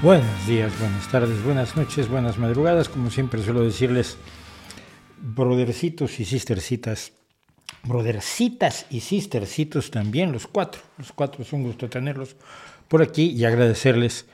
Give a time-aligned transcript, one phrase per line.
[0.00, 2.88] Buenos días, buenas tardes, buenas noches, buenas madrugadas.
[2.88, 4.16] Como siempre suelo decirles,
[5.20, 7.14] brodercitos y sistercitas,
[7.82, 10.82] brodercitas y sistercitos también, los cuatro.
[10.98, 12.36] Los cuatro es un gusto tenerlos
[12.86, 14.26] por aquí y agradecerles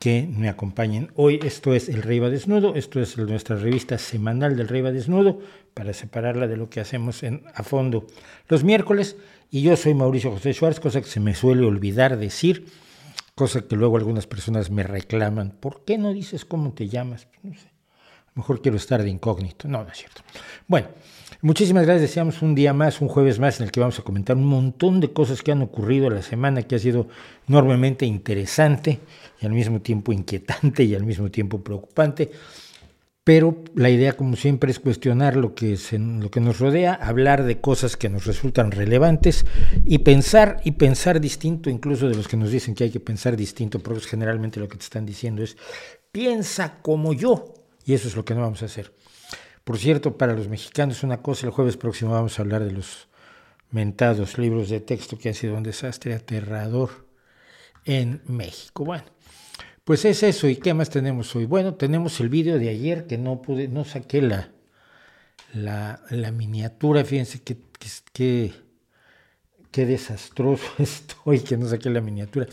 [0.00, 1.12] que me acompañen.
[1.14, 4.90] Hoy esto es El Rey va Desnudo, esto es nuestra revista semanal del Rey va
[4.90, 5.38] Desnudo,
[5.74, 8.08] para separarla de lo que hacemos en, a fondo
[8.48, 9.16] los miércoles.
[9.48, 12.66] Y yo soy Mauricio José Schwartz, cosa que se me suele olvidar decir
[13.34, 15.50] cosa que luego algunas personas me reclaman.
[15.50, 17.28] ¿Por qué no dices cómo te llamas?
[17.42, 17.74] No sé.
[18.34, 19.68] Mejor quiero estar de incógnito.
[19.68, 20.22] No, no es cierto.
[20.66, 20.88] Bueno,
[21.40, 22.10] muchísimas gracias.
[22.10, 25.00] Deseamos un día más, un jueves más, en el que vamos a comentar un montón
[25.00, 27.06] de cosas que han ocurrido la semana, que ha sido
[27.48, 28.98] enormemente interesante
[29.40, 32.32] y al mismo tiempo inquietante y al mismo tiempo preocupante
[33.24, 37.58] pero la idea, como siempre, es cuestionar lo que, lo que nos rodea, hablar de
[37.58, 39.46] cosas que nos resultan relevantes
[39.82, 43.34] y pensar, y pensar distinto, incluso de los que nos dicen que hay que pensar
[43.34, 45.56] distinto, porque generalmente lo que te están diciendo es,
[46.12, 47.54] piensa como yo,
[47.86, 48.92] y eso es lo que no vamos a hacer.
[49.64, 53.08] Por cierto, para los mexicanos una cosa, el jueves próximo vamos a hablar de los
[53.70, 57.08] mentados libros de texto que han sido un desastre aterrador
[57.86, 58.84] en México.
[58.84, 59.04] Bueno,
[59.84, 61.44] pues es eso, ¿y qué más tenemos hoy?
[61.44, 64.50] Bueno, tenemos el vídeo de ayer que no pude, no saqué la,
[65.52, 67.58] la, miniatura, fíjense qué,
[68.12, 68.52] qué,
[69.70, 72.46] qué desastroso estoy que no saqué la miniatura.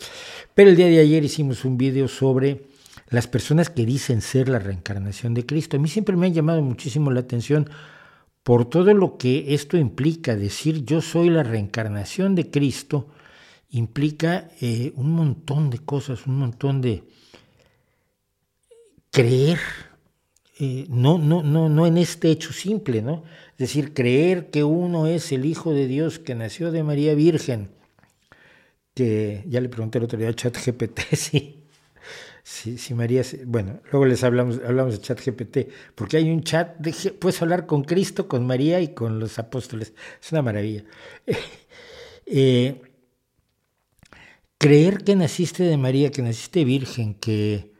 [0.53, 2.65] Pero el día de ayer hicimos un vídeo sobre
[3.09, 5.77] las personas que dicen ser la reencarnación de Cristo.
[5.77, 7.69] A mí siempre me ha llamado muchísimo la atención
[8.43, 13.07] por todo lo que esto implica, decir yo soy la reencarnación de Cristo,
[13.69, 17.03] implica eh, un montón de cosas, un montón de,
[19.11, 19.59] creer,
[20.59, 23.23] eh, no, no, no, no en este hecho simple, ¿no?
[23.53, 27.69] Es decir, creer que uno es el Hijo de Dios que nació de María Virgen,
[28.95, 30.99] que ya le pregunté el otro día a ChatGPT
[32.43, 35.57] si, si, María, bueno, luego les hablamos, hablamos de ChatGPT,
[35.95, 39.93] porque hay un chat, de, puedes hablar con Cristo, con María y con los apóstoles,
[40.21, 40.83] es una maravilla.
[42.33, 42.81] Eh,
[44.57, 47.70] creer que naciste de María, que naciste virgen, que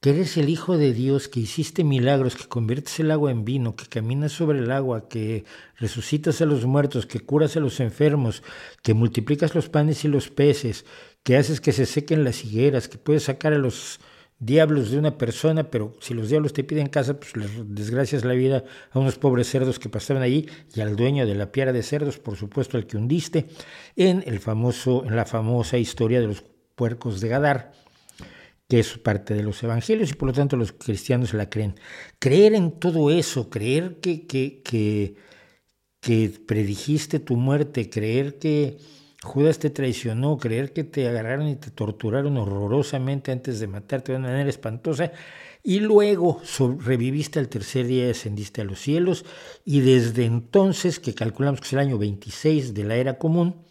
[0.00, 3.74] que eres el Hijo de Dios, que hiciste milagros, que conviertes el agua en vino,
[3.74, 5.44] que caminas sobre el agua, que
[5.76, 8.44] resucitas a los muertos, que curas a los enfermos,
[8.82, 10.84] que multiplicas los panes y los peces,
[11.24, 13.98] que haces que se sequen las higueras, que puedes sacar a los
[14.38, 18.34] diablos de una persona, pero si los diablos te piden casa, pues les desgracias la
[18.34, 21.82] vida a unos pobres cerdos que pasaban allí y al dueño de la piara de
[21.82, 23.48] cerdos, por supuesto, al que hundiste,
[23.96, 26.44] en, el famoso, en la famosa historia de los
[26.76, 27.72] puercos de Gadar
[28.68, 31.74] que es parte de los evangelios y por lo tanto los cristianos la creen.
[32.18, 35.16] Creer en todo eso, creer que, que, que,
[36.00, 38.78] que predijiste tu muerte, creer que
[39.22, 44.18] Judas te traicionó, creer que te agarraron y te torturaron horrorosamente antes de matarte de
[44.18, 45.12] una manera espantosa
[45.62, 46.40] y luego
[46.78, 49.24] reviviste al tercer día y ascendiste a los cielos
[49.64, 53.67] y desde entonces, que calculamos que es el año 26 de la era común,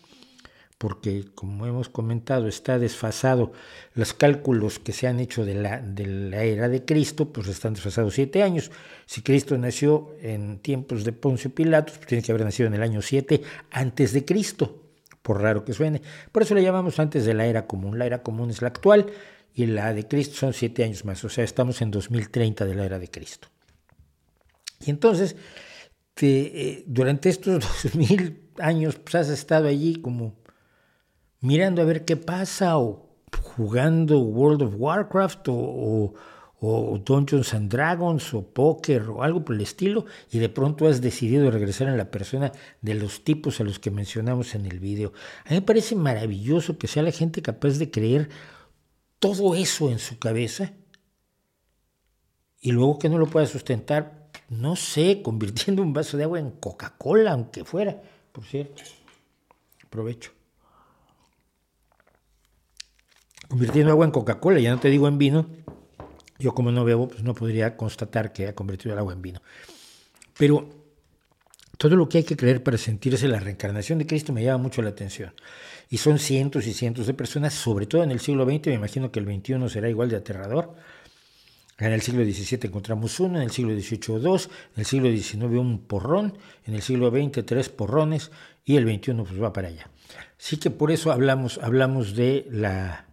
[0.77, 3.51] porque como hemos comentado está desfasado
[3.95, 7.73] los cálculos que se han hecho de la, de la era de Cristo, pues están
[7.73, 8.71] desfasados siete años.
[9.05, 12.83] Si Cristo nació en tiempos de Poncio Pilatos, pues tiene que haber nacido en el
[12.83, 14.83] año 7 antes de Cristo,
[15.23, 16.01] por raro que suene.
[16.31, 17.97] Por eso le llamamos antes de la era común.
[17.97, 19.07] La era común es la actual
[19.57, 22.85] y la de Cristo son siete años más, o sea, estamos en 2030 de la
[22.85, 23.47] era de Cristo.
[24.85, 25.35] Y entonces,
[26.21, 30.35] eh, durante estos 2000 años, pues has estado allí como
[31.42, 33.08] mirando a ver qué pasa o
[33.42, 36.14] jugando World of Warcraft o,
[37.06, 41.51] Dungeons and Dragons o póker o algo por el estilo y de pronto has decidido
[41.51, 42.51] regresar en la persona
[42.81, 45.13] de los tipos a los que mencionamos en el video.
[45.45, 48.30] A mí me parece maravilloso que sea la gente capaz de creer
[49.19, 50.74] todo eso en su cabeza
[52.60, 56.51] y luego que no lo pueda sustentar, no sé, convirtiendo un vaso de agua en
[56.51, 58.01] Coca-Cola, aunque fuera,
[58.31, 58.81] por cierto.
[59.86, 60.37] Aprovecho.
[63.47, 65.47] Convirtiendo agua en Coca-Cola, ya no te digo en vino,
[66.39, 69.41] yo como no bebo, pues no podría constatar que ha convertido el agua en vino.
[70.38, 70.69] Pero
[71.77, 74.81] todo lo que hay que creer para sentirse la reencarnación de Cristo me llama mucho
[74.81, 75.33] la atención.
[75.89, 79.11] Y son cientos y cientos de personas, sobre todo en el siglo XX, me imagino
[79.11, 80.75] que el XXI será igual de aterrador,
[81.79, 85.44] En el siglo XVII encontramos uno, en el siglo XVIII dos, en el siglo XIX
[85.59, 86.35] un porrón,
[86.65, 88.31] en el siglo XX tres porrones
[88.65, 89.88] y el XXI pues va para allá.
[90.39, 93.06] Así que por eso hablamos, hablamos de la,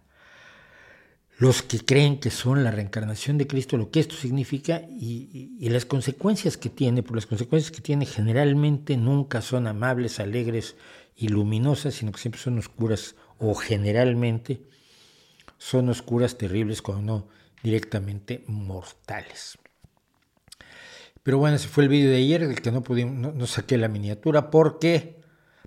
[1.37, 5.85] los que creen que son la reencarnación de Cristo, lo que esto significa y, las
[5.85, 10.75] consecuencias que tiene, por las consecuencias que tiene generalmente nunca son amables, alegres
[11.15, 14.61] y luminosas, sino que siempre son oscuras o generalmente
[15.57, 17.27] son oscuras, terribles, cuando no
[17.63, 19.57] directamente mortales.
[21.23, 23.87] Pero bueno, ese fue el vídeo de ayer, del que no, pudimos, no, saqué la
[23.87, 25.14] miniatura, porque,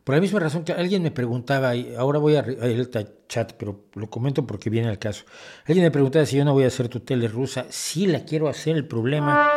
[0.08, 3.84] por la misma razón que alguien me preguntaba, y ahora voy a al chat, pero
[3.92, 5.26] lo comento porque viene al caso.
[5.66, 7.66] Alguien me preguntaba si yo no voy a hacer tu tele rusa.
[7.68, 9.50] Sí la quiero hacer, el problema.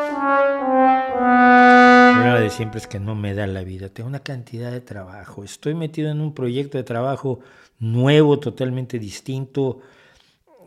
[2.09, 3.87] El problema de siempre es que no me da la vida.
[3.87, 5.45] Tengo una cantidad de trabajo.
[5.45, 7.39] Estoy metido en un proyecto de trabajo
[7.79, 9.79] nuevo, totalmente distinto.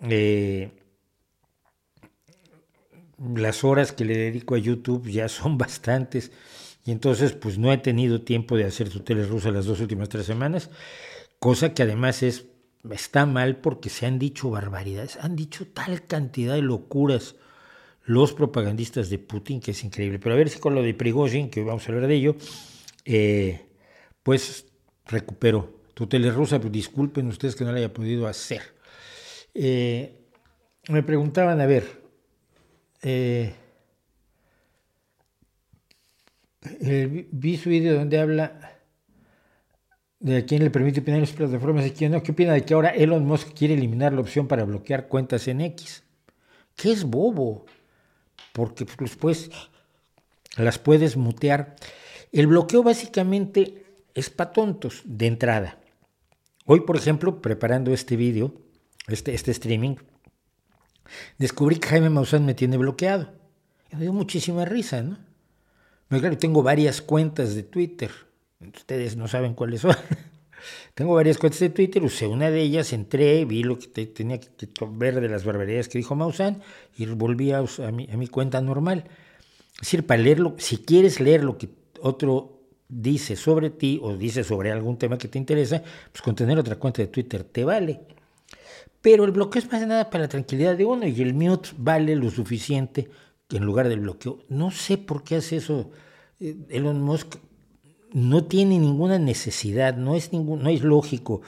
[0.09, 0.71] Eh,
[3.37, 6.33] las horas que le dedico a YouTube ya son bastantes
[6.85, 10.27] y entonces pues no he tenido tiempo de hacer tuteles rusas las dos últimas tres
[10.27, 10.71] semanas,
[11.39, 12.47] cosa que además es
[12.91, 17.37] está mal porque se han dicho barbaridades, han dicho tal cantidad de locuras
[18.05, 20.19] los propagandistas de Putin que es increíble.
[20.19, 22.37] Pero a ver si con lo de Prigozhin, que vamos a hablar de ello,
[23.05, 23.65] eh,
[24.23, 24.67] pues
[25.07, 28.63] recupero tuteles rusa, pero disculpen ustedes que no lo haya podido hacer.
[29.55, 30.27] Eh,
[30.89, 32.03] me preguntaban, a ver,
[33.03, 33.55] eh,
[36.81, 38.79] vi su video donde habla
[40.21, 42.23] de quién le permite opinar en las plataformas y quién no.
[42.23, 45.61] ¿Qué opina de que ahora Elon Musk quiere eliminar la opción para bloquear cuentas en
[45.61, 46.03] X?
[46.77, 47.67] ¿Qué es bobo?
[48.53, 49.51] Porque pues,
[50.57, 51.77] las puedes mutear.
[52.33, 53.85] El bloqueo básicamente
[54.15, 55.79] es para tontos de entrada.
[56.65, 58.55] Hoy, por ejemplo, preparando este video,
[59.09, 59.97] este, este streaming,
[61.39, 63.33] Descubrí que Jaime Maussan me tiene bloqueado.
[63.93, 65.19] me dio muchísima risa, ¿no?
[66.09, 68.11] Pero claro, tengo varias cuentas de Twitter.
[68.61, 69.97] Ustedes no saben cuáles son.
[70.95, 74.49] tengo varias cuentas de Twitter, usé una de ellas, entré, vi lo que tenía que
[74.91, 76.63] ver de las barbaridades que dijo Maussan
[76.97, 77.63] y volví a,
[77.93, 79.05] mi, a mi cuenta normal.
[79.75, 81.69] Es decir, para leerlo, si quieres leer lo que
[82.01, 82.55] otro
[82.89, 86.77] dice sobre ti o dice sobre algún tema que te interesa, pues con tener otra
[86.77, 88.01] cuenta de Twitter te vale.
[89.01, 91.71] Pero el bloqueo es más de nada para la tranquilidad de uno y el mute
[91.77, 93.11] vale lo suficiente
[93.57, 94.39] en lugar del bloqueo.
[94.49, 95.91] No sé por qué hace eso
[96.41, 97.37] eh, Elon Musk.
[98.13, 101.43] No tiene ninguna necesidad, no es, ningún, no es lógico,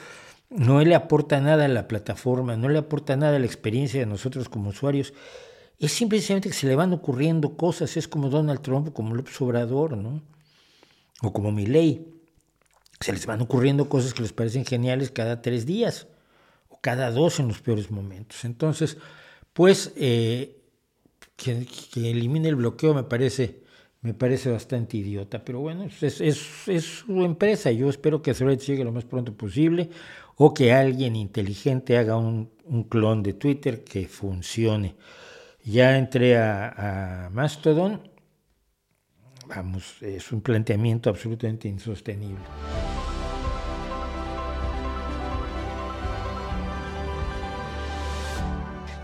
[0.51, 4.07] no le aporta nada a la plataforma, no le aporta nada a la experiencia de
[4.07, 5.15] nosotros como usuarios.
[5.79, 9.97] Es simplemente que se le van ocurriendo cosas, es como Donald Trump, como López Obrador,
[9.97, 10.23] ¿no?
[11.23, 12.09] O como Milley.
[12.99, 16.09] Se les van ocurriendo cosas que les parecen geniales cada tres días
[16.87, 18.45] cada dos en los peores momentos.
[18.45, 18.97] Entonces,
[19.53, 20.56] pues eh,
[21.37, 21.67] que,
[21.97, 23.63] elimine el bloqueo me parece,
[24.01, 27.71] me parece bastante idiota, pero bueno, es, es, su empresa.
[27.71, 29.91] Yo espero que Threads llegue lo más pronto posible
[30.37, 32.51] o que alguien inteligente haga un,
[32.89, 34.97] clon de Twitter que funcione.
[35.65, 38.01] Ya entré a Mastodon.
[39.49, 42.43] Vamos, es un planteamiento absolutamente insostenible.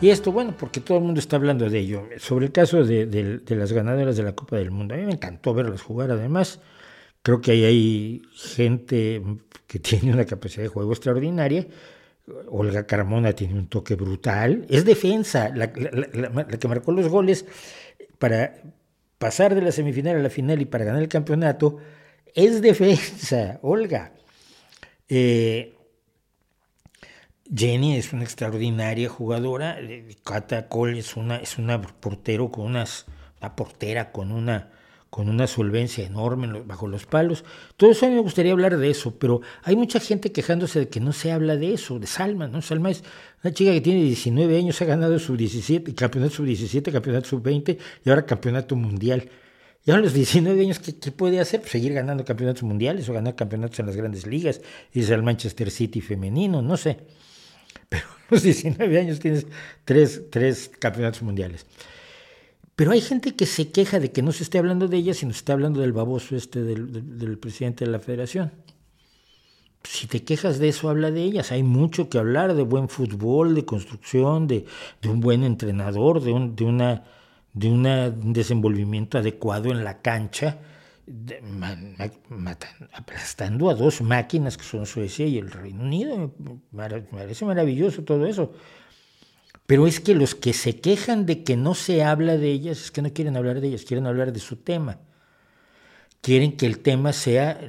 [0.02, 2.08] Y esto, bueno, porque todo el mundo está hablando de ello.
[2.18, 5.54] Sobre el caso de, las ganadoras de la Copa del Mundo, a mí me encantó
[5.54, 6.10] verlas jugar.
[6.10, 6.58] Además,
[7.22, 9.22] creo que ahí hay gente
[9.68, 11.68] que tiene una capacidad de juego extraordinaria.
[12.48, 14.66] Olga Carmona tiene un toque brutal.
[14.68, 17.46] Es defensa, la, que marcó los goles
[18.18, 18.54] para
[19.18, 21.76] pasar de la semifinal a la final y para ganar el campeonato.
[22.34, 24.14] Es defensa, Olga.
[25.08, 25.76] Eh,
[27.54, 29.76] Jenny es una extraordinaria jugadora.
[30.24, 33.04] Cata Cole es una, es una portero con unas,
[33.40, 34.70] una portera con una,
[35.10, 37.44] con una solvencia enorme bajo los palos.
[37.76, 40.88] Todo eso a mí me gustaría hablar de eso, pero hay mucha gente quejándose de
[40.88, 42.62] que no se habla de eso, de Salma, ¿no?
[42.62, 43.04] Salma es
[43.44, 47.42] una chica que tiene 19 años, ha ganado sub 17, campeonato sub 17, campeonato sub
[47.42, 49.28] 20 y ahora campeonato mundial.
[49.84, 51.60] Y a los 19 años, ¿qué, puede hacer?
[51.60, 54.62] Pues seguir ganando campeonatos mundiales o ganar campeonatos en las grandes ligas,
[54.94, 56.96] irse al Manchester City femenino, no sé
[57.92, 59.46] pero a los 19 años tienes
[59.84, 61.66] tres, tres campeonatos mundiales.
[62.74, 65.32] Pero hay gente que se queja de que no se esté hablando de ella, sino
[65.32, 68.50] se está hablando del baboso este del, presidente de la federación.
[69.84, 71.52] Si te quejas de eso, habla de ellas.
[71.52, 74.64] Hay mucho que hablar de buen fútbol, de construcción, de,
[75.02, 77.04] de un buen entrenador, de, un, una,
[77.52, 80.60] de un desenvolvimiento adecuado en la cancha
[82.92, 86.32] aplastando a dos máquinas que son Suecia y el Reino Unido.
[86.70, 88.52] Me parece maravilloso todo eso.
[89.66, 92.90] Pero es que los que se quejan de que no se habla de ellas es
[92.90, 95.00] que no quieren hablar de ellas, quieren hablar de su tema.
[96.20, 97.60] Quieren que el tema sea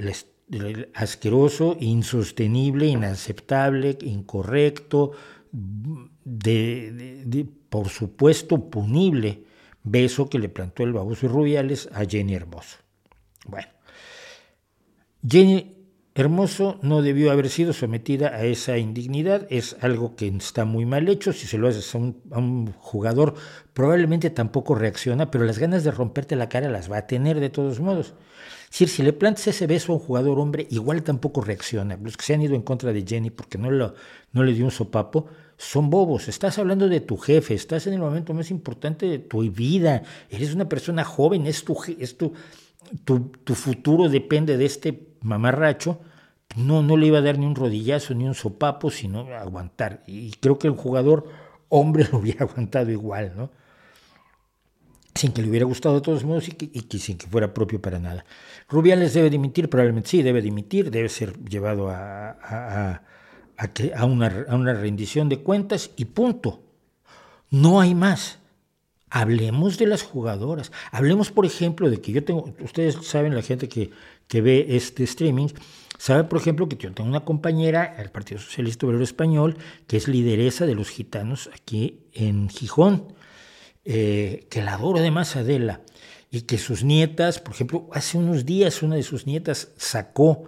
[0.94, 5.12] asqueroso, insostenible, inaceptable, incorrecto,
[5.54, 9.46] de, por supuesto punible
[9.84, 12.83] beso que le plantó el baboso Rubiales a Jenny Hermoso.
[13.46, 13.68] Bueno,
[15.28, 15.74] Jenny
[16.16, 21.10] Hermoso no debió haber sido sometida a esa indignidad, es algo que está muy mal
[21.10, 23.34] hecho, si se lo haces a un, jugador
[23.74, 27.50] probablemente tampoco reacciona, pero las ganas de romperte la cara las va a tener de
[27.50, 28.14] todos modos.
[28.70, 31.98] Si le plantas ese beso a un jugador hombre, igual tampoco reacciona.
[31.98, 35.28] Los que se han ido en contra de Jenny porque no, le dio un sopapo,
[35.58, 36.28] son bobos.
[36.28, 40.54] Estás hablando de tu jefe, estás en el momento más importante de tu vida, eres
[40.54, 42.18] una persona joven, es tu, es
[43.06, 46.00] tu futuro depende de este mamarracho,
[46.56, 50.04] no, no le iba a dar ni un rodillazo ni un sopapo, sino aguantar.
[50.06, 51.28] Y creo que el jugador
[51.70, 53.50] hombre lo hubiera aguantado igual, ¿no?
[55.16, 58.00] Sin que le hubiera gustado de todos modos y, que, sin que fuera propio para
[58.00, 58.26] nada.
[58.68, 63.02] Rubiales debe dimitir, probablemente sí, debe dimitir, debe ser llevado a, a,
[63.96, 66.64] a, una, a una rendición de cuentas y punto.
[67.52, 68.40] No hay más.
[69.16, 70.72] Hablemos de las jugadoras.
[70.92, 73.92] Hablemos, por ejemplo, de que yo tengo, ustedes saben, la gente que,
[74.28, 75.50] que ve este streaming,
[76.00, 79.56] sabe, por ejemplo, que yo tengo una compañera, el Partido Socialista Obrero Español,
[79.86, 83.14] que es lideresa de los gitanos aquí en Gijón,
[83.86, 85.82] eh, que la adoro además Adela,
[86.32, 90.46] y que sus nietas, por ejemplo, hace unos días una de sus nietas sacó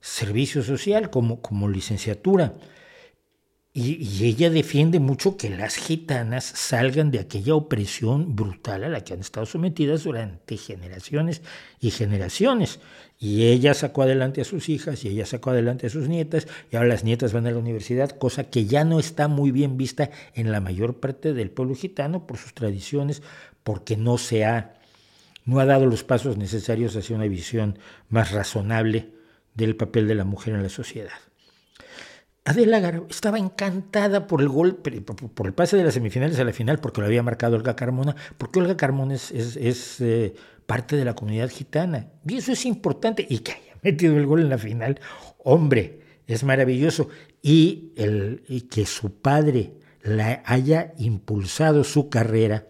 [0.00, 2.54] servicio social como, como licenciatura.
[3.72, 9.12] Y, ella defiende mucho que las gitanas salgan de aquella opresión brutal a la que
[9.14, 11.40] han estado sometidas durante generaciones
[11.80, 12.80] y generaciones.
[13.20, 16.76] Y ella sacó adelante a sus hijas y ella sacó adelante a sus nietas y
[16.76, 20.10] ahora las nietas van a la universidad, cosa que ya no está muy bien vista
[20.34, 23.22] en la mayor parte del pueblo gitano por sus tradiciones,
[23.62, 24.80] porque no se ha,
[25.44, 29.10] no ha dado los pasos necesarios hacia una visión más razonable
[29.54, 31.29] del papel de la mujer en la sociedad.
[32.44, 36.78] Adela estaba encantada por el gol, por el pase de las semifinales a la final,
[36.78, 40.34] porque lo había marcado Olga Carmona, porque Olga Carmona es, eh,
[40.66, 42.08] parte de la comunidad gitana.
[42.26, 43.26] Y eso es importante.
[43.28, 45.00] Y que haya metido el gol en la final,
[45.38, 47.08] hombre, es maravilloso.
[47.42, 52.66] Y, el, y que su padre la haya impulsado su carrera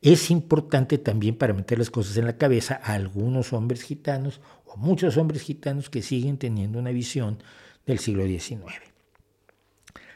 [0.00, 4.76] es importante también para meter las cosas en la cabeza a algunos hombres gitanos o
[4.76, 7.42] muchos hombres gitanos que siguen teniendo una visión
[7.86, 8.93] del siglo XIX.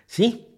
[0.08, 0.48] ¿Sí?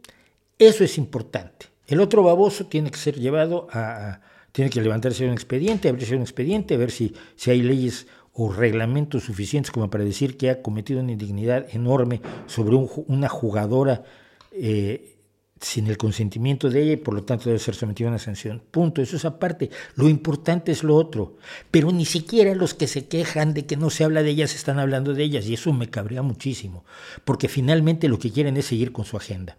[0.58, 1.66] Eso es importante.
[1.86, 4.20] El otro baboso tiene que ser llevado a,
[4.52, 7.14] tiene que levantarse un expediente, abrirse un expediente, a ver si,
[7.46, 12.76] hay leyes o reglamentos suficientes como para decir que ha cometido una indignidad enorme sobre
[12.76, 14.04] una jugadora
[14.52, 15.16] eh,
[15.60, 18.62] sin el consentimiento de ella y por lo tanto debe ser sometida a una sanción.
[18.70, 19.70] Punto, eso es aparte.
[19.94, 21.36] Lo importante es lo otro.
[21.70, 24.78] Pero ni siquiera los que se quejan de que no se habla de ellas están
[24.78, 26.84] hablando de ellas y eso me cabrea muchísimo,
[27.24, 29.58] porque finalmente lo que quieren es seguir con su agenda.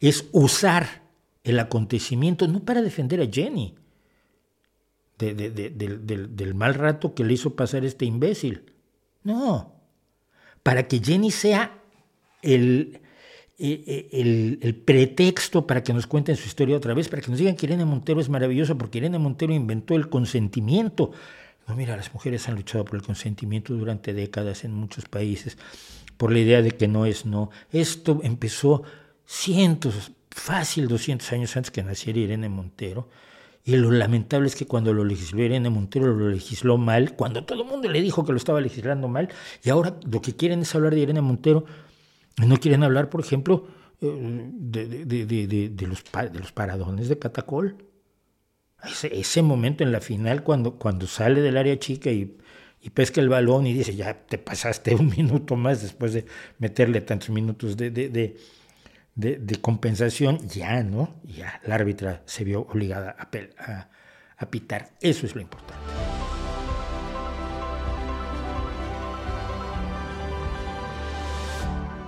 [0.00, 1.02] Es usar
[1.42, 3.74] el acontecimiento no para defender a Jenny
[5.18, 8.72] del mal rato que le hizo pasar este imbécil.
[9.22, 9.72] No,
[10.62, 11.78] para que Jenny sea
[12.42, 13.00] el
[13.56, 17.30] eh, eh, el, el, pretexto para que nos cuenten su historia otra vez, para que
[17.30, 21.12] nos digan que Irene Montero es maravillosa, porque Irene Montero inventó el consentimiento.
[21.68, 25.56] No, mira, las mujeres han luchado por el consentimiento durante décadas en muchos países,
[26.16, 27.50] por la idea de que no es no.
[27.70, 28.82] Esto empezó
[29.24, 33.08] cientos, fácil 200 años antes que naciera Irene Montero.
[33.64, 37.62] Y lo lamentable es que cuando lo legisló Irene Montero lo legisló mal, cuando todo
[37.62, 39.28] el mundo le dijo que lo estaba legislando mal,
[39.62, 41.64] y ahora lo que quieren es hablar de Irene Montero
[42.36, 43.68] no quieren hablar, por ejemplo,
[44.00, 47.76] eh, de, los, los paradones de Catacol.
[48.82, 52.36] Ese, ese, momento en la final cuando, cuando sale del área chica y,
[52.92, 56.26] pesca el balón y dice, ya te pasaste un minuto más después de
[56.58, 58.36] meterle tantos minutos de,
[59.62, 61.14] compensación, ya, ¿no?
[61.24, 63.88] Ya la árbitra se vio obligada a,
[64.36, 64.90] a pitar.
[65.00, 66.23] Eso es lo importante.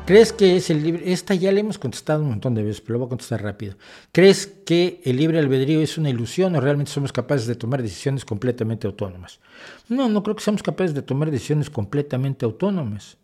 [0.06, 1.12] ¿Crees que es el libre?
[1.12, 3.75] Esta ya le hemos contestado un montón de veces, pero lo voy a contestar rápido.
[4.12, 8.25] ¿Crees que el libre albedrío es una ilusión o realmente somos capaces de tomar decisiones
[8.25, 9.40] completamente autónomas?
[9.88, 13.18] No, no creo que seamos capaces de tomar decisiones completamente autónomas.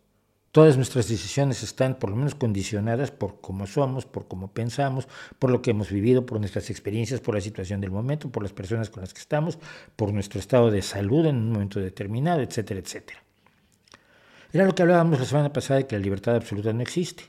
[0.50, 5.06] Todas nuestras decisiones están por lo menos condicionadas por cómo somos, por cómo pensamos,
[5.38, 8.52] por lo que hemos vivido, por nuestras experiencias, por la situación del momento, por las
[8.52, 9.56] personas con las que estamos,
[9.94, 13.22] por nuestro estado de salud en un momento determinado, etcétera, etcétera.
[14.52, 17.24] Era lo que hablábamos la semana pasada de que la libertad absoluta no existe.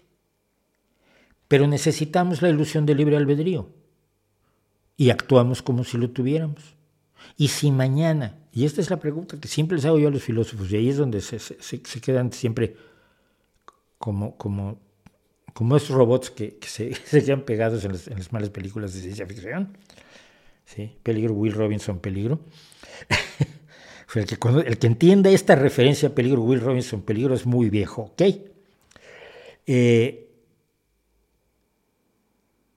[1.47, 3.69] pero necesitamos la ilusión del libre albedrío
[4.97, 6.75] y actuamos como si lo tuviéramos.
[7.37, 10.23] Y si mañana, y esta es la pregunta que siempre les hago yo a los
[10.23, 12.75] filósofos, y ahí es donde se, se, quedan siempre
[13.97, 14.79] como, como,
[15.53, 19.77] como esos robots que, se, se, quedan pegados en las, malas películas de ciencia ficción.
[20.65, 20.97] ¿Sí?
[21.03, 22.39] Peligro, Will Robinson, peligro.
[24.21, 28.03] el, que, el que entienda esta referencia a peligro, Will Robinson, peligro, es muy viejo,
[28.13, 28.21] ¿ok?
[29.65, 30.23] Eh,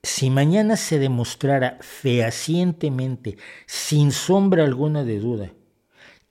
[0.03, 5.51] si mañana se demostrara fehacientemente, sin sombra alguna de duda,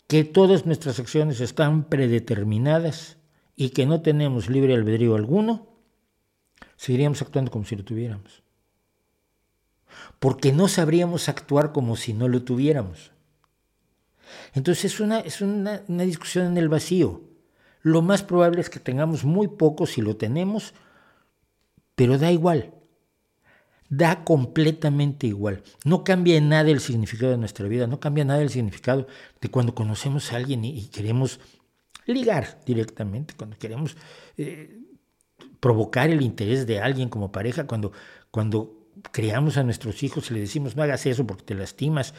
[0.06, 3.18] que todas nuestras acciones están predeterminadas
[3.54, 5.66] y que no tenemos libre albedrío alguno,
[6.76, 8.42] seguiríamos actuando como si lo tuviéramos.
[10.18, 13.12] Porque no sabríamos actuar como si no lo tuviéramos.
[14.54, 17.22] Entonces es una, es una, una discusión en el vacío.
[17.82, 20.74] Lo más probable es que tengamos muy poco si lo tenemos,
[21.94, 22.72] pero da igual
[23.88, 25.62] da completamente igual.
[25.84, 29.06] No cambia nada el significado de nuestra vida, no cambia nada el significado
[29.40, 31.40] de cuando conocemos a alguien y, queremos
[32.06, 33.96] ligar directamente, cuando queremos
[34.36, 34.78] eh,
[35.60, 37.92] provocar el interés de alguien como pareja, cuando,
[38.30, 38.75] cuando
[39.12, 42.14] criamos a nuestros hijos y le decimos no hagas eso porque te lastimas,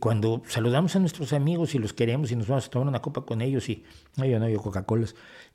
[0.00, 3.22] cuando saludamos a nuestros amigos y los queremos y nos vamos a tomar una copa
[3.22, 3.84] con ellos y
[4.16, 5.06] no, yo no, yo Coca-Cola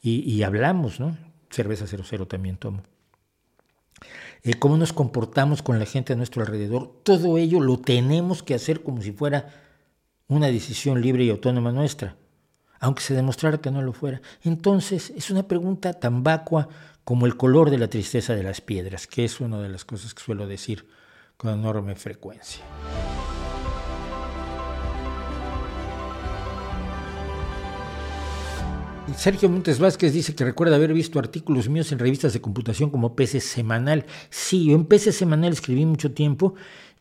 [0.01, 1.17] y, y hablamos, ¿no?
[1.49, 2.83] Cerveza 00 también tomo.
[4.43, 8.55] Eh, cómo nos comportamos con la gente a nuestro alrededor, todo ello lo tenemos que
[8.55, 9.53] hacer como si fuera
[10.27, 12.15] una decisión libre y autónoma nuestra,
[12.79, 14.21] aunque se demostrara que no lo fuera.
[14.43, 16.69] Entonces, es una pregunta tan vacua
[17.11, 20.13] como el color de la tristeza de las piedras, que es una de las cosas
[20.13, 20.87] que suelo decir
[21.35, 22.63] con enorme frecuencia.
[29.17, 33.13] Sergio Montes Vázquez dice que recuerda haber visto artículos míos en revistas de computación como
[33.13, 34.05] PC Semanal.
[34.29, 36.53] Sí, yo en PC Semanal escribí mucho tiempo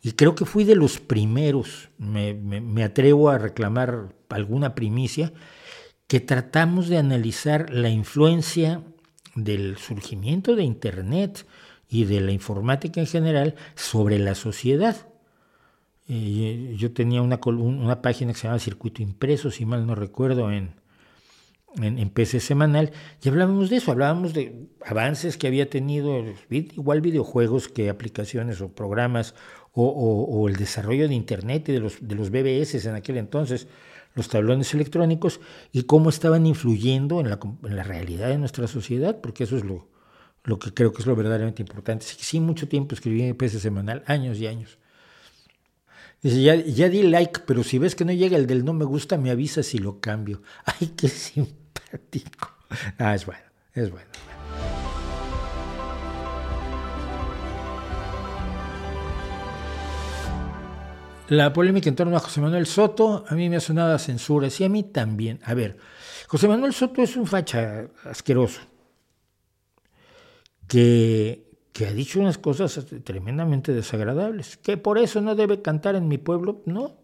[0.02, 5.32] y creo que fui de los primeros, me, atrevo a reclamar alguna primicia,
[6.08, 8.82] que tratamos de analizar la influencia
[9.34, 11.47] del surgimiento de Internet
[11.88, 15.08] y de la informática en general sobre la sociedad.
[16.08, 20.50] Eh, yo tenía una, una página que se llamaba Circuito Impreso, si mal no recuerdo,
[20.50, 20.75] en,
[21.80, 27.69] en, PC Semanal, y hablábamos de eso, hablábamos de avances que había tenido igual videojuegos
[27.69, 29.34] que aplicaciones o programas
[29.73, 33.69] o, el desarrollo de Internet y de los, de los BBS en aquel entonces,
[34.15, 35.41] los tablones electrónicos,
[35.73, 39.65] y cómo estaban influyendo en la, en la realidad de nuestra sociedad, porque eso es
[39.65, 39.89] lo,
[40.45, 42.05] lo que creo que es lo verdaderamente importante.
[42.07, 44.79] Sí, mucho tiempo escribí en PC Semanal, años y años.
[46.23, 48.85] Dice, ya, ya di like, pero si ves que no llega el del no me
[48.85, 50.43] gusta, me avisas y lo cambio.
[50.65, 51.55] Ay, qué simple.
[52.99, 53.43] Ah, es bueno,
[53.75, 54.11] es bueno.
[61.30, 64.50] La polémica en torno a José Manuel Soto a mí me ha sonado a censura,
[64.50, 65.38] sí, a mí también.
[65.45, 65.76] A ver,
[66.26, 68.60] José Manuel Soto es un facha asqueroso
[70.66, 76.08] que, que ha dicho unas cosas tremendamente desagradables, que por eso no debe cantar en
[76.08, 76.97] mi pueblo, no,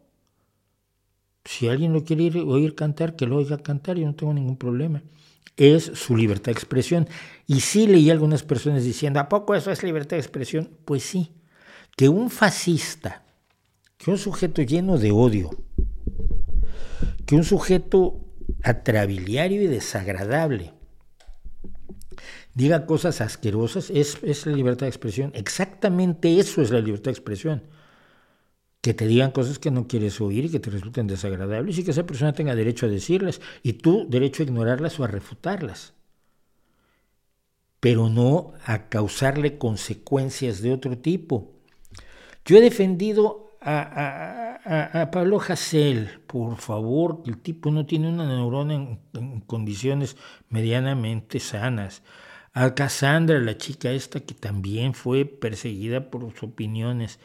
[1.44, 5.04] si alguien lo quiere oír cantar, que lo oiga cantar, yo no tengo ningún problema.
[5.56, 7.08] Es su libertad de expresión.
[7.46, 10.68] Y sí leí algunas personas diciendo, ¿a poco eso es libertad de expresión?
[10.84, 11.30] Pues sí,
[11.96, 13.22] que un fascista,
[13.98, 15.50] que un sujeto lleno de odio,
[17.26, 18.24] que un sujeto
[18.62, 20.74] atrabiliario y desagradable,
[22.54, 25.32] diga cosas asquerosas, es, es la libertad de expresión.
[25.34, 27.62] Exactamente eso es la libertad de expresión
[28.86, 31.90] que te digan cosas que no quieres oír y que te resulten desagradables y que
[31.90, 35.92] esa persona tenga derecho a decirlas y tú derecho a ignorarlas o a refutarlas,
[37.80, 41.52] pero no a causarle consecuencias de otro tipo.
[42.44, 48.98] Yo he defendido a, Pablo Hassel, por favor, el tipo no tiene una neurona en,
[49.14, 50.16] en condiciones
[50.48, 52.02] medianamente sanas.
[52.52, 57.18] A Cassandra, la chica esta que también fue perseguida por sus opiniones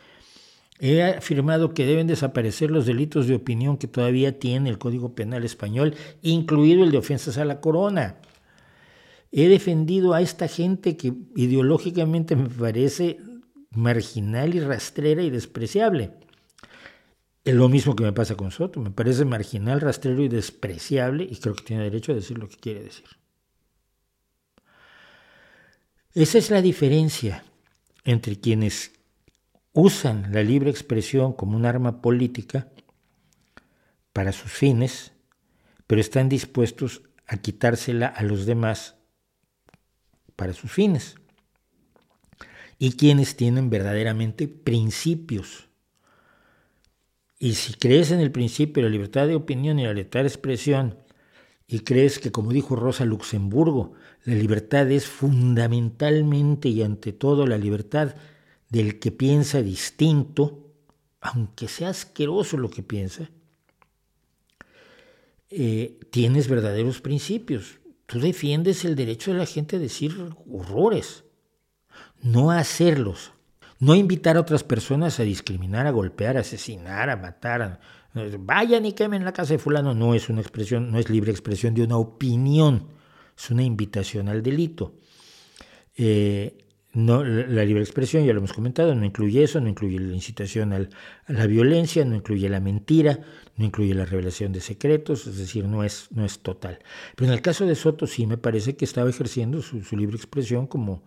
[0.84, 5.44] He afirmado que deben desaparecer los delitos de opinión que todavía tiene el Código Penal
[5.44, 8.16] español, incluido el de ofensas a la corona.
[9.32, 13.20] He defendido a esta gente que ideológicamente me parece
[13.70, 16.14] marginal y rastrera y despreciable.
[17.44, 21.38] Es lo mismo que me pasa con Soto, me parece marginal, rastrero y despreciable y
[21.38, 23.08] creo que tiene derecho a decir lo que quiere decir.
[26.14, 27.44] Esa es la diferencia
[28.04, 28.92] entre quienes
[29.74, 32.68] usan la libre expresión como un arma política
[34.14, 35.14] para sus fines,
[35.88, 38.96] pero están dispuestos a quitársela a los demás
[40.36, 41.16] para sus fines.
[42.84, 45.71] y quienes tienen verdaderamente principios.
[47.44, 50.28] Y si crees en el principio de la libertad de opinión y la libertad de
[50.28, 51.00] expresión,
[51.68, 53.94] y crees que, como dijo Rosa Luxemburgo,
[54.26, 58.14] la libertad es fundamentalmente y ante todo la libertad
[58.70, 60.72] del que piensa distinto,
[61.20, 63.32] aunque sea asqueroso lo que piensa,
[65.50, 67.80] eh, tienes verdaderos principios.
[68.06, 70.16] Tú defiendes el derecho de la gente a decir
[70.48, 71.24] horrores,
[72.22, 73.32] no a hacerlos,
[73.82, 77.82] no invitar a otras personas a discriminar, a golpear, a asesinar, a matar.
[78.40, 79.94] vayan y quemen la casa de fulano.
[79.94, 82.88] No es una expresión, no es libre expresión de una opinión,
[83.38, 84.94] es una invitación al delito.
[85.98, 86.62] Eh,
[86.94, 90.74] no, la libre expresión, ya lo hemos comentado, no incluye eso, no incluye la incitación
[90.74, 90.88] a
[91.28, 93.20] la violencia, no incluye la mentira,
[93.56, 96.80] no incluye la revelación de secretos, es decir, no es, no es total.
[97.16, 100.68] Pero en el caso de Soto sí me parece que estaba ejerciendo su, libre expresión
[100.68, 101.04] como,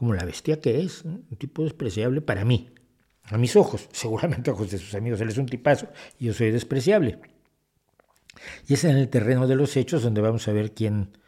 [0.00, 2.70] como la bestia que es, un tipo despreciable para mí,
[3.24, 6.32] a mis ojos, seguramente a ojos de sus amigos, él es un tipazo y yo
[6.32, 7.18] soy despreciable.
[8.66, 11.18] Y es en el terreno de los hechos donde vamos a ver quién,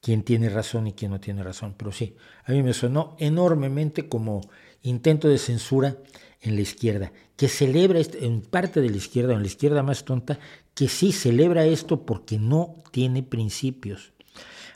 [0.00, 1.76] quién tiene razón y quién no tiene razón.
[1.78, 4.40] Pero sí, a mí me sonó enormemente como
[4.82, 5.96] intento de censura
[6.40, 10.40] en la izquierda, que celebra, en parte de la izquierda, en la izquierda más tonta,
[10.74, 14.14] que sí celebra esto porque no tiene principios.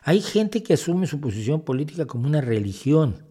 [0.04, 3.28] Hay gente que asume su posición política como una religión.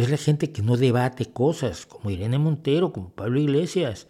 [0.00, 4.06] Es la gente que no debate cosas, como Irene Montero, como Pablo Iglesias.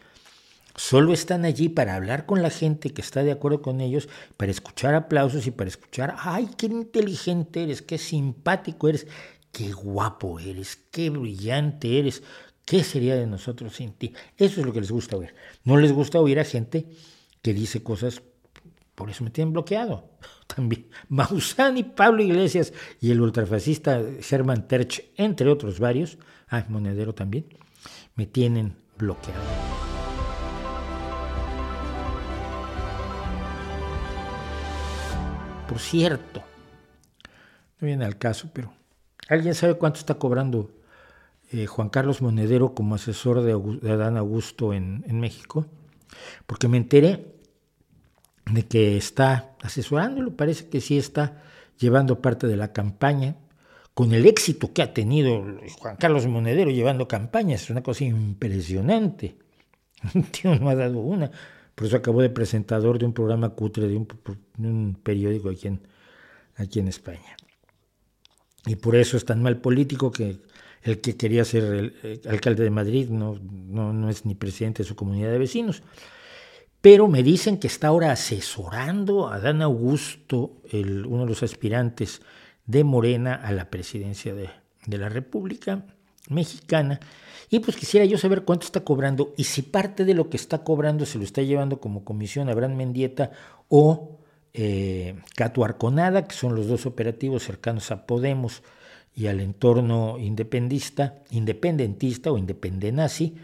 [0.76, 4.52] Solo están allí para hablar con la gente que está de acuerdo con ellos, para
[4.52, 9.08] escuchar aplausos y para escuchar, ay, qué inteligente eres, qué simpático eres,
[9.50, 12.22] qué guapo eres, qué brillante eres,
[12.64, 14.14] qué sería de nosotros sin ti.
[14.36, 15.34] Eso es lo que les gusta oír.
[15.64, 16.86] No les gusta oír a gente
[17.42, 18.22] que dice cosas,
[18.94, 20.08] por eso me tienen bloqueado.
[20.54, 27.14] También Maussan y Pablo Iglesias y el ultrafascista Herman Terch, entre otros varios, ah, Monedero
[27.14, 27.46] también,
[28.16, 29.40] me tienen bloqueado.
[35.68, 36.42] Por cierto,
[37.78, 38.72] no viene al caso, pero
[39.28, 40.72] ¿alguien sabe cuánto está cobrando
[41.52, 43.52] eh, Juan Carlos Monedero como asesor de,
[43.88, 45.66] Adán Augusto en, México?
[46.46, 47.36] Porque me enteré
[48.46, 51.42] de que está asesorándolo, parece que sí está
[51.78, 53.36] llevando parte de la campaña,
[53.94, 55.44] con el éxito que ha tenido
[55.78, 59.36] Juan Carlos Monedero llevando campañas, es una cosa impresionante.
[60.14, 61.30] Un tío no ha dado una.
[61.74, 65.80] Por eso acabó de presentador de un programa cutre de un, periódico aquí en,
[66.56, 67.36] aquí en España.
[68.66, 70.40] Y por eso es tan mal político que
[70.82, 74.96] el que quería ser el, alcalde de Madrid no, no, es ni presidente de su
[74.96, 75.82] comunidad de vecinos.
[76.80, 82.22] Pero me dicen que está ahora asesorando a Dan Augusto, uno de los aspirantes
[82.66, 84.50] de Morena a la presidencia de,
[84.86, 85.84] la República
[86.28, 87.00] Mexicana,
[87.50, 90.62] y pues quisiera yo saber cuánto está cobrando y si parte de lo que está
[90.62, 93.32] cobrando se lo está llevando como comisión Abraham Mendieta
[93.68, 94.20] o
[94.54, 98.62] eh, Cato Arconada, que son los dos operativos cercanos a Podemos
[99.14, 103.36] y al entorno independista, independentista o independenazi,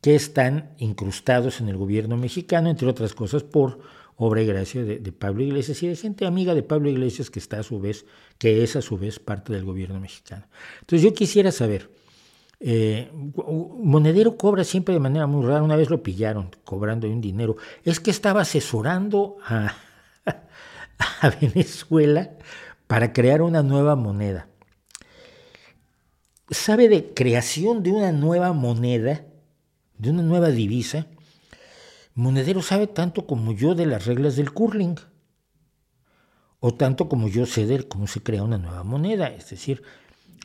[0.00, 3.80] que están incrustados en el gobierno mexicano, entre otras cosas por
[4.16, 7.60] obra y gracia de, Pablo Iglesias y de gente amiga de Pablo Iglesias que está
[7.60, 8.04] a su vez,
[8.36, 10.46] que es a su vez parte del gobierno mexicano.
[10.80, 11.90] Entonces yo quisiera saber,
[12.58, 15.62] eh, Monedero cobra siempre de manera muy rara.
[15.62, 17.56] Una vez lo pillaron cobrando un dinero.
[17.84, 19.76] Es que estaba asesorando a,
[21.20, 22.32] a Venezuela
[22.88, 24.48] para crear una nueva moneda.
[26.50, 29.22] ¿Sabe de creación de una nueva moneda,
[29.98, 31.06] de una nueva divisa?
[32.14, 34.96] Monedero sabe tanto como yo de las reglas del curling,
[36.60, 39.28] o tanto como yo sé de cómo se crea una nueva moneda.
[39.28, 39.82] Es decir,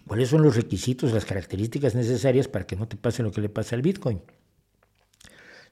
[0.07, 3.49] cuáles son los requisitos, las características necesarias para que no te pase lo que le
[3.49, 4.21] pasa al Bitcoin.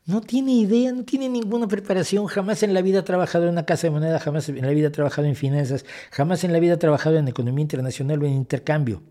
[0.06, 3.68] No tiene idea, no tiene ninguna preparación, jamás en la vida ha trabajado en una
[3.68, 6.74] casa de moneda, jamás en la vida ha trabajado en finanzas, jamás en la vida
[6.74, 9.04] ha trabajado en economía internacional o en intercambio.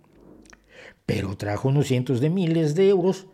[1.06, 3.28] Pero trajo unos cientos de miles de euros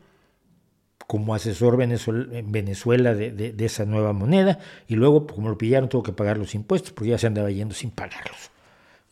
[1.07, 6.03] como asesor en Venezuela de, de, esa nueva moneda y luego, como lo pillaron, tuvo
[6.03, 8.51] que pagar los impuestos porque ya se andaba yendo sin pagarlos.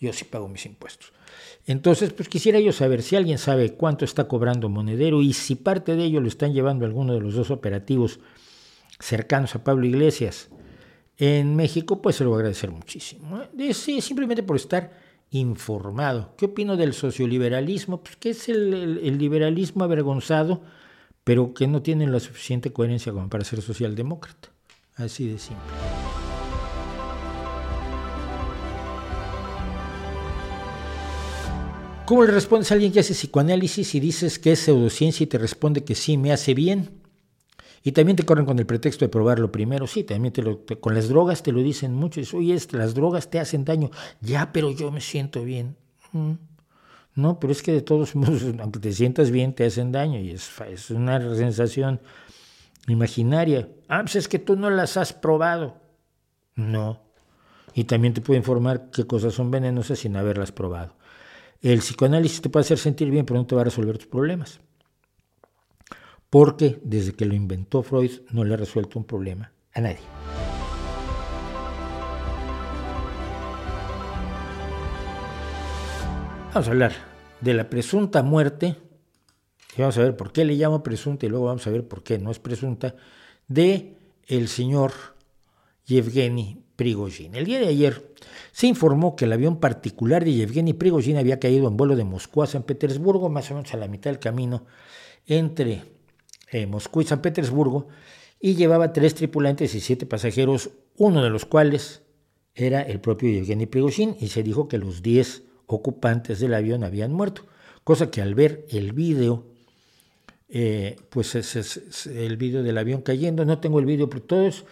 [0.00, 1.12] Yo sí pago mis impuestos.
[1.66, 5.94] Entonces, pues quisiera yo saber si alguien sabe cuánto está cobrando Monedero y si parte
[5.94, 8.18] de ello lo están llevando alguno de los dos operativos
[8.98, 10.50] cercanos a Pablo Iglesias
[11.16, 13.40] en México, pues se lo voy a agradecer muchísimo.
[13.40, 13.72] ¿eh?
[13.72, 14.92] Sí, simplemente por estar
[15.30, 16.34] informado.
[16.36, 18.02] ¿Qué opino del socioliberalismo?
[18.02, 20.62] Pues que es el liberalismo avergonzado,
[21.24, 24.50] pero que no tiene la suficiente coherencia como para ser socialdemócrata.
[24.96, 25.64] Así de simple.
[32.04, 35.38] ¿Cómo le respondes a alguien que hace psicoanálisis y dices que es pseudociencia y te
[35.38, 36.90] responde que sí, me hace bien?
[37.82, 39.86] Y también te corren con el pretexto de probarlo primero.
[39.86, 42.20] Sí, también te lo, con las drogas te lo dicen mucho.
[42.36, 43.90] Oye, las drogas te hacen daño.
[44.20, 45.76] Ya, pero yo me siento bien.
[46.12, 46.32] Mm.
[47.14, 50.18] No, pero es que de todos modos, aunque te sientas bien, te hacen daño.
[50.18, 52.00] Y es, es una sensación
[52.88, 53.68] imaginaria.
[53.88, 55.80] Ah, pues es que tú no las has probado.
[56.54, 57.00] No.
[57.74, 60.94] Y también te puede informar qué cosas son venenosas sin haberlas probado.
[61.60, 64.60] El psicoanálisis te puede hacer sentir bien, pero no te va a resolver tus problemas.
[66.30, 70.13] Porque desde que lo inventó Freud no le ha resuelto un problema a nadie.
[76.54, 76.92] Vamos a hablar
[77.40, 78.76] de la presunta muerte,
[79.76, 82.04] y vamos a ver por qué le llamo presunta y luego vamos a ver por
[82.04, 82.94] qué no es presunta,
[83.48, 83.96] de
[84.28, 84.92] el señor
[85.86, 87.34] Yevgeny Prigozhin.
[87.34, 88.14] El día de ayer
[88.52, 92.44] se informó que el avión particular de Yevgeny Prigozhin había caído en vuelo de Moscú
[92.44, 94.64] a San Petersburgo, más o menos a la mitad del camino
[95.26, 95.82] entre
[96.52, 97.88] eh, Moscú y San Petersburgo,
[98.38, 102.02] y llevaba tres tripulantes y siete pasajeros, uno de los cuales
[102.54, 107.12] era el propio Yevgeny Prigozhin, y se dijo que los diez ocupantes del avión habían
[107.12, 107.46] muerto,
[107.84, 109.46] cosa que al ver el vídeo
[110.48, 114.64] eh, pues es, el vídeo del avión cayendo, no tengo el vídeo, pero todos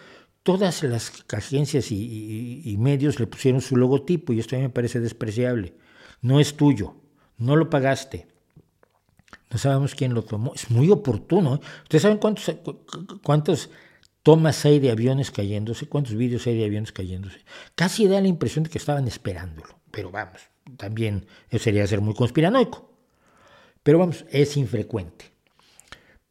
[0.43, 4.99] todas las agencias y, medios le pusieron su logotipo y esto a mí me parece
[4.99, 5.73] despreciable.
[6.21, 6.95] No es tuyo,
[7.37, 8.27] no lo pagaste.
[9.49, 10.53] No sabemos quién lo tomó.
[10.53, 11.55] Es muy oportuno.
[11.55, 11.59] ¿eh?
[11.83, 12.51] ¿Ustedes saben cuántos,
[13.23, 13.69] cuántas
[14.21, 15.87] tomas hay de aviones cayéndose?
[15.87, 17.39] ¿Cuántos vídeos hay de aviones cayéndose?
[17.75, 19.79] Casi da la impresión de que estaban esperándolo.
[19.91, 20.41] Pero vamos,
[20.77, 22.89] también eso sería ser muy conspiranoico.
[23.83, 25.25] Pero vamos, es infrecuente.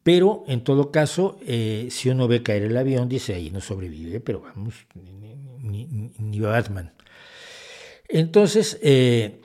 [0.03, 4.19] Pero en todo caso, eh, si uno ve caer el avión, dice ahí no sobrevive,
[4.19, 6.93] pero vamos, ni, Batman.
[8.09, 9.41] Entonces, eh,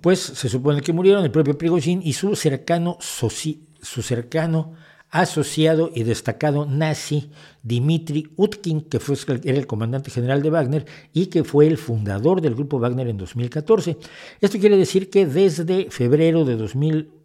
[0.00, 4.76] pues se supone que murieron el propio Prigozhin y su cercano, su cercano
[5.10, 7.30] asociado y destacado nazi
[7.62, 12.40] Dmitry Utkin, que fue, era el comandante general de Wagner y que fue el fundador
[12.40, 13.96] del grupo Wagner en 2014.
[14.40, 17.18] Esto quiere decir que desde febrero de 2014,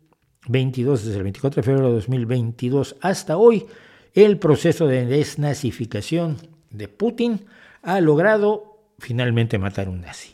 [0.47, 3.65] 22, desde el 24 de febrero de 2022 hasta hoy,
[4.13, 6.37] el proceso de desnazificación
[6.69, 7.45] de Putin
[7.81, 10.32] ha logrado finalmente matar a un nazi,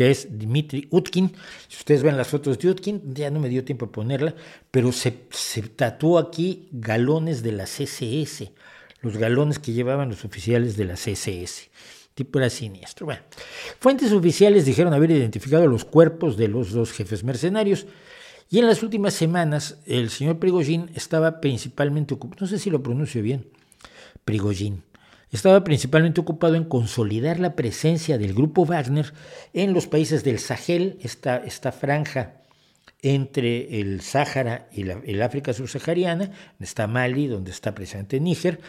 [0.00, 1.30] que es Dmitry Utkin.
[1.68, 4.34] Si ustedes ven las fotos de Utkin, ya no me dio tiempo de ponerla,
[4.70, 5.10] pero se,
[5.76, 8.50] tatuó aquí galones de la CSS,
[9.02, 11.68] los galones que llevaban los oficiales de la CSS
[12.14, 13.04] tipo era siniestro.
[13.04, 13.20] Bueno,
[13.78, 17.86] fuentes oficiales dijeron haber identificado los cuerpos de los dos jefes mercenarios
[18.48, 22.82] y en las últimas semanas, el señor Prigozhin estaba principalmente ocupado, no sé si lo
[22.82, 23.50] pronuncio bien,
[24.24, 24.82] Prigozhin,
[25.32, 29.12] estaba principalmente ocupado en consolidar la presencia del grupo Wagner
[29.52, 32.40] en los países del Sahel, esta, esta franja
[33.02, 38.60] entre el Sáhara y el África subsahariana, donde está Mali, donde está precisamente Níger,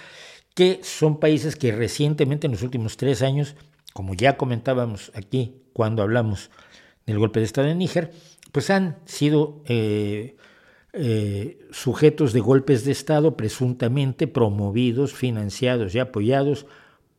[0.54, 3.56] que son países que recientemente, en los últimos tres años,
[3.94, 6.50] como ya comentábamos aquí cuando hablamos
[7.06, 8.12] del golpe de Estado en Níger,
[8.52, 10.36] pues han sido eh,
[10.94, 16.66] eh, sujetos de golpes de Estado presuntamente promovidos, financiados y apoyados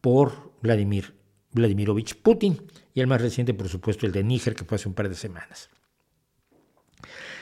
[0.00, 1.14] por Vladimir
[1.52, 2.62] Vladimirovich Putin
[2.94, 5.14] y el más reciente, por supuesto, el de Níger, que fue hace un par de
[5.14, 5.70] semanas.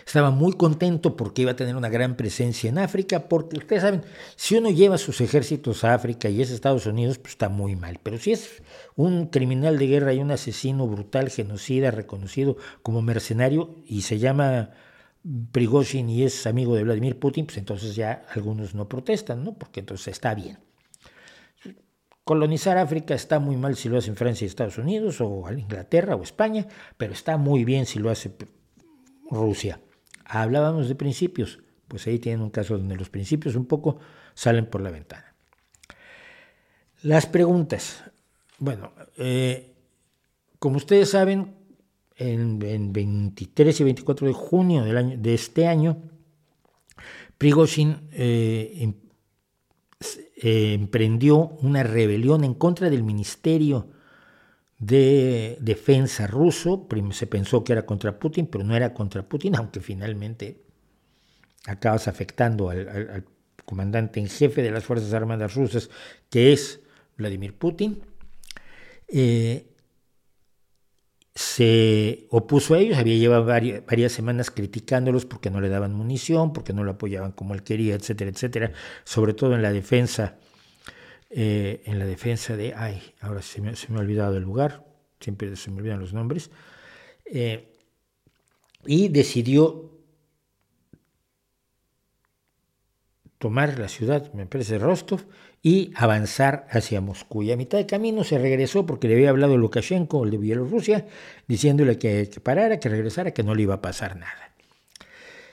[0.06, 4.02] Estaba muy contento porque iba a tener una gran presencia en África, porque ustedes saben,
[4.34, 8.00] si uno lleva sus ejércitos a África y es Estados Unidos, pues está muy mal.
[8.02, 8.62] Pero si es
[8.96, 14.70] un criminal de guerra y un asesino brutal, genocida, reconocido como mercenario y se llama
[15.52, 19.52] Prigozhin y es amigo de Vladimir Putin, pues entonces ya algunos no protestan, ¿no?
[19.54, 20.58] Porque entonces está bien.
[22.24, 26.22] Colonizar África está muy mal si lo hacen Francia y Estados Unidos, o Inglaterra o
[26.22, 28.32] España, pero está muy bien si lo hace
[29.30, 29.80] Rusia.
[30.24, 33.98] Hablábamos de principios, pues ahí tienen un caso donde los principios un poco
[34.34, 35.34] salen por la ventana.
[37.02, 38.04] Las preguntas.
[38.58, 39.74] Bueno, eh,
[40.58, 41.56] como ustedes saben,
[42.20, 46.02] en, 23 y 24 de junio del año, de este año,
[47.38, 48.94] Prigozhin eh, em,
[50.42, 53.88] eh, emprendió una rebelión en contra del Ministerio
[54.78, 56.86] de defensa ruso.
[57.12, 60.62] Se pensó que era contra Putin, pero no era contra Putin, aunque finalmente
[61.66, 63.24] acabas afectando al,
[63.64, 65.88] comandante en jefe de las Fuerzas Armadas rusas,
[66.28, 66.80] que es
[67.16, 68.02] Vladimir Putin.
[69.08, 69.69] Eh,
[71.34, 76.72] se opuso a ellos, había llevado varias, semanas criticándolos porque no le daban munición, porque
[76.72, 78.72] no lo apoyaban como él quería, etcétera, etcétera,
[79.04, 80.38] sobre todo en la defensa
[81.32, 84.84] eh, en la defensa de, ay, ahora se me, se me, ha olvidado el lugar,
[85.20, 86.50] siempre se me olvidan los nombres,
[87.24, 87.78] eh,
[88.84, 89.96] y decidió
[93.38, 95.24] tomar la ciudad, me parece, Rostov,
[95.62, 97.42] y avanzar hacia Moscú.
[97.42, 101.06] Y a mitad de camino se regresó porque le había hablado Lukashenko, el de Bielorrusia,
[101.46, 104.54] diciéndole que, que parara, que regresara, que no le iba a pasar nada.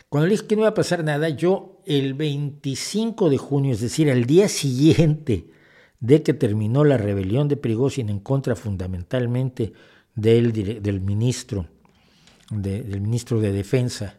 [0.09, 3.81] Cuando le dije que no iba a pasar nada, yo el 25 de junio, es
[3.81, 5.49] decir, el día siguiente
[5.99, 9.73] de que terminó la rebelión de Prigozhin en contra fundamentalmente
[10.15, 11.67] del, del ministro,
[12.49, 14.15] del ministro de Defensa,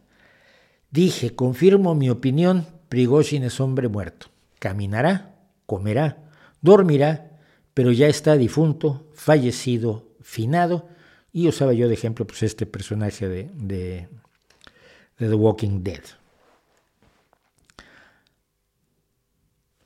[0.90, 4.26] dije, confirmo mi opinión, Prigozhin es hombre muerto.
[4.58, 5.37] Caminará,
[5.68, 6.16] comerá,
[6.62, 7.38] dormirá,
[7.74, 10.88] pero ya está difunto, fallecido, finado,
[11.30, 14.08] y usaba yo de ejemplo pues, este personaje de, de,
[15.18, 16.00] The Walking Dead.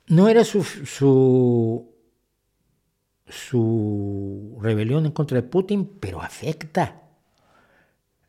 [0.07, 1.93] No era su, su,
[3.27, 7.02] su rebelión en contra de Putin, pero afecta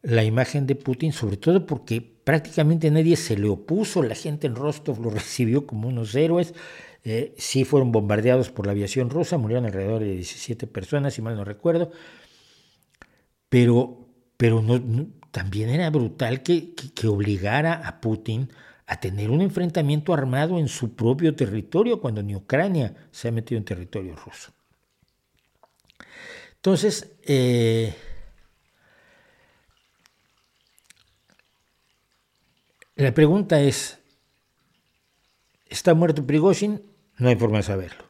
[0.04, 4.54] la imagen de Putin, sobre todo porque prácticamente nadie se le opuso, la gente en
[4.54, 6.54] Rostov lo recibió como unos héroes,
[7.04, 11.36] eh, sí fueron bombardeados por la aviación rusa, murieron alrededor de 17 personas, si mal
[11.36, 11.90] no recuerdo,
[13.48, 14.62] pero, pero
[15.30, 18.50] también era brutal que, que obligara a Putin
[18.86, 23.58] a tener un enfrentamiento armado en su propio territorio, cuando ni Ucrania se ha metido
[23.58, 24.52] en territorio ruso.
[26.56, 27.94] Entonces, eh,
[32.96, 33.98] La pregunta es,
[35.66, 36.80] ¿está muerto Prigozhin?
[37.18, 38.04] No hay forma de saberlo.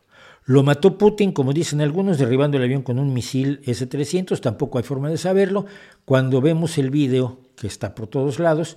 [0.44, 4.38] ¿Lo mató Putin, como dicen algunos, derribando el avión con un misil S-300?
[4.40, 5.64] Tampoco hay forma de saberlo.
[6.04, 8.76] Cuando vemos el video, que está por todos lados,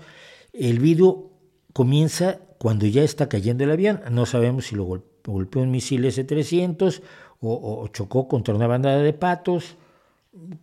[0.53, 1.29] el video
[1.73, 3.99] comienza cuando ya está cayendo el avión.
[4.09, 4.85] No sabemos si lo
[5.25, 7.01] golpeó un misil S-300
[7.41, 9.75] o, o chocó contra una bandada de patos,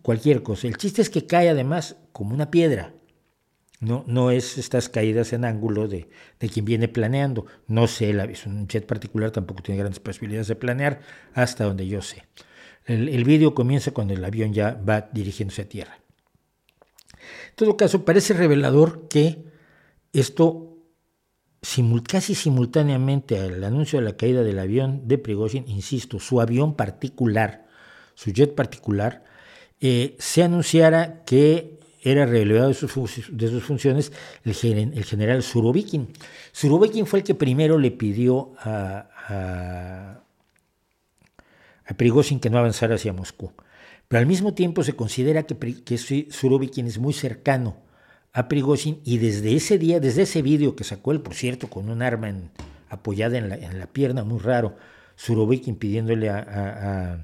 [0.01, 0.65] cualquier cosa.
[0.67, 2.94] El chiste es que cae además como una piedra.
[3.81, 6.07] No, no es estas caídas en ángulo de,
[6.39, 7.45] quien viene planeando.
[7.67, 11.01] No sé, es un jet particular tampoco tiene grandes posibilidades de planear,
[11.33, 12.23] hasta donde yo sé.
[12.85, 15.99] El, el vídeo comienza cuando el avión ya va dirigiéndose a tierra.
[17.49, 19.43] En todo caso, parece revelador que
[20.13, 20.77] esto,
[22.07, 27.67] casi simultáneamente al anuncio de la caída del avión de Prigozhin, insisto, su avión particular,
[28.13, 29.25] su jet particular,
[29.81, 31.74] eh, se anunciara que
[32.05, 34.11] era relevado de sus, funciones
[34.43, 36.07] el, general Surovikin.
[36.51, 40.21] Surovikin fue el que primero le pidió a,
[41.87, 43.51] a, que no avanzara hacia Moscú.
[44.07, 47.77] Pero al mismo tiempo se considera que, que Surovikin es muy cercano
[48.33, 51.89] a Prigozhin y desde ese día, desde ese vídeo que sacó él, por cierto, con
[51.89, 52.31] un arma
[52.89, 54.75] apoyada en la, pierna, muy raro,
[55.15, 57.17] Surovikin pidiéndole a,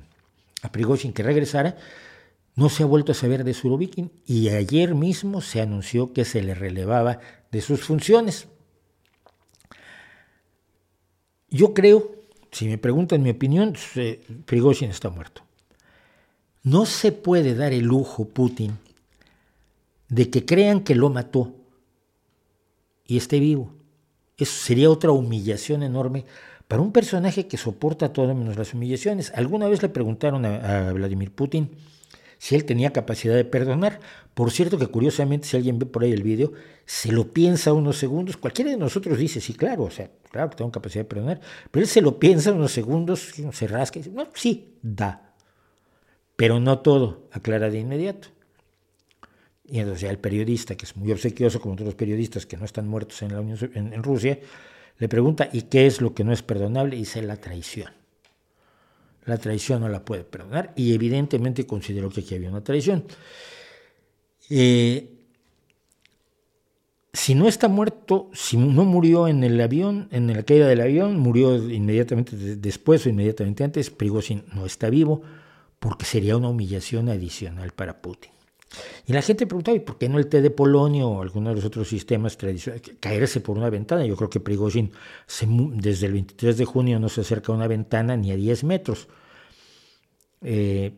[0.63, 1.75] a, que regresara,
[2.55, 6.41] no se ha vuelto a saber de Surovikin y ayer mismo se anunció que se
[6.41, 7.19] le relevaba
[7.51, 8.47] de sus funciones.
[11.49, 12.11] Yo creo,
[12.51, 13.75] si me preguntan mi opinión,
[14.45, 15.43] Prigozhin está muerto.
[16.63, 18.77] No se puede dar el lujo Putin
[20.09, 21.55] de que crean que lo mató
[23.07, 23.73] y esté vivo.
[24.37, 26.25] Eso sería otra humillación enorme
[26.67, 29.31] para un personaje que soporta todo menos las humillaciones.
[29.35, 31.71] Alguna vez le preguntaron a Vladimir Putin,
[32.41, 33.99] si él tenía capacidad de perdonar.
[34.33, 36.53] Por cierto que curiosamente, si alguien ve por ahí el vídeo,
[36.87, 38.35] se lo piensa unos segundos.
[38.35, 41.83] Cualquiera de nosotros dice, sí, claro, o sea, claro que tengo capacidad de perdonar, pero
[41.83, 45.35] él se lo piensa unos segundos, se rasca y dice, no, sí, da.
[46.35, 48.29] Pero no todo, aclara de inmediato.
[49.63, 52.87] Y entonces el periodista, que es muy obsequioso como todos los periodistas que no están
[52.87, 54.39] muertos en, la Unión, en Rusia,
[54.97, 56.95] le pregunta, ¿y qué es lo que no es perdonable?
[56.95, 58.00] Y dice la traición.
[59.25, 63.05] La traición no la puede perdonar y evidentemente consideró que aquí había una traición.
[64.49, 65.21] Eh,
[67.13, 71.19] si no está muerto, si no murió en el avión, en la caída del avión,
[71.19, 75.21] murió inmediatamente después o inmediatamente antes, Prigozhin no está vivo,
[75.79, 78.31] porque sería una humillación adicional para Putin.
[79.05, 81.55] Y la gente preguntaba, ¿y por qué no el té de Polonio o alguno de
[81.55, 82.91] los otros sistemas tradicionales?
[82.99, 84.05] Caerse por una ventana.
[84.05, 84.91] Yo creo que Prigozhin
[85.75, 89.07] desde el 23 de junio no se acerca a una ventana ni a 10 metros.
[90.41, 90.93] Eh,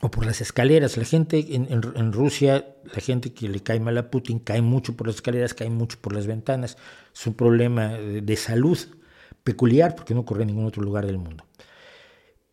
[0.00, 0.96] o por las escaleras.
[0.96, 5.06] La gente en, Rusia, la gente que le cae mal a Putin, cae mucho por
[5.06, 6.76] las escaleras, cae mucho por las ventanas.
[7.14, 8.78] Es un problema de salud
[9.44, 11.44] peculiar porque no ocurre en ningún otro lugar del mundo.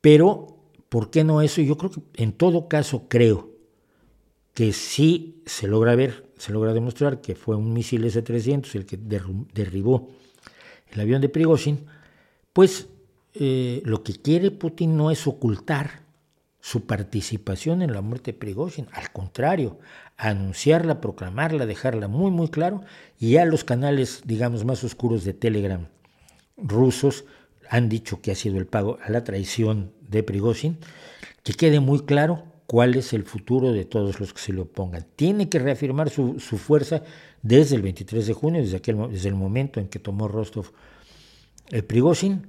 [0.02, 0.60] Pero,
[0.90, 1.62] ¿por qué no eso?
[1.62, 3.51] Yo creo que en todo caso creo
[4.54, 8.98] que sí se logra ver, se logra demostrar que fue un misil S-300 el que
[8.98, 10.10] derribó
[10.92, 11.86] el avión de Prigozhin,
[12.54, 12.88] pues
[13.34, 16.02] eh, lo que quiere Putin no es ocultar
[16.60, 18.88] su participación en la muerte de Prigozhin.
[18.92, 19.80] Al contrario,
[20.18, 22.82] anunciarla, proclamarla, dejarla muy, muy claro.
[23.18, 25.88] Y ya los canales, digamos, más oscuros de Telegram
[26.58, 27.26] rusos
[27.70, 30.78] han dicho que ha sido el pago a la traición de Prigozhin.
[31.44, 35.06] Que quede muy claro cuál es el futuro de todos los que se le opongan.
[35.18, 37.04] Tiene que reafirmar su, fuerza
[37.42, 40.72] desde el 23 de junio, desde, aquel, desde el momento en que tomó Rostov
[41.70, 42.48] el Prigozhin.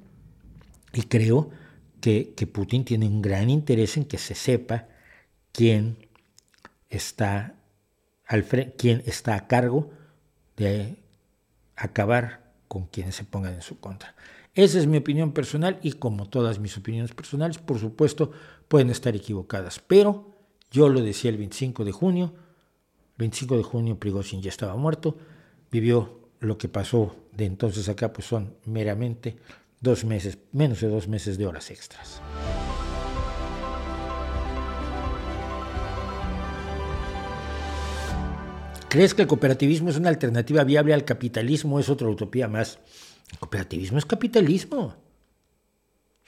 [0.93, 1.51] Y creo
[2.01, 4.87] que, Putin tiene un gran interés en que se sepa
[5.51, 5.97] quién
[6.89, 7.57] está,
[8.79, 9.91] quién está a cargo
[10.57, 10.99] de
[11.75, 14.15] acabar con quienes se pongan en su contra.
[14.55, 18.31] Esa es mi opinión personal y como todas mis opiniones personales, por supuesto,
[18.73, 19.81] pueden estar equivocadas.
[19.87, 20.33] Pero
[20.71, 22.33] yo lo decía el 25 de junio,
[23.19, 25.19] 25 de junio Prigozhin ya estaba muerto,
[25.71, 29.37] vivió lo que pasó de entonces acá, pues son meramente
[29.79, 32.23] dos meses, menos de dos meses de horas extras.
[38.89, 41.79] ¿Crees que el cooperativismo es una alternativa viable al capitalismo?
[41.79, 42.79] Es otra utopía más.
[43.33, 45.02] El cooperativismo es capitalismo.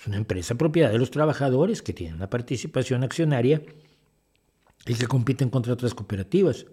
[0.04, 3.62] Es una empresa propiedad de los trabajadores que tienen una participación accionaria
[4.86, 6.66] y que compiten contra otras cooperativas.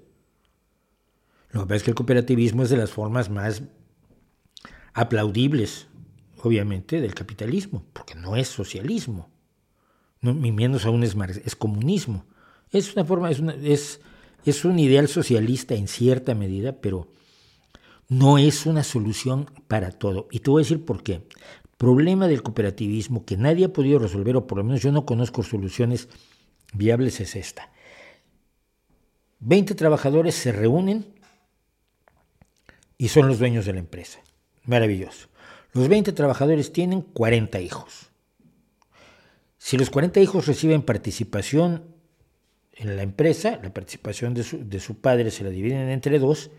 [1.51, 3.63] Lo que pasa es que el cooperativismo es de las formas más
[4.93, 5.88] aplaudibles
[6.43, 9.29] obviamente, del capitalismo, porque no es socialismo,
[10.21, 11.15] ni menos aún es,
[11.45, 12.25] es comunismo.
[12.69, 14.01] Es una forma, es, es,
[14.43, 17.07] es un ideal socialista en cierta medida, pero
[18.11, 20.27] no es una solución para todo.
[20.32, 21.25] Y te voy a decir por qué.
[21.82, 25.41] Problema del cooperativismo que nadie ha podido resolver, o por lo menos yo no conozco
[25.41, 26.09] soluciones
[26.73, 27.71] viables, es esta.
[29.39, 31.07] 20 trabajadores se reúnen
[32.99, 34.19] y son los dueños de la empresa.
[34.65, 35.29] Maravilloso.
[35.73, 38.11] Los 20 trabajadores tienen 40 hijos.
[39.57, 41.84] Si los 40 hijos reciben participación
[42.73, 46.51] en la empresa, la participación de su, padre se la dividen entre dos,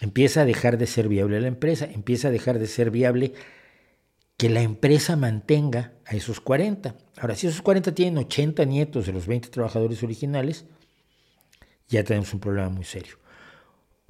[0.00, 3.32] empieza a dejar de ser viable la empresa, empieza a dejar de ser viable
[4.36, 6.96] que la empresa mantenga a esos 40.
[7.18, 10.66] Ahora, si esos 40 tienen 80 nietos de los 20 trabajadores originales,
[11.88, 13.18] ya tenemos un problema muy serio.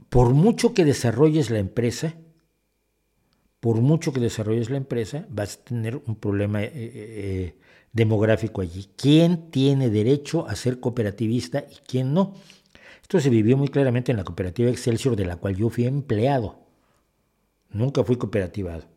[0.09, 2.14] Por mucho que desarrolles la empresa,
[3.61, 7.59] por mucho que desarrolles la empresa, vas a tener un problema eh, eh, eh,
[7.93, 8.91] demográfico allí.
[8.97, 12.35] ¿Quién tiene derecho a ser cooperativista y quién no?
[13.03, 16.61] Esto se vivió muy claramente en la cooperativa Excelsior, de la cual yo fui empleado.
[17.70, 18.93] Nunca fui cooperativado.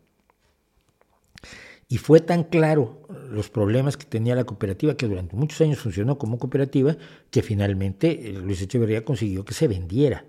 [1.90, 6.18] Y fue tan claro los problemas que tenía la cooperativa, que durante muchos años funcionó
[6.18, 6.98] como cooperativa,
[7.32, 10.26] que finalmente Luis Echeverría consiguió que se vendiera.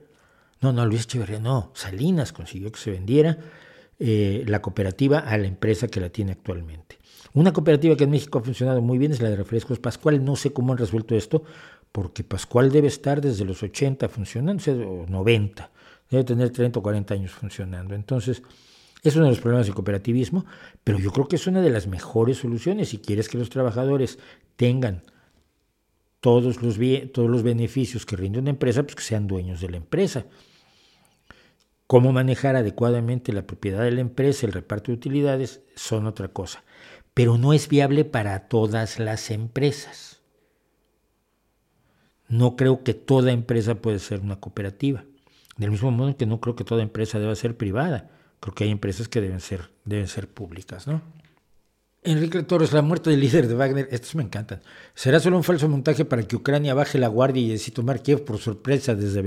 [0.61, 3.38] No, no, Luis Echeverría no, Salinas consiguió que se vendiera
[3.98, 6.98] eh, la cooperativa a la empresa que la tiene actualmente.
[7.34, 10.24] Una cooperativa que en México ha funcionado muy bien es la de refrescos Pascual.
[10.24, 11.42] No sé cómo han resuelto esto,
[11.90, 15.70] porque Pascual debe estar desde los 80 funcionando, o 90,
[16.11, 17.94] debe tener 30 o 40 años funcionando.
[17.94, 18.42] Entonces,
[19.03, 20.44] es uno de los problemas del cooperativismo,
[20.82, 22.88] pero yo creo que es una de las mejores soluciones.
[22.88, 24.18] Si quieres que los trabajadores
[24.57, 25.03] tengan
[26.20, 26.78] todos los,
[27.12, 30.26] todos los beneficios que rinde una empresa, pues que sean dueños de la empresa.
[31.86, 36.64] Cómo manejar adecuadamente la propiedad de la empresa, el reparto de utilidades, son otra cosa.
[37.14, 40.20] Pero no es viable para todas las empresas.
[42.28, 45.05] No creo que toda empresa puede ser una cooperativa.
[45.57, 48.11] Del mismo modo que no creo que toda empresa deba ser privada.
[48.41, 51.03] Creo que hay empresas que deben ser, deben ser públicas, ¿no?
[52.05, 54.62] Enrique Torres, la muerte del líder de Wagner, estos me encantan.
[54.95, 58.24] ¿Será solo un falso montaje para que Ucrania baje la guardia y decida tomar Kiev
[58.24, 59.20] por sorpresa desde,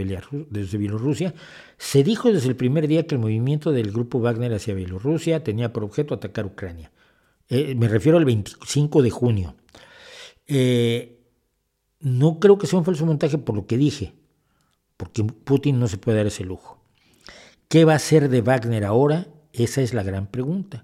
[0.49, 1.33] desde Bielorrusia?
[1.77, 5.73] Se dijo desde el primer día que el movimiento del grupo Wagner hacia Bielorrusia tenía
[5.73, 6.91] por objeto atacar Ucrania.
[7.49, 9.55] Eh, me refiero al 25 de junio.
[10.47, 11.19] Eh,
[11.99, 14.13] no creo que sea un falso montaje por lo que dije,
[14.97, 16.80] porque Putin no se puede dar ese lujo.
[17.71, 19.27] ¿Qué va a hacer de Wagner ahora?
[19.53, 20.83] Esa es la gran pregunta.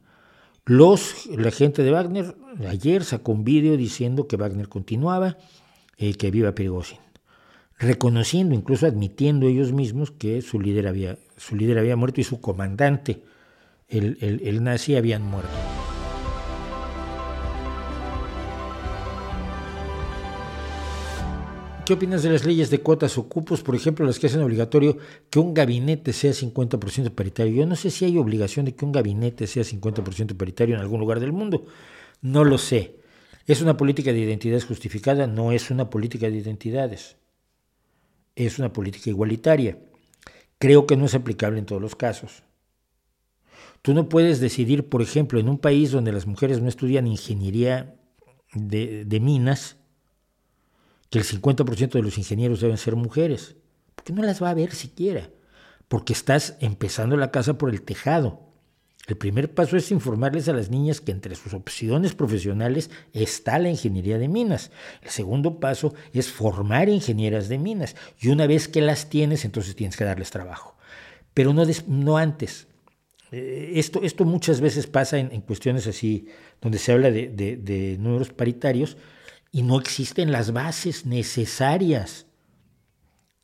[0.63, 5.35] Los, la gente de Wagner ayer sacó un vídeo diciendo que Wagner continuaba,
[5.97, 6.99] eh, que viva Prigozhin,
[7.77, 12.39] reconociendo, incluso admitiendo ellos mismos que su líder había, su líder había muerto y su
[12.39, 13.21] comandante,
[13.89, 15.51] el, el nazi, habían muerto.
[21.87, 24.97] ¿Qué opinas de las leyes de cuotas o cupos, por ejemplo, las que hacen obligatorio
[25.29, 27.53] que un gabinete sea 50% paritario?
[27.53, 30.99] Yo no sé si hay obligación de que un gabinete sea 50% paritario en algún
[30.99, 31.65] lugar del mundo.
[32.21, 32.97] No lo sé.
[33.45, 35.27] ¿Es una política de identidades justificada?
[35.27, 37.15] No es una política de identidades.
[38.35, 39.79] Es una política igualitaria.
[40.59, 42.43] Creo que no es aplicable en todos los casos.
[43.81, 47.95] Tú no puedes decidir, por ejemplo, en un país donde las mujeres no estudian ingeniería
[48.53, 49.76] de, de minas,
[51.09, 53.55] que el 50% de los ingenieros deben ser mujeres,
[53.95, 55.29] porque no las va a ver siquiera,
[55.87, 58.47] porque estás empezando la casa por el tejado.
[59.07, 63.69] El primer paso es informarles a las niñas que entre sus opciones profesionales está la
[63.69, 64.69] ingeniería de minas.
[65.01, 67.95] El segundo paso es formar ingenieras de minas.
[68.19, 70.75] Y una vez que las tienes, entonces tienes que darles trabajo.
[71.33, 72.67] Pero no, antes.
[73.31, 76.27] Eh, esto, muchas veces pasa en, cuestiones así,
[76.61, 78.97] donde se habla de, números paritarios
[79.51, 82.25] y no existen las bases necesarias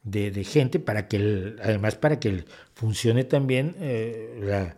[0.03, 4.77] de, gente para que, además para que funcione también eh, la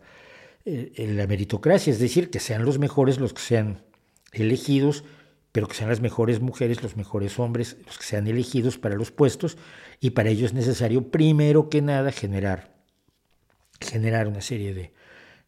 [0.67, 3.83] eh, la meritocracia, es decir, que sean los mejores los que sean
[4.31, 5.03] elegidos,
[5.51, 9.11] pero que sean las mejores mujeres, los mejores hombres, los que sean elegidos para los
[9.11, 9.57] puestos,
[9.99, 12.73] y para ello es necesario, primero que nada, generar,
[13.79, 14.91] generar una serie de,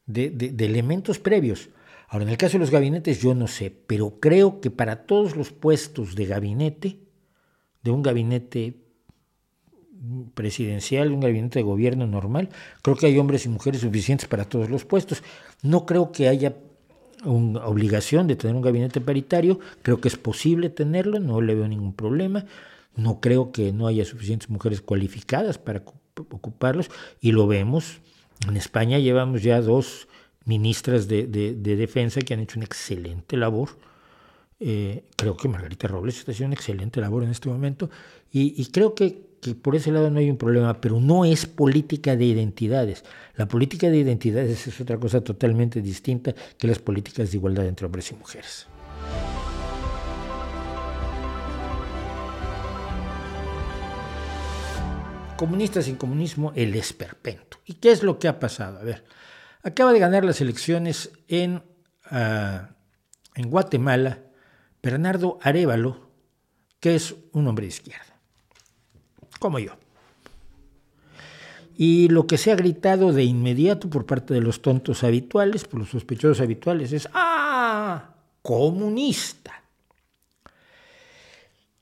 [0.05, 1.69] de, elementos previos.
[2.08, 5.36] Ahora, en el caso de los gabinetes, yo no sé, pero creo que para todos
[5.36, 6.99] los puestos de gabinete,
[7.84, 8.82] de un gabinete
[10.34, 12.49] presidencial, un gabinete de gobierno normal,
[12.82, 15.22] creo que hay hombres y mujeres suficientes para todos los puestos.
[15.62, 16.55] No creo que haya
[17.26, 21.68] una obligación de tener un gabinete paritario, creo que es posible tenerlo, no le veo
[21.68, 22.45] ningún problema,
[22.95, 25.84] no creo que no haya suficientes mujeres cualificadas para
[26.30, 26.89] ocuparlos
[27.20, 27.99] y lo vemos.
[28.47, 30.08] En España llevamos ya dos
[30.48, 33.70] ministras de, defensa que han hecho una excelente labor.
[34.60, 37.91] Eh, creo que Margarita Robles está haciendo una excelente labor en este momento
[38.32, 42.16] y creo que que por ese lado no hay un problema, pero no es política
[42.16, 43.04] de identidades.
[43.36, 47.86] La política de identidades es otra cosa totalmente distinta que las políticas de igualdad entre
[47.86, 48.68] hombres y mujeres.
[55.38, 57.60] Comunistas sin comunismo, el esperpento.
[57.66, 58.80] ¿Y qué es lo que ha pasado?
[58.80, 59.04] A ver,
[59.64, 61.64] acaba de ganar las elecciones en,
[62.05, 62.70] ah,
[63.36, 64.24] en Guatemala
[64.82, 66.10] Bernardo Arevalo,
[66.80, 68.08] que es un hombre de izquierda
[69.39, 69.74] como yo.
[71.76, 75.80] Y lo que se ha gritado de inmediato por parte de los tontos habituales, por
[75.80, 78.16] los sospechosos habituales, es ¡Ah!
[78.41, 79.64] Comunista.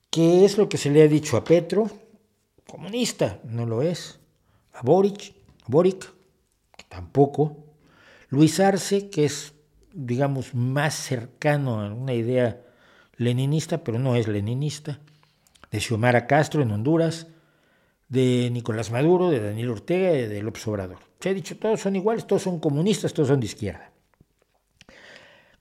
[0.09, 1.89] ¿Qué es lo que se le ha dicho a Petro?
[2.67, 4.19] Comunista, no lo es.
[4.73, 5.33] A Boric,
[5.67, 6.11] Boric,
[6.89, 7.64] tampoco.
[8.29, 9.53] Luis Arce, que es,
[9.93, 12.61] digamos, más cercano a una idea
[13.17, 14.99] leninista, pero no es leninista.
[15.71, 17.27] De Xiomara Castro en Honduras,
[18.09, 20.99] de Nicolás Maduro, de Daniel Ortega y de López Obrador.
[21.19, 23.91] Se ha dicho, todos son iguales, todos son comunistas, todos son de izquierda.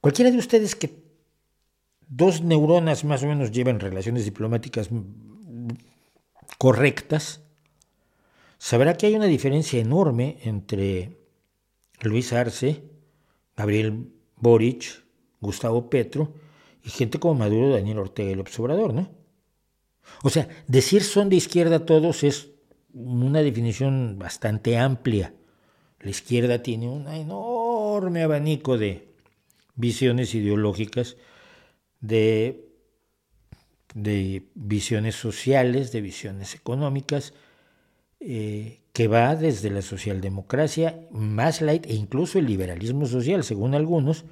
[0.01, 1.03] Cualquiera de ustedes que
[2.07, 4.91] dos neuronas más o menos llevan relaciones diplomáticas
[6.59, 7.41] correctas,
[8.59, 11.24] sabrá que hay una diferencia enorme entre
[12.05, 12.83] Luis Arce,
[13.57, 15.05] Gabriel Boric,
[15.41, 16.35] Gustavo Petro
[16.83, 19.11] y gente como Maduro, Daniel Ortega y López ¿no?
[20.23, 22.51] O sea, decir son de izquierda todos es
[22.93, 25.35] una definición bastante amplia.
[26.01, 29.09] La izquierda tiene un enorme abanico de
[29.75, 31.17] visiones ideológicas,
[32.01, 32.69] de,
[33.95, 37.33] de visiones sociales, de visiones económicas,
[38.21, 44.25] eh, que va desde la socialdemocracia más light e incluso el liberalismo social, según algunos,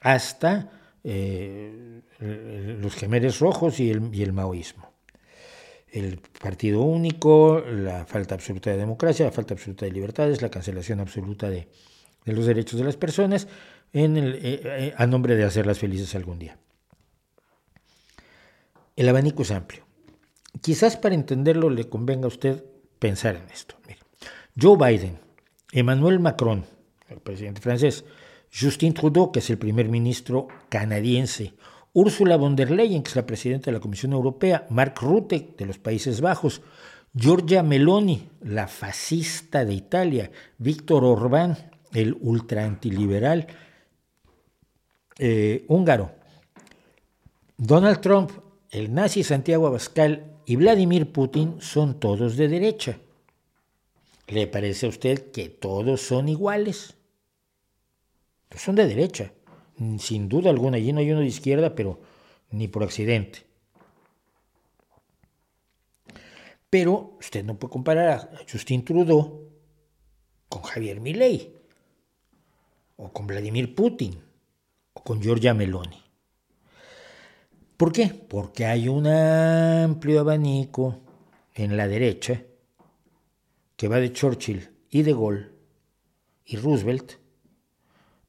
[0.00, 0.70] hasta
[1.02, 4.92] eh, los gemeres rojos y el, maoísmo
[5.90, 11.00] el partido único, la falta absoluta de democracia, la falta absoluta de libertades, la cancelación
[11.00, 11.68] absoluta de,
[12.26, 13.48] los derechos de las personas
[13.92, 16.58] en el, eh, eh, a nombre de hacerlas felices algún día.
[18.94, 19.84] El abanico es amplio.
[20.60, 22.62] Quizás para entenderlo le convenga a usted
[22.98, 23.76] pensar en esto.
[24.58, 25.18] Joe Biden,
[25.72, 26.64] Emmanuel Macron,
[27.08, 28.04] el presidente francés,
[28.50, 31.52] Justin Trudeau, que es el primer ministro canadiense,
[31.92, 35.66] Ursula von der Leyen, que es la presidenta de la Comisión Europea, Mark Rutte, de
[35.66, 36.62] los Países Bajos,
[37.14, 41.56] Giorgia Meloni, la fascista de Italia, Víctor Orbán,
[41.92, 43.46] el ultra antiliberal
[45.18, 46.12] eh, húngaro,
[47.56, 48.30] Donald Trump,
[48.70, 52.98] el nazi Santiago Abascal y Vladimir Putin son todos de derecha.
[54.28, 56.96] ¿Le parece a usted que todos son iguales?
[58.48, 59.32] Pues son de derecha.
[59.76, 62.00] Mm, sin duda alguna, allí no hay uno de izquierda, pero
[62.50, 63.44] ni por accidente.
[66.68, 69.48] Pero usted no puede comparar a Justin Trudeau
[70.48, 71.54] con Javier Milei,
[72.96, 74.20] o con Vladimir Putin,
[74.92, 76.02] o con Giorgia Meloni.
[77.76, 78.08] ¿Por qué?
[78.08, 80.98] Porque hay un amplio abanico
[81.54, 82.42] en la derecha
[83.76, 85.50] que va de Churchill y de Gaulle
[86.44, 87.18] y Roosevelt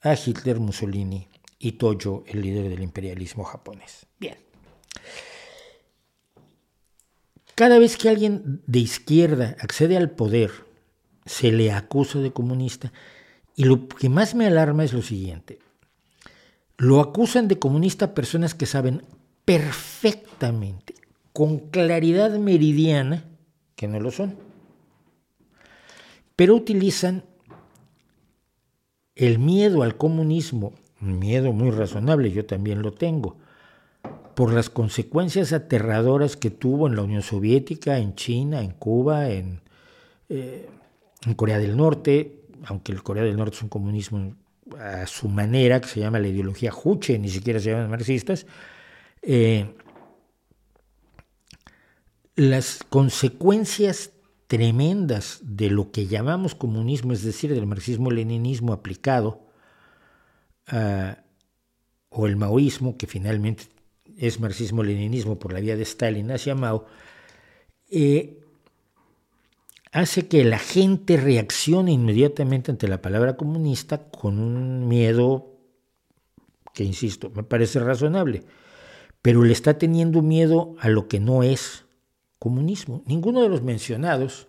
[0.02, 1.28] a Hitler, Mussolini
[1.60, 4.06] y Toyo, el líder del imperialismo japonés.
[4.20, 4.38] Bien.
[7.56, 10.52] Cada vez que alguien de izquierda accede al poder,
[11.26, 12.94] se le acusa de comunista.
[13.56, 15.60] Y lo que más me alarma es lo siguiente.
[16.78, 19.02] Lo acusan de comunista personas que saben
[19.46, 20.94] perfectamente,
[21.34, 23.26] con claridad meridiana,
[23.76, 24.47] que no lo son.
[26.38, 27.26] Pero utilizan
[29.16, 33.38] el miedo al comunismo, un miedo muy razonable, yo también lo tengo,
[34.36, 39.62] por las consecuencias aterradoras que tuvo en la Unión Soviética, en China, en Cuba, en,
[40.30, 40.70] eh,
[41.36, 44.36] Corea del Norte, aunque el Corea del Norte es un comunismo
[44.80, 48.46] a su manera, que se llama la ideología Juche, ni siquiera se llaman marxistas,
[49.24, 49.74] eh,
[52.36, 54.12] las consecuencias
[54.48, 59.46] tremendas de lo que llamamos comunismo, es decir, del marxismo-leninismo aplicado,
[60.68, 61.18] ah,
[62.10, 63.66] o el maoísmo, que finalmente
[64.18, 66.86] es marxismo-leninismo por la vía de Stalin hacia Mao,
[67.90, 68.40] eh,
[69.92, 75.58] hace que la gente reaccione inmediatamente ante la palabra comunista con un miedo
[76.74, 78.44] que, insisto, me parece razonable,
[79.22, 81.87] pero le está teniendo miedo a lo que no es
[82.40, 83.04] comunismo.
[83.06, 84.48] Ninguno de los mencionados,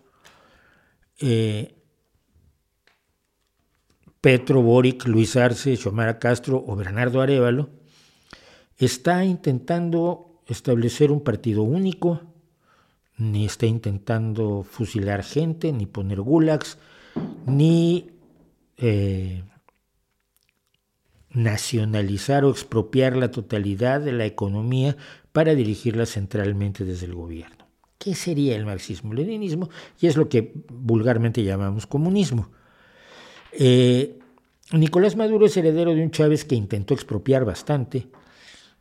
[1.20, 1.74] eh,
[4.20, 7.70] Petro, Boric, Luis Arce, Xiomara Castro o Bernardo Arevalo,
[8.76, 12.20] está intentando establecer un partido único,
[13.16, 16.78] ni está intentando fusilar gente, ni poner gulags,
[17.47, 18.11] ni
[18.76, 19.43] eh,
[21.30, 24.97] nacionalizar o expropiar la totalidad de la economía
[25.32, 27.67] para dirigirla centralmente desde el gobierno.
[27.99, 29.68] ¿Qué sería el marxismo-leninismo?
[30.01, 32.51] Y es lo que vulgarmente llamamos comunismo.
[33.53, 34.18] Eh,
[34.72, 38.09] Nicolás Maduro es heredero de un Chávez que intentó expropiar bastante,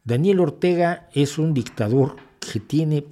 [0.08, 3.06] Daniel Ortega es un dictador que tiene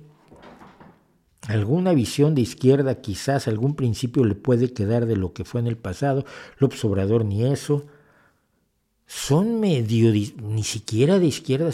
[1.46, 5.68] alguna visión de izquierda, quizás algún principio le puede quedar de lo que fue en
[5.68, 6.24] el pasado.
[6.58, 7.86] López Obrador ni eso.
[9.08, 11.70] Son medio, ni siquiera de izquierda.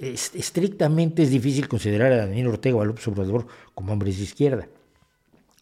[0.00, 4.68] Estrictamente es difícil considerar a Daniel Ortega o a López Obrador como hombres de izquierda.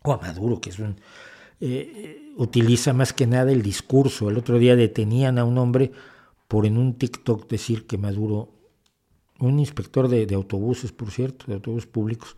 [0.03, 0.97] O a Maduro, que es un,
[1.61, 4.30] eh, utiliza más que nada el discurso.
[4.30, 5.91] El otro día detenían a un hombre
[6.47, 8.51] por en un TikTok decir que Maduro
[9.41, 12.36] un inspector de, autobuses, por cierto, de autobuses públicos,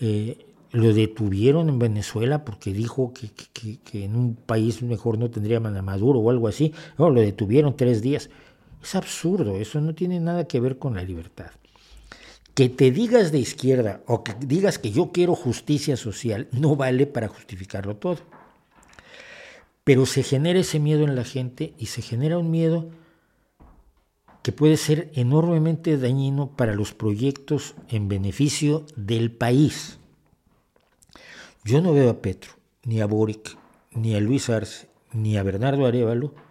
[0.00, 5.60] eh, lo detuvieron en Venezuela porque dijo que, en un país mejor no tendría a
[5.60, 6.72] Maduro o algo así.
[6.98, 8.30] No, lo detuvieron tres días.
[8.84, 11.50] Es absurdo, eso no tiene nada que ver con la libertad.
[12.52, 17.06] Que te digas de izquierda o que digas que yo quiero justicia social no vale
[17.06, 18.18] para justificarlo todo.
[19.84, 22.90] Pero se genera ese miedo en la gente y se genera un miedo
[24.42, 29.98] que puede ser enormemente dañino para los proyectos en beneficio del país.
[31.64, 33.56] Yo no veo a Petro, ni a Boric,
[33.92, 36.43] ni a Luis Arce, ni a Bernardo Arevalo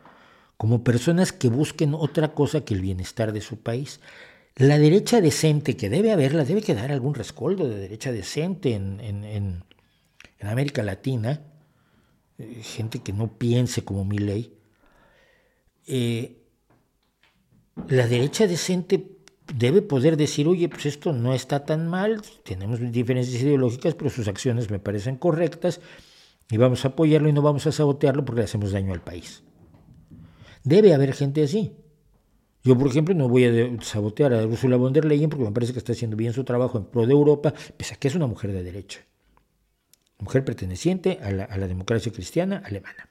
[0.64, 3.99] como personas que busquen otra cosa que el bienestar de su país.
[4.55, 9.66] La derecha decente, que debe haberla, debe quedar algún rescoldo de derecha decente en,
[10.39, 11.41] América Latina,
[12.38, 14.53] eh, gente que no piense como mi ley,
[15.86, 16.38] eh,
[17.89, 19.18] la derecha decente
[19.53, 24.30] debe poder decir, oye, pues esto no está tan mal, tenemos diferencias ideológicas, pero sus
[24.30, 25.82] acciones me parecen correctas
[26.49, 29.43] y vamos a apoyarlo y no vamos a sabotearlo porque le hacemos daño al país.
[30.64, 31.76] Debe haber gente así.
[32.64, 35.74] Yo, por ejemplo, no voy a sabotear a Ursula von der Leyen porque me parece
[35.74, 38.28] que está haciendo bien su trabajo en pro de Europa, pese a que es una
[38.28, 39.01] mujer de derecha.
[40.20, 43.09] Mujer perteneciente a la, a la democracia cristiana alemana.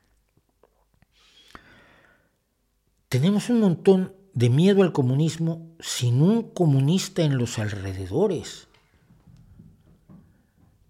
[3.10, 8.68] Tenemos un montón de miedo al comunismo sin un comunista en los alrededores.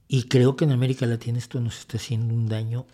[0.07, 2.87] Y creo que en América Latina esto nos está haciendo un daño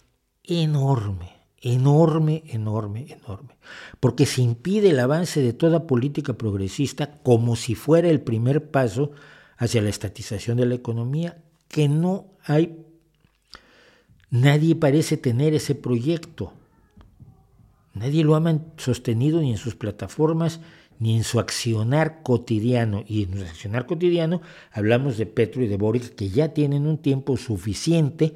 [0.45, 3.57] enorme, enorme, enorme, enorme.
[4.01, 9.11] Porque se impide el avance de toda política progresista como si fuera el primer paso
[9.57, 12.79] hacia la estatización de la economía, que no hay,
[14.31, 16.53] nadie parece tener ese proyecto.
[17.95, 20.61] Nadie lo ha sostenido ni en sus plataformas
[21.01, 23.05] ni en su accionar cotidiano.
[23.07, 24.41] Y en su accionar cotidiano
[24.73, 28.35] hablamos de Petro y de Boric que ya tienen un tiempo suficiente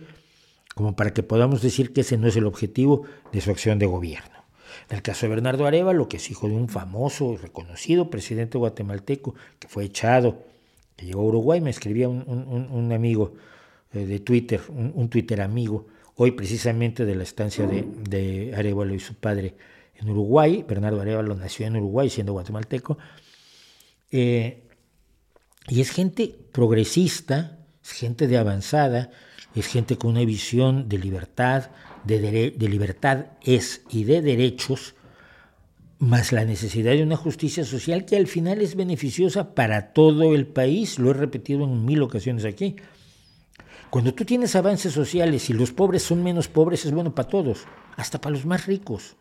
[0.74, 3.02] como para que podamos decir que ese no es el objetivo
[3.32, 4.44] de su acción de gobierno.
[4.88, 8.58] En el caso de Bernardo Arevalo, que es hijo de un famoso y reconocido presidente
[8.58, 10.44] guatemalteco que fue echado,
[10.96, 13.34] que llegó a Uruguay, me escribía un, amigo
[13.92, 19.00] eh, de Twitter, un, Twitter amigo, hoy precisamente de la estancia de, de Arevalo y
[19.00, 19.54] su padre
[19.94, 20.64] en Uruguay.
[20.66, 22.98] Bernardo Arevalo nació en Uruguay siendo guatemalteco.
[24.10, 24.62] Eh,
[25.68, 29.10] y es gente progresista es gente de avanzada,
[29.54, 31.70] es gente con una visión de libertad,
[32.04, 34.94] de, libertad es y de derechos,
[35.98, 40.46] más la necesidad de una justicia social que al final es beneficiosa para todo el
[40.46, 42.76] país, lo he repetido en mil ocasiones aquí.
[43.90, 47.66] Cuando tú tienes avances sociales y los pobres son menos pobres, es bueno para todos,
[47.96, 49.16] hasta para los más ricos.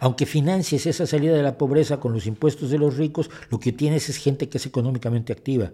[0.00, 3.72] Aunque financies esa salida de la pobreza con los impuestos de los ricos, lo que
[3.72, 5.72] tienes es gente que es económicamente activa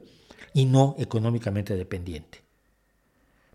[0.53, 2.44] y no económicamente dependiente.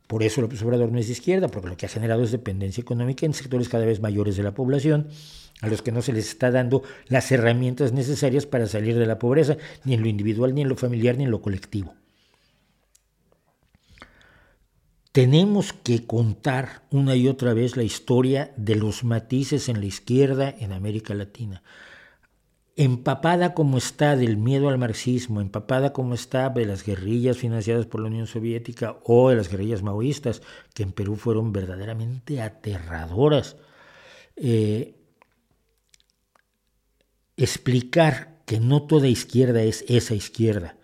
[0.10, 2.82] Por eso López Obrador no es de izquierda, porque lo que ha generado es dependencia
[2.82, 5.07] económica en sectores cada vez mayores de la población,
[5.62, 9.20] a los que no se les está dando las herramientas necesarias para salir de la
[9.20, 11.93] pobreza, ni en lo individual, ni en lo familiar, ni en lo colectivo.
[15.12, 20.49] Tenemos que contar una y otra vez la historia de los matices en la izquierda
[20.49, 21.62] en América Latina.
[22.82, 27.99] Empapada como está del miedo al marxismo, empapada como está de las guerrillas financiadas por
[27.99, 30.41] la Unión Soviética o de las guerrillas maoístas,
[30.73, 33.57] que en Perú fueron verdaderamente aterradoras.
[34.38, 34.95] Eh,
[37.36, 40.77] explicar que no toda izquierda es esa izquierda,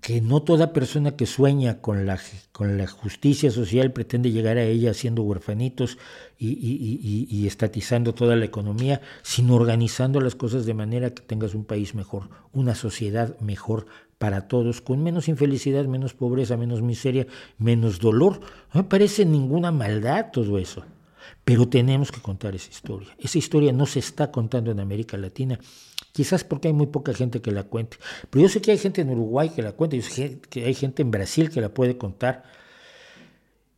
[0.00, 2.18] que no toda persona que sueña con la,
[2.52, 5.98] con la justicia social pretende llegar a ella haciendo huerfanitos
[6.38, 11.94] y, estatizando toda la economía, sino organizando las cosas de manera que tengas un país
[11.94, 13.86] mejor, una sociedad mejor
[14.16, 17.26] para todos, con menos infelicidad, menos pobreza, menos miseria,
[17.58, 18.40] menos dolor.
[18.72, 20.84] No me parece ninguna maldad todo eso.
[21.44, 23.08] Pero tenemos que contar esa historia.
[23.18, 25.58] Esa historia no se está contando en América Latina
[26.12, 27.98] quizás porque hay muy poca gente que la cuente.
[28.30, 30.74] Pero yo sé que hay gente en Uruguay que la cuenta, yo sé que hay
[30.74, 32.44] gente en Brasil que la puede contar.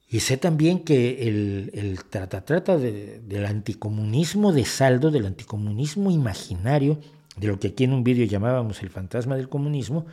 [0.09, 7.01] Y sé también que el, el trata, trata del anticomunismo de saldo, del anticomunismo imaginario,
[7.37, 10.05] de lo que aquí en un vídeo llamábamos el fantasma del comunismo,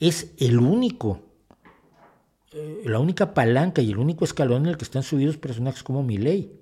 [0.00, 1.20] es el único,
[2.52, 6.02] eh, la única palanca y el único escalón en el que están subidos personajes como
[6.02, 6.52] Milley.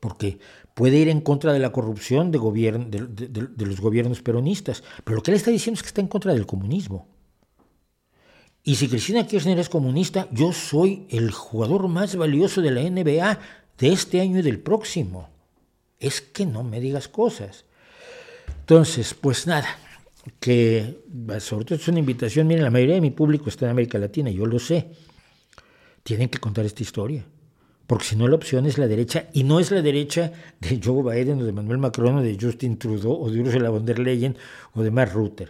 [0.00, 0.40] Porque
[0.74, 5.30] puede ir en contra de la corrupción de, de, los gobiernos peronistas, pero lo que
[5.30, 7.08] él está diciendo es que está en contra del comunismo.
[8.64, 13.38] Y si Cristina Kirchner es comunista, yo soy el jugador más valioso de la NBA
[13.78, 15.28] de este año y del próximo.
[15.98, 17.64] Es que no me digas cosas.
[18.60, 19.66] Entonces, pues nada,
[20.38, 21.02] que
[21.40, 24.30] sobre todo es una invitación, miren, la mayoría de mi público está en América Latina,
[24.30, 24.92] yo lo sé.
[26.04, 27.24] Tienen que contar esta historia
[27.86, 31.02] porque si no la opción es la derecha, y no es la derecha de Joe
[31.02, 34.36] Biden o de Manuel Macron o de Justin Trudeau o de Ursula von der Leyen
[34.74, 35.48] o de Mark Rutte.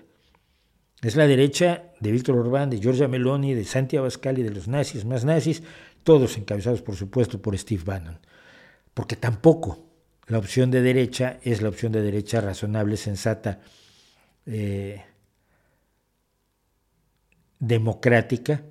[1.02, 4.68] Es la derecha de Víctor Orbán, de Giorgia Meloni, de Santiago Abascal y de los
[4.68, 5.62] nazis más nazis,
[6.04, 8.18] todos encabezados por supuesto por Steve Bannon.
[8.94, 9.84] Porque tampoco
[10.28, 13.60] la opción de derecha es la opción de derecha razonable, sensata,
[14.46, 15.02] eh,
[17.58, 18.64] democrática,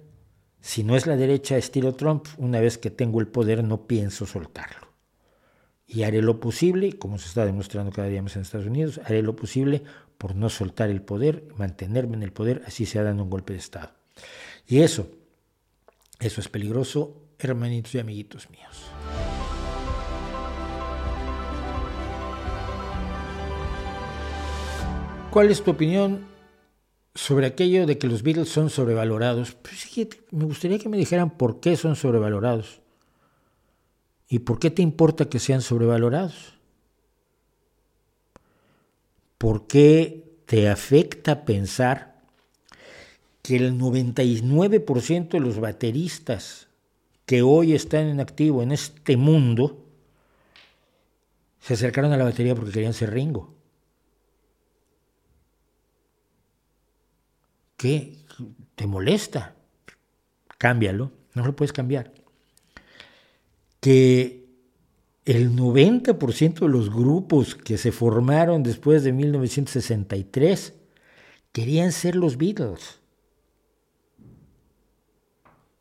[0.62, 4.28] si no es la derecha estilo Trump, una vez que tengo el poder no pienso
[4.28, 4.88] soltarlo.
[5.88, 9.24] Y haré lo posible, como se está demostrando cada día más en Estados Unidos, haré
[9.24, 9.84] lo posible
[10.18, 13.60] por no soltar el poder, mantenerme en el poder, así sea dando un golpe de
[13.60, 13.92] Estado.
[14.68, 15.10] Y eso,
[16.20, 18.86] eso es peligroso, hermanitos y amiguitos míos.
[25.32, 26.31] ¿Cuál es tu opinión
[27.14, 29.88] sobre aquello de que los Beatles son sobrevalorados, pues
[30.32, 32.80] me gustaría que me dijeran por qué son sobrevalorados.
[34.30, 36.54] ¿Y por qué te importa que sean sobrevalorados?
[39.38, 42.22] ¿Por qué te afecta pensar
[43.42, 46.68] que el 99% de los bateristas
[47.26, 49.86] que hoy están en activo en este mundo
[51.60, 53.61] se acercaron a la batería porque querían ser Ringo?
[57.82, 58.14] ¿Qué
[58.76, 59.56] te molesta?
[60.60, 62.14] Cámbialo, no lo puedes cambiar.
[63.80, 64.46] Que
[65.26, 70.76] el 90% de los grupos que se formaron después de 1963
[71.52, 73.00] querían ser los Beatles.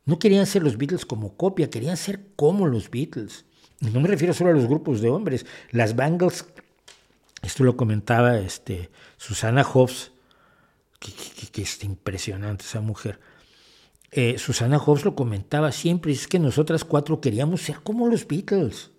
[0.05, 3.45] No querían ser los Beatles como copia, querían ser como los Beatles.
[3.79, 5.45] No me refiero solo a los grupos de hombres.
[5.69, 6.47] Las Bangles,
[7.43, 10.11] esto lo comentaba este, Susana Hobbs,
[11.01, 13.19] que, es impresionante esa mujer.
[14.11, 18.91] Eh, Susana Hobbs lo comentaba siempre, es que nosotras cuatro queríamos ser como los Beatles.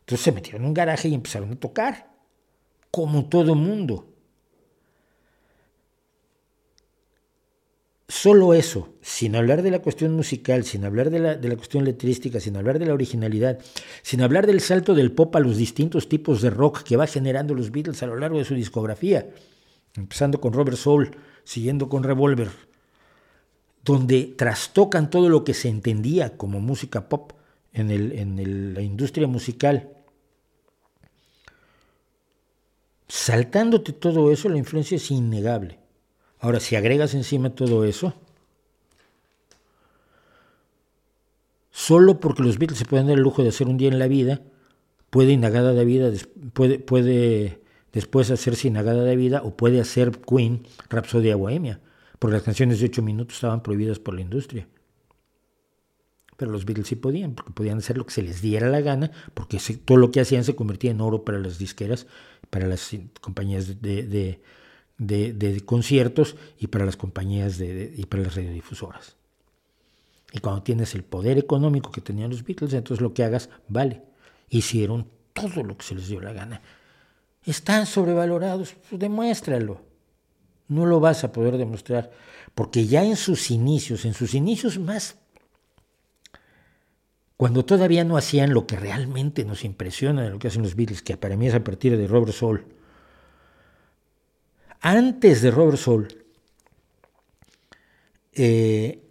[0.00, 2.10] Entonces se metieron en un garaje y empezaron a tocar,
[2.90, 4.06] como todo mundo.
[8.08, 11.84] Solo eso, sin hablar de la cuestión musical, sin hablar de la, de la, cuestión
[11.84, 13.60] letrística, sin hablar de la originalidad,
[14.02, 17.54] sin hablar del salto del pop a los distintos tipos de rock que va generando
[17.54, 19.30] los Beatles a lo largo de su discografía,
[19.94, 22.50] empezando con Robert Soul, siguiendo con Revolver,
[23.84, 27.32] donde trastocan todo lo que se entendía como música pop
[27.72, 29.90] en, el, en la industria musical.
[33.08, 35.78] Saltándote todo eso, la influencia es innegable.
[36.38, 38.14] Ahora, si agregas encima todo eso,
[41.70, 44.06] solo porque los Beatles se pueden dar el lujo de hacer un día en la
[44.06, 44.40] vida,
[45.10, 46.12] puede Inagada de Vida,
[46.52, 47.59] puede, puede
[47.92, 51.80] después hacerse Inagada de Vida o puede hacer Queen Rhapsody Bohemia,
[52.18, 54.68] porque las canciones de ocho minutos estaban prohibidas por la industria.
[56.36, 59.10] Pero los Beatles sí podían, porque podían hacer lo que se les diera la gana,
[59.34, 62.06] porque todo lo que hacían se convertía en oro para las disqueras,
[62.48, 64.40] para las compañías de,
[64.96, 69.16] de, conciertos y para las compañías y para las radiodifusoras.
[70.32, 74.02] Y cuando tienes el poder económico que tenían los Beatles, entonces lo que hagas vale.
[74.48, 76.62] Hicieron todo lo que se les dio la gana.
[77.44, 79.80] Están sobrevalorados, pues demuéstralo.
[80.68, 82.10] No lo vas a poder demostrar,
[82.54, 85.16] porque ya en sus inicios, en sus inicios más,
[87.36, 91.02] cuando todavía no hacían lo que realmente nos impresiona de lo que hacen los Beatles,
[91.02, 92.66] que para mí es a partir de Robert Soul,
[94.82, 96.08] antes de Robert Soul,
[98.32, 99.02] eh,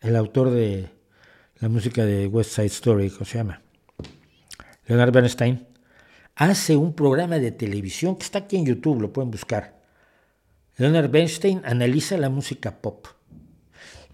[0.00, 0.88] el autor de
[1.60, 3.62] la música de West Side Story, ¿cómo se llama?
[4.86, 5.66] Leonard Bernstein,
[6.36, 9.80] hace un programa de televisión que está aquí en YouTube, lo pueden buscar.
[10.76, 13.06] Leonard Bernstein analiza la música pop.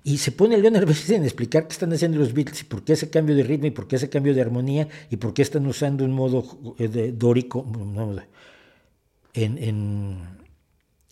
[0.02, 2.94] Y se pone Leonard Bernstein a explicar qué están haciendo los Beatles y por qué
[2.94, 5.66] ese cambio de ritmo y por qué ese cambio de armonía y por qué están
[5.66, 7.66] usando un modo eh, dórico
[9.32, 10.18] en,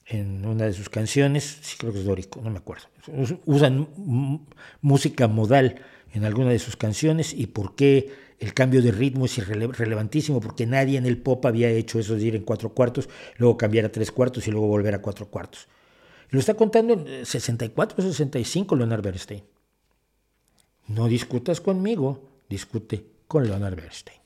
[0.07, 2.87] en una de sus canciones, sí creo que es dórico, no me acuerdo.
[3.45, 3.89] Usan
[4.81, 5.77] música modal
[6.13, 10.67] en alguna de sus canciones y por qué el cambio de ritmo es relevantísimo, porque
[10.67, 13.93] nadie en el pop había hecho eso de ir en cuatro cuartos, luego cambiar a
[13.93, 15.67] tres cuartos y luego volver a cuatro cuartos.
[16.31, 19.43] lo está contando en 64 65 Leonard Bernstein.
[20.89, 24.19] No discutas conmigo, discute con Leonard Bernstein.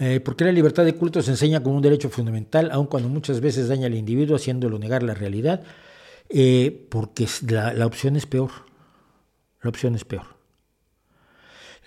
[0.00, 3.40] Eh, porque la libertad de culto se enseña como un derecho fundamental, aun cuando muchas
[3.40, 5.62] veces daña al individuo haciéndolo negar la realidad,
[6.28, 8.50] eh, porque la, opción es peor.
[9.60, 10.37] La opción es peor.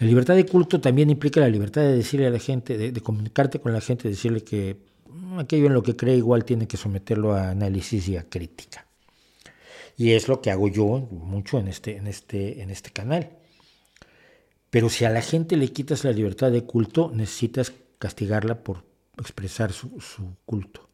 [0.02, 3.60] La libertad de culto también implica la libertad de decirle a la gente, de, comunicarte
[3.60, 4.78] con la gente, decirle que
[5.08, 8.88] mm, aquello en lo que cree igual tiene que someterlo a análisis y a crítica.
[9.98, 13.30] Y es lo que hago yo mucho en este, este, en este canal.
[14.72, 18.84] Pero si a la gente le quitas la libertad de culto, necesitas castigarla por
[19.20, 19.92] expresar su,
[20.46, 20.90] culto.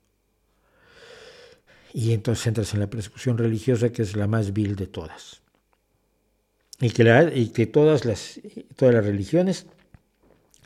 [1.93, 5.41] Y entonces entras en la persecución religiosa, que es la más vil de todas.
[6.79, 8.39] Y que, todas, las,
[8.79, 9.65] religiones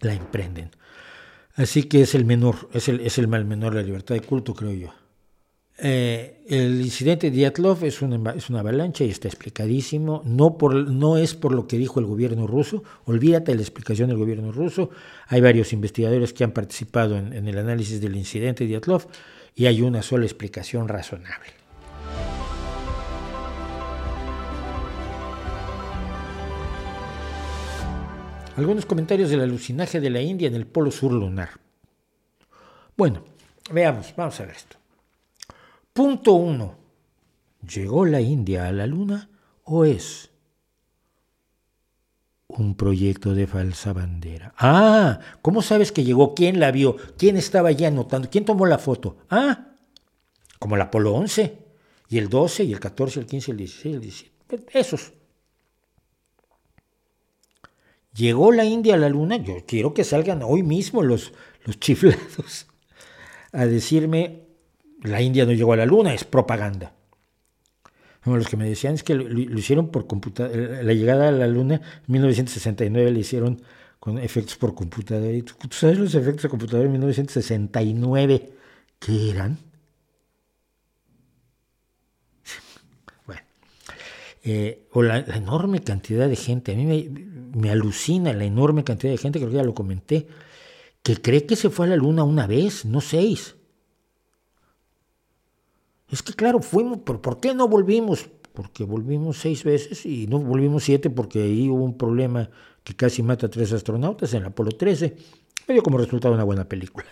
[0.01, 0.71] la emprenden.
[1.55, 4.53] Así que es el menor, es el, es el mal menor la libertad de culto,
[4.53, 4.93] creo yo.
[5.83, 10.21] Eh, el incidente de Dyatlov es una, es una avalancha y está explicadísimo.
[10.25, 12.83] No, por, no es por lo que dijo el gobierno ruso.
[13.05, 14.91] Olvídate la explicación del gobierno ruso.
[15.27, 19.07] Hay varios investigadores que han participado en, el análisis del incidente de Dyatlov
[19.55, 21.60] y hay una sola explicación razonable.
[28.57, 31.49] Algunos comentarios del alucinaje de la India en el polo sur lunar.
[32.97, 33.23] Bueno,
[33.71, 34.77] veamos, vamos a ver esto.
[35.93, 36.77] Punto uno.
[37.61, 39.29] ¿Llegó la India a la Luna
[39.63, 40.31] o es
[42.47, 44.53] un proyecto de falsa bandera?
[44.57, 46.33] Ah, ¿cómo sabes que llegó?
[46.33, 46.97] ¿Quién la vio?
[47.17, 48.29] ¿Quién estaba allí anotando?
[48.29, 49.17] ¿Quién tomó la foto?
[49.29, 49.75] Ah,
[50.59, 51.57] como el Apolo 11,
[52.09, 54.79] y el 12, y el 14, el 15, el 16, el 17.
[54.79, 55.13] Esos.
[58.13, 59.37] ¿Llegó la India a la Luna?
[59.37, 61.33] Yo quiero que salgan hoy mismo los,
[61.65, 62.67] los chiflados
[63.53, 64.41] a decirme
[65.03, 66.93] la India no llegó a la Luna, es propaganda.
[68.25, 71.75] los que me decían es que lo, hicieron por computadora, la llegada a la Luna
[71.75, 73.61] en 1969 la hicieron
[73.99, 75.31] con efectos por computadora.
[75.31, 78.49] ¿Y tú, sabes los efectos de computadora en 1969
[78.99, 79.57] qué eran?
[84.43, 87.09] Eh, o la, enorme cantidad de gente, a mí me,
[87.55, 90.27] me, alucina la enorme cantidad de gente, creo que ya lo comenté,
[91.03, 93.55] que cree que se fue a la Luna una vez, no seis.
[96.09, 98.29] Es que claro, fuimos, pero ¿por qué no volvimos?
[98.53, 102.49] Porque volvimos seis veces y no volvimos siete porque ahí hubo un problema
[102.83, 105.15] que casi mata a tres astronautas en el Apolo 13.
[105.67, 107.05] Me dio como resultado una buena película.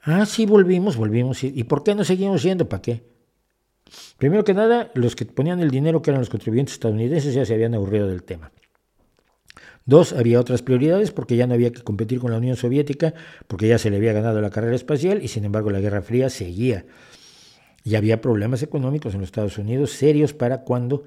[0.00, 1.44] Ah, sí, volvimos, volvimos.
[1.44, 2.68] ¿Y por qué no seguimos yendo?
[2.68, 3.13] ¿Para qué?
[4.18, 7.54] Primero que nada, los que ponían el dinero, que eran los contribuyentes estadounidenses, ya se
[7.54, 8.52] habían aburrido del tema.
[9.86, 13.12] Dos, había otras prioridades porque ya no había que competir con la Unión Soviética,
[13.46, 16.30] porque ya se le había ganado la carrera espacial y sin embargo la Guerra Fría
[16.30, 16.86] seguía.
[17.84, 21.04] Y había problemas económicos en los Estados Unidos serios para cuando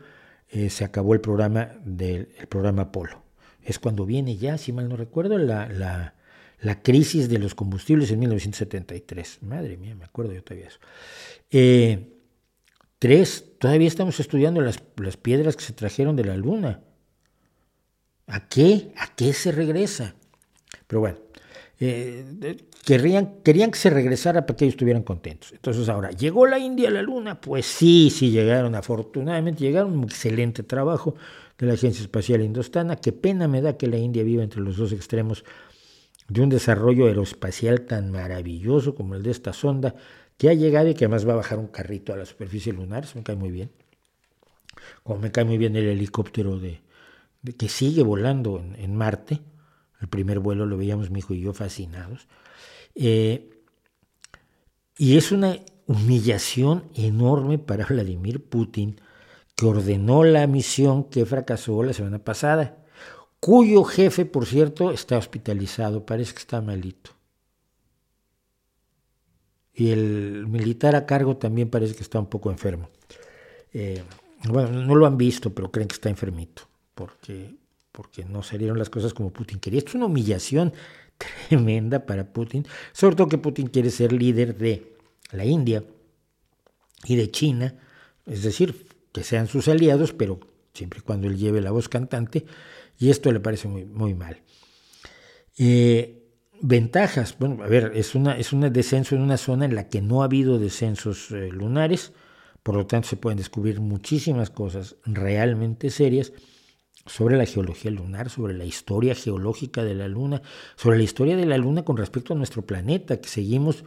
[0.49, 3.23] eh, se acabó el programa del programa Apolo.
[3.63, 8.19] Es cuando viene ya, si mal no recuerdo, la, la, crisis de los combustibles en
[8.19, 9.39] 1973.
[9.41, 10.79] Madre mía, me acuerdo yo todavía eso.
[11.49, 12.16] Eh,
[12.99, 16.81] tres, todavía estamos estudiando las, las piedras que se trajeron de la Luna.
[18.27, 18.91] ¿A qué?
[18.97, 20.15] ¿A qué se regresa?
[20.87, 21.17] Pero bueno,
[21.79, 25.51] eh, querían, querían que se regresara para que ellos estuvieran contentos.
[25.51, 27.39] Entonces ahora, ¿llegó la India a la Luna?
[27.39, 31.15] Pues sí, sí llegaron, afortunadamente llegaron, un excelente trabajo
[31.57, 32.95] de la Agencia Espacial Indostana.
[32.95, 35.43] Qué pena me da que la India viva entre los dos extremos
[36.27, 39.95] de un desarrollo aeroespacial tan maravilloso como el de esta sonda,
[40.37, 43.03] que ha llegado y que además va a bajar un carrito a la superficie lunar,
[43.03, 43.71] eso me cae muy bien.
[45.03, 46.81] Como me cae muy bien el helicóptero de,
[47.57, 49.41] que sigue volando en Marte,
[49.99, 52.27] el primer vuelo lo veíamos mi hijo y yo fascinados.
[52.93, 53.49] Eh,
[54.97, 58.99] y es una humillación enorme para Vladimir Putin,
[59.55, 62.85] que ordenó la misión que fracasó la semana pasada,
[63.39, 67.16] cuyo jefe, por cierto, está hospitalizado, parece que está malito.
[69.77, 72.89] Y el militar a cargo también parece que está un poco enfermo.
[73.71, 74.03] Eh,
[74.49, 76.63] bueno, no lo han visto, pero creen que está enfermito,
[76.93, 77.55] porque
[77.97, 79.79] porque no salieron las cosas como Putin quería.
[79.79, 80.71] Esto es una humillación
[81.49, 84.95] tremenda para Putin, sobre todo que Putin quiere ser líder de
[85.31, 85.83] la India
[87.05, 87.73] y de China,
[88.27, 90.39] es decir, que sean sus aliados, pero
[90.75, 92.45] siempre y cuando él lleve la voz cantante,
[92.99, 94.43] y esto le parece muy, muy mal.
[95.57, 96.16] Eh,
[96.61, 100.01] ventajas, bueno, a ver, es, una, es un descenso en una zona en la que
[100.01, 102.13] no ha habido descensos eh, lunares,
[102.63, 106.33] por lo tanto se pueden descubrir muchísimas cosas realmente serias
[107.05, 110.41] sobre la geología lunar, sobre la historia geológica de la Luna,
[110.75, 113.83] sobre la historia de la Luna con respecto a nuestro planeta, que seguimos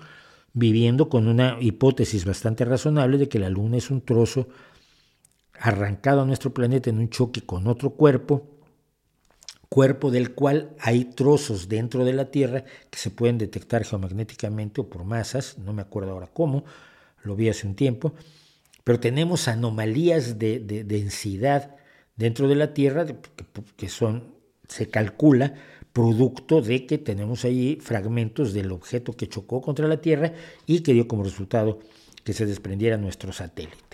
[0.53, 4.49] viviendo con una hipótesis bastante razonable de que la Luna es un trozo
[5.59, 8.60] arrancado a nuestro planeta en un choque con otro cuerpo,
[9.71, 14.91] cuerpo del cual hay trozos dentro de la Tierra que se pueden detectar geomagnéticamente o
[14.91, 16.65] por masas, no me acuerdo ahora cómo,
[17.23, 18.13] lo vi hace un tiempo,
[18.83, 21.77] pero tenemos anomalías de, de densidad
[22.17, 23.07] dentro de la Tierra,
[23.77, 24.35] que son,
[24.67, 25.55] se calcula
[25.93, 30.33] producto de que tenemos ahí fragmentos del objeto que chocó contra la Tierra
[30.67, 31.79] y que dio como resultado
[32.25, 33.90] que se desprendiera nuestro satélite.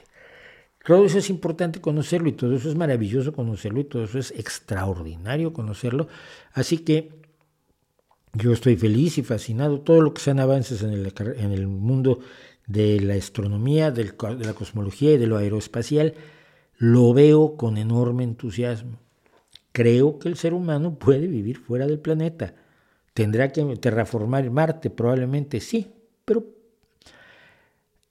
[0.87, 4.31] Todo eso es importante conocerlo y todo eso es maravilloso conocerlo y todo eso es
[4.31, 6.07] extraordinario conocerlo.
[6.53, 7.11] Así que
[8.35, 9.81] yo estoy feliz y fascinado.
[9.81, 12.21] Todo lo que sean avances en el, mundo
[12.69, 16.15] de la astronomía, de la cosmología y de lo aeroespacial
[16.79, 19.01] lo veo con enorme entusiasmo.
[19.73, 22.55] Creo que el ser humano puede vivir fuera del planeta.
[23.13, 25.91] Tendrá que terraformar Marte, probablemente sí,
[26.25, 26.47] pero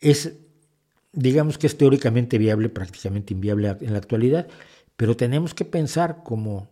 [0.02, 0.34] es,
[1.16, 4.48] digamos que es teóricamente viable, prácticamente inviable en la actualidad,
[4.96, 6.70] pero tenemos que pensar como,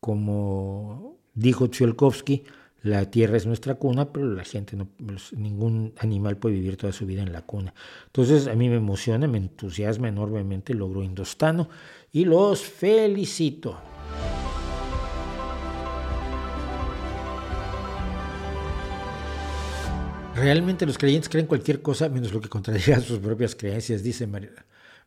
[0.00, 2.44] como dijo Tsiolkovsky,
[2.82, 6.92] la tierra es nuestra cuna, pero la gente, no, pues, ningún animal puede vivir toda
[6.92, 7.74] su vida en la cuna.
[8.06, 11.68] Entonces a mí me emociona, me entusiasma enormemente el logro indostano
[12.10, 13.78] y los felicito.
[20.34, 24.26] Realmente los creyentes creen cualquier cosa menos lo que contradiga sus propias creencias, dice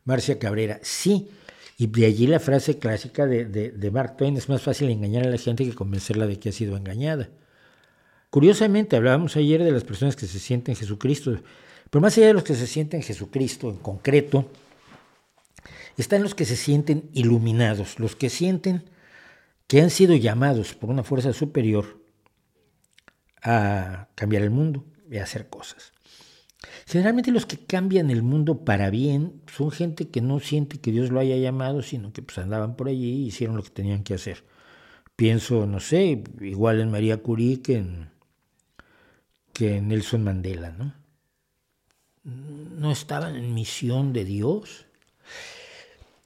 [0.04, 0.78] Marcia Cabrera.
[0.82, 1.28] Sí,
[1.76, 5.30] y de allí la frase clásica de, de Mark Twain, es más fácil engañar a
[5.30, 7.28] la gente que convencerla de que ha sido engañada.
[8.30, 11.38] Curiosamente, hablábamos ayer de las personas que se sienten Jesucristo,
[11.90, 14.48] pero más allá de los que se sienten Jesucristo en concreto,
[15.96, 18.84] están los que se sienten iluminados, los que sienten
[19.66, 22.00] que han sido llamados por una fuerza superior
[23.42, 25.92] a cambiar el mundo y hacer cosas.
[26.86, 31.10] Generalmente los que cambian el mundo para bien son gente que no siente que Dios
[31.10, 34.14] lo haya llamado, sino que pues andaban por allí y hicieron lo que tenían que
[34.14, 34.44] hacer.
[35.16, 38.10] Pienso, no sé, igual en María Curie que en,
[39.52, 40.94] que Nelson Mandela, ¿no?
[42.24, 44.86] No estaban en misión de Dios,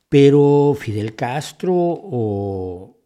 [0.09, 2.97] pero Fidel Castro o,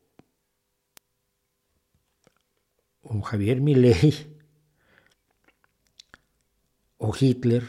[3.02, 4.33] o Javier Milei
[7.04, 7.64] o Hitler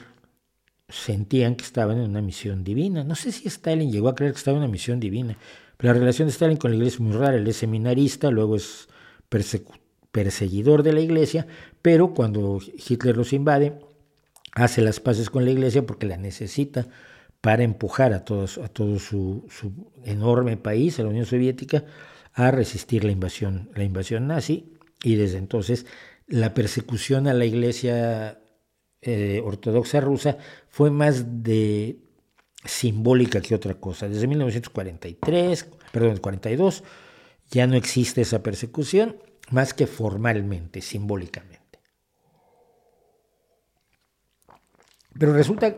[0.87, 3.03] sentían que estaban en una misión divina.
[3.03, 5.37] No sé si Stalin llegó a creer que estaba en una misión divina,
[5.77, 7.35] pero la relación de Stalin con la iglesia es muy rara.
[7.35, 8.87] Él es seminarista, luego es
[10.11, 11.47] perseguidor de la iglesia,
[11.81, 13.73] pero cuando Hitler los invade,
[14.53, 16.87] hace las paces con la iglesia porque la necesita
[17.41, 19.45] para empujar a, todos, a todo su,
[20.05, 21.83] enorme país, a la Unión Soviética,
[22.33, 24.71] a resistir la invasión, la invasión nazi,
[25.03, 25.85] y desde entonces
[26.27, 28.39] la persecución a la iglesia
[29.05, 30.37] eh, ortodoxa rusa
[30.67, 31.99] fue más de
[32.65, 34.09] simbólica que otra cosa.
[34.09, 36.83] Desde 1943, perdón, 42,
[37.51, 39.17] ya no existe esa persecución,
[39.51, 41.79] más que formalmente, simbólicamente.
[45.17, 45.77] Pero resulta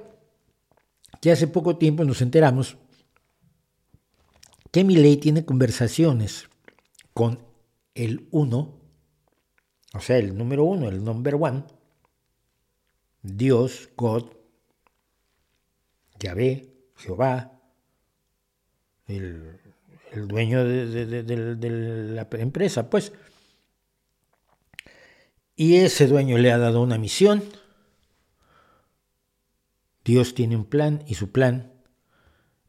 [1.21, 2.77] que hace poco tiempo nos enteramos
[4.71, 6.47] que Milley tiene conversaciones
[7.13, 7.45] con
[7.93, 8.79] el uno,
[9.93, 11.65] o sea, el número uno, el number one,
[13.35, 14.31] Dios, God,
[16.19, 17.59] Yahvé, Jehová,
[19.07, 19.59] el,
[20.13, 23.11] dueño de, la empresa, pues.
[25.55, 27.43] Y ese dueño le ha dado una misión.
[30.05, 31.73] Dios tiene un plan y su plan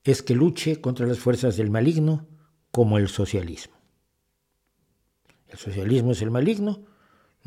[0.03, 2.27] es que luche contra las fuerzas del maligno
[2.71, 3.77] como el socialismo.
[5.47, 6.85] El socialismo es el maligno.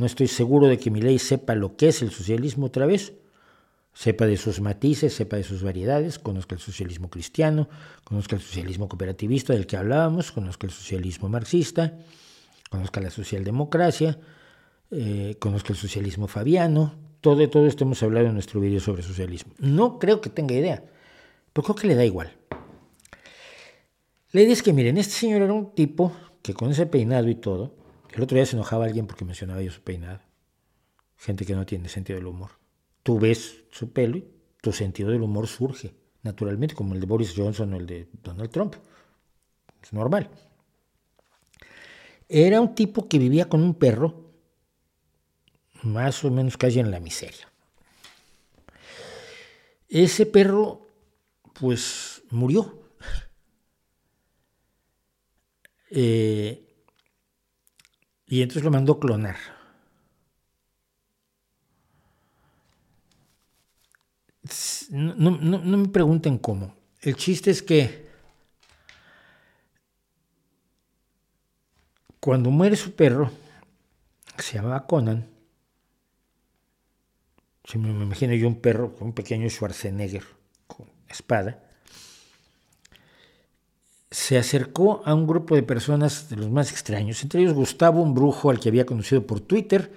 [0.01, 3.13] No estoy seguro de que mi ley sepa lo que es el socialismo otra vez,
[3.93, 7.69] sepa de sus matices, sepa de sus variedades, conozca el socialismo cristiano,
[8.03, 11.99] conozca el socialismo cooperativista del que hablábamos, conozca el socialismo marxista,
[12.71, 14.17] conozca la socialdemocracia,
[14.89, 19.53] eh, conozca el socialismo fabiano, todo, todo esto hemos hablado en nuestro vídeo sobre socialismo.
[19.59, 20.83] No creo que tenga idea,
[21.53, 22.35] pero creo que le da igual.
[24.31, 27.35] La idea es que, miren, este señor era un tipo que con ese peinado y
[27.35, 27.75] todo,
[28.13, 30.21] el otro día se enojaba alguien porque mencionaba yo su peinado.
[31.17, 32.61] Gente que no tiene sentido del humor
[33.03, 34.27] tú ves su pelo y
[34.61, 35.93] tu sentido del humor surge
[36.23, 38.75] naturalmente, como el de Boris Johnson o el de Donald Trump.
[39.81, 40.29] Es normal.
[42.29, 44.31] Era un tipo que vivía con un perro,
[45.81, 47.51] más o menos casi en la miseria.
[49.89, 50.87] Ese perro,
[51.53, 52.77] pues, murió.
[55.93, 56.70] Eh,
[58.31, 59.35] y entonces lo mandó clonar.
[64.89, 65.31] no,
[65.77, 66.73] me pregunten cómo.
[67.01, 68.07] El chiste es que
[72.21, 73.29] cuando muere su perro,
[74.37, 75.27] que se llamaba Conan,
[77.65, 80.23] si me imagino yo un perro con un pequeño Schwarzenegger
[80.67, 81.69] con espada,
[84.31, 88.13] se acercó a un grupo de personas de los más extraños, entre ellos Gustavo, un
[88.13, 89.91] brujo al que había conocido por Twitter,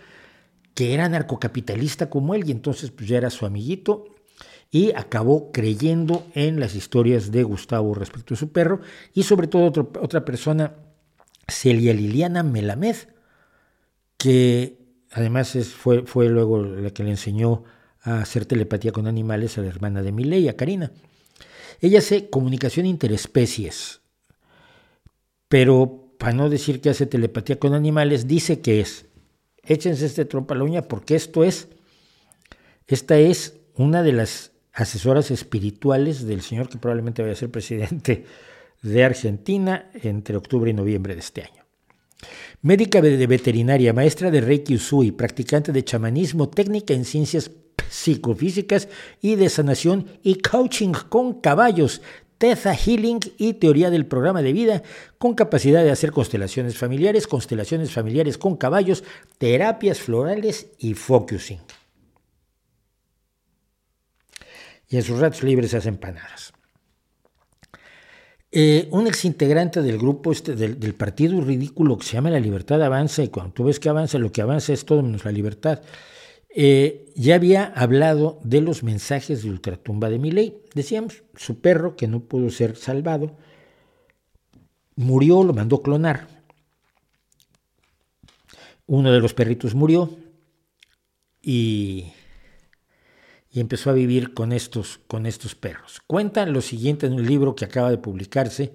[0.74, 4.07] que era narcocapitalista como él, y entonces pues ya era su amiguito,
[4.72, 8.80] y acabó creyendo en las historias de Gustavo respecto a su perro
[9.12, 10.74] y sobre todo otra persona,
[11.47, 12.97] Celia Liliana Melamed,
[14.16, 14.80] que
[15.12, 17.62] además es, fue, fue luego la que le enseñó
[18.03, 20.91] a hacer telepatía con animales a la hermana de Miley, a Karina.
[21.80, 24.01] Ella hace comunicación interespecies,
[25.55, 29.07] pero para no decir que hace telepatía con animales, dice que es,
[29.62, 31.68] échense este trompa la uña porque esto es,
[32.88, 38.24] esta es una de las asesoras espirituales del señor que probablemente vaya a ser presidente
[38.82, 41.64] de Argentina entre octubre y noviembre de este año.
[42.61, 47.48] Médica de veterinaria, maestra de Reiki Usui, practicante de chamanismo, técnica en ciencias
[47.88, 48.88] psicofísicas
[49.20, 52.02] y de sanación y coaching con caballos,
[52.45, 54.82] Teza Healing y teoría del programa de vida,
[55.16, 59.03] con capacidad de hacer constelaciones familiares, constelaciones familiares con caballos,
[59.38, 61.61] terapias florales y focusing
[64.91, 66.53] y en sus ratos libres hace empanadas.
[68.53, 73.22] Eh, un exintegrante del grupo este, del, partido ridículo que se llama La Libertad Avanza,
[73.22, 75.80] y cuando tú ves que avanza, lo que avanza es todo menos la libertad,
[76.55, 80.57] eh, ya había hablado de los mensajes de ultratumba de Miley.
[80.75, 83.37] Decíamos, su perro, que no pudo ser salvado,
[84.97, 86.29] murió, lo mandó clonar.
[88.87, 90.11] Uno de los perritos murió
[91.43, 92.13] y
[93.55, 96.03] y empezó a vivir con estos, con estos perros.
[96.09, 98.75] Cuenta lo siguiente en un libro que acaba de publicarse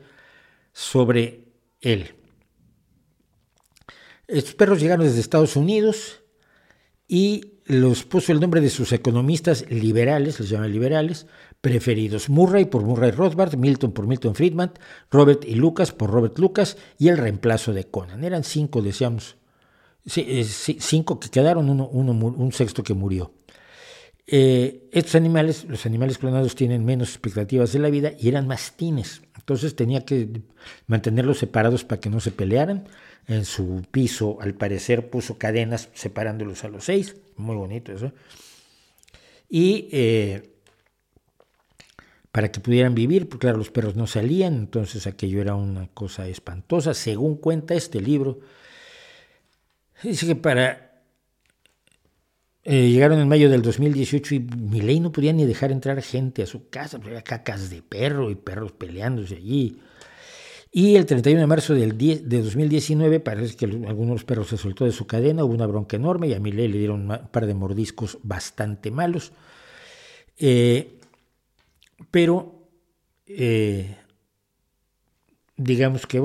[0.71, 1.49] sobre
[1.81, 2.15] él.
[4.25, 6.21] Estos perros llegaron desde Estados Unidos
[7.09, 11.27] y los puso el nombre de sus economistas liberales, les llaman liberales,
[11.61, 12.27] preferidos.
[12.27, 14.71] Murray por Murray Rothbard, Milton por Milton Friedman,
[15.11, 18.23] Robert y Lucas por Robert Lucas y el reemplazo de Conan.
[18.23, 19.37] Eran cinco, decíamos,
[20.15, 23.33] eh, cinco que quedaron, uno, un sexto que murió.
[24.25, 29.21] Eh, estos animales, los animales clonados tienen menos expectativas de la vida y eran mastines.
[29.37, 30.41] Entonces tenía que
[30.87, 32.87] mantenerlos separados para que no se pelearan.
[33.29, 37.15] En su piso, al parecer, puso cadenas separándolos a los seis.
[37.37, 38.11] Muy bonito eso.
[39.47, 40.49] Y eh,
[42.31, 46.27] para que pudieran vivir, porque claro, los perros no salían, entonces aquello era una cosa
[46.27, 46.93] espantosa.
[46.93, 48.39] Según cuenta este libro,
[50.03, 50.89] dice que para
[52.63, 56.45] eh, llegaron en mayo del 2018 y Milei no podía ni dejar entrar gente a
[56.45, 59.79] su casa, había cacas de perro y perros peleándose allí.
[60.71, 64.91] Y el 31 de marzo del de 2019 parece que algunos perros se soltó de
[64.91, 68.19] su cadena, hubo una bronca enorme y a Milei le dieron un par de mordiscos
[68.21, 69.31] bastante malos.
[70.37, 70.99] Eh,
[72.11, 72.69] pero
[73.25, 73.95] eh,
[75.57, 76.19] digamos que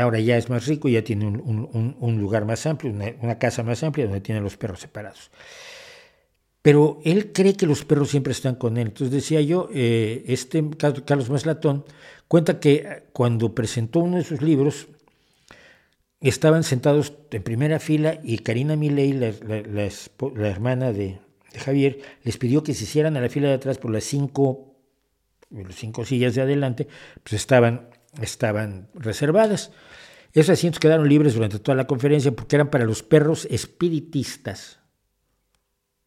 [0.00, 4.06] ahora ya es más rico, ya tiene un, lugar más amplio, una, casa más amplia
[4.06, 5.30] donde tiene los perros separados.
[6.62, 8.88] Pero él cree que los perros siempre están con él.
[8.88, 11.84] Entonces decía yo, eh, este Carlos Maslatón
[12.28, 14.88] cuenta que eh, cuando presentó uno de sus libros,
[16.20, 19.32] estaban sentados en primera fila y Karina Milei, la,
[20.46, 21.18] hermana de,
[21.56, 24.76] Javier, les pidió que se hicieran a la fila de atrás por las cinco,
[25.70, 26.88] cinco sillas de adelante,
[27.22, 27.88] pues estaban,
[28.20, 29.72] estaban reservadas.
[30.34, 34.79] Esos asientos quedaron libres durante toda la conferencia porque eran para los perros espiritistas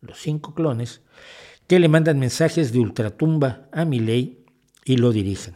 [0.03, 1.01] los cinco clones,
[1.67, 4.45] que le mandan mensajes de ultratumba a Milei
[4.85, 5.55] y lo dirigen.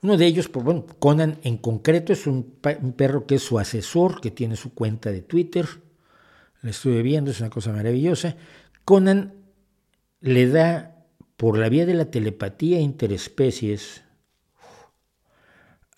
[0.00, 2.44] Uno de ellos, pues bueno, Conan en concreto es un,
[2.96, 5.66] perro que es su asesor, que tiene su cuenta de Twitter.
[6.62, 8.36] Lo estuve viendo, es una cosa maravillosa.
[8.84, 9.34] Conan
[10.20, 11.04] le da
[11.36, 14.04] por la vía de la telepatía interespecies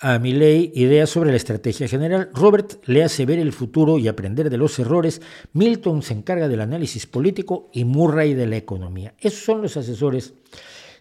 [0.00, 2.30] a Milley ideas sobre la estrategia general.
[2.32, 5.20] Robert le hace ver el futuro y aprender de los errores.
[5.52, 9.14] Milton se encarga del análisis político y Murray de la economía.
[9.20, 10.32] Esos son los asesores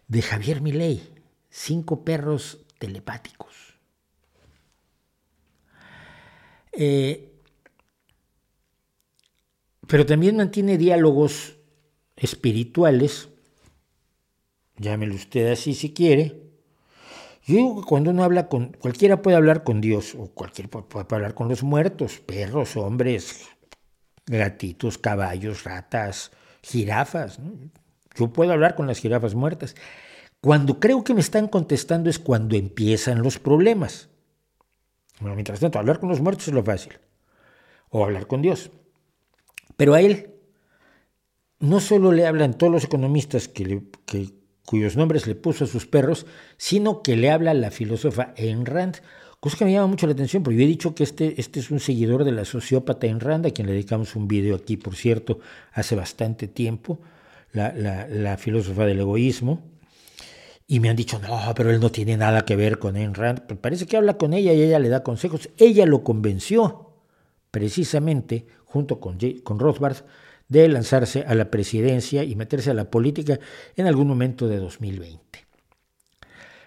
[0.09, 1.01] de Javier Milley.
[1.49, 3.55] Cinco perros telepáticos.
[6.73, 7.29] Eh,
[9.87, 11.55] pero también mantiene diálogos
[12.17, 13.29] espirituales,
[14.77, 16.48] llámelo usted así si quiere,
[17.49, 21.07] yo digo que cuando uno habla con, cualquiera puede hablar con Dios, o cualquiera puede,
[21.09, 23.49] hablar con los muertos, perros, hombres,
[24.27, 26.31] gatitos, caballos, ratas,
[26.61, 27.39] jirafas.
[28.13, 29.75] Yo puedo hablar con las jirafas muertas.
[30.41, 34.09] Cuando creo que me están contestando es cuando empiezan los problemas.
[35.19, 36.99] Bueno, mientras tanto, hablar con los muertos es lo fácil.
[37.89, 38.69] O hablar con Dios.
[39.75, 40.35] Pero a él
[41.57, 44.38] no solo le hablan todos los economistas que, le, que
[44.69, 46.27] cuyos nombres le puso a sus perros,
[46.57, 48.97] sino que le habla la filósofa Ayn Rand,
[49.39, 51.71] cosa que me llama mucho la atención, porque yo he dicho que este, este es
[51.71, 54.95] un seguidor de la sociópata Ayn Rand, a quien le dedicamos un video aquí, por
[54.95, 55.39] cierto,
[55.73, 56.99] hace bastante tiempo,
[57.51, 59.63] la, filósofa del egoísmo,
[60.67, 63.45] y me han dicho, no, pero él no tiene nada que ver con Ayn Rand,
[63.47, 66.91] pero parece que habla con ella y ella le da consejos, ella lo convenció,
[67.49, 70.03] precisamente, junto con, con Rothbard,
[70.49, 73.39] de lanzarse a la presidencia y meterse a la política
[73.75, 75.21] en algún momento de 2020.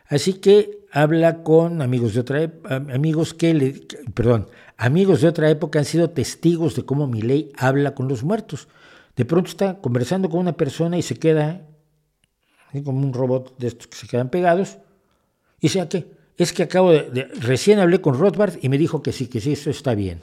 [0.07, 5.79] Así que habla con amigos de otra amigos que le, perdón, amigos de otra época
[5.79, 8.69] han sido testigos de cómo Milei habla con los muertos.
[9.17, 11.67] De pronto está conversando con una persona y se queda
[12.85, 14.79] como un robot de estos que se quedan pegados.
[15.61, 16.07] Y dice, qué?
[16.37, 19.53] Es que acabo de, recién hablé con Rothbard y me dijo que sí, que sí,
[19.53, 20.21] eso está bien.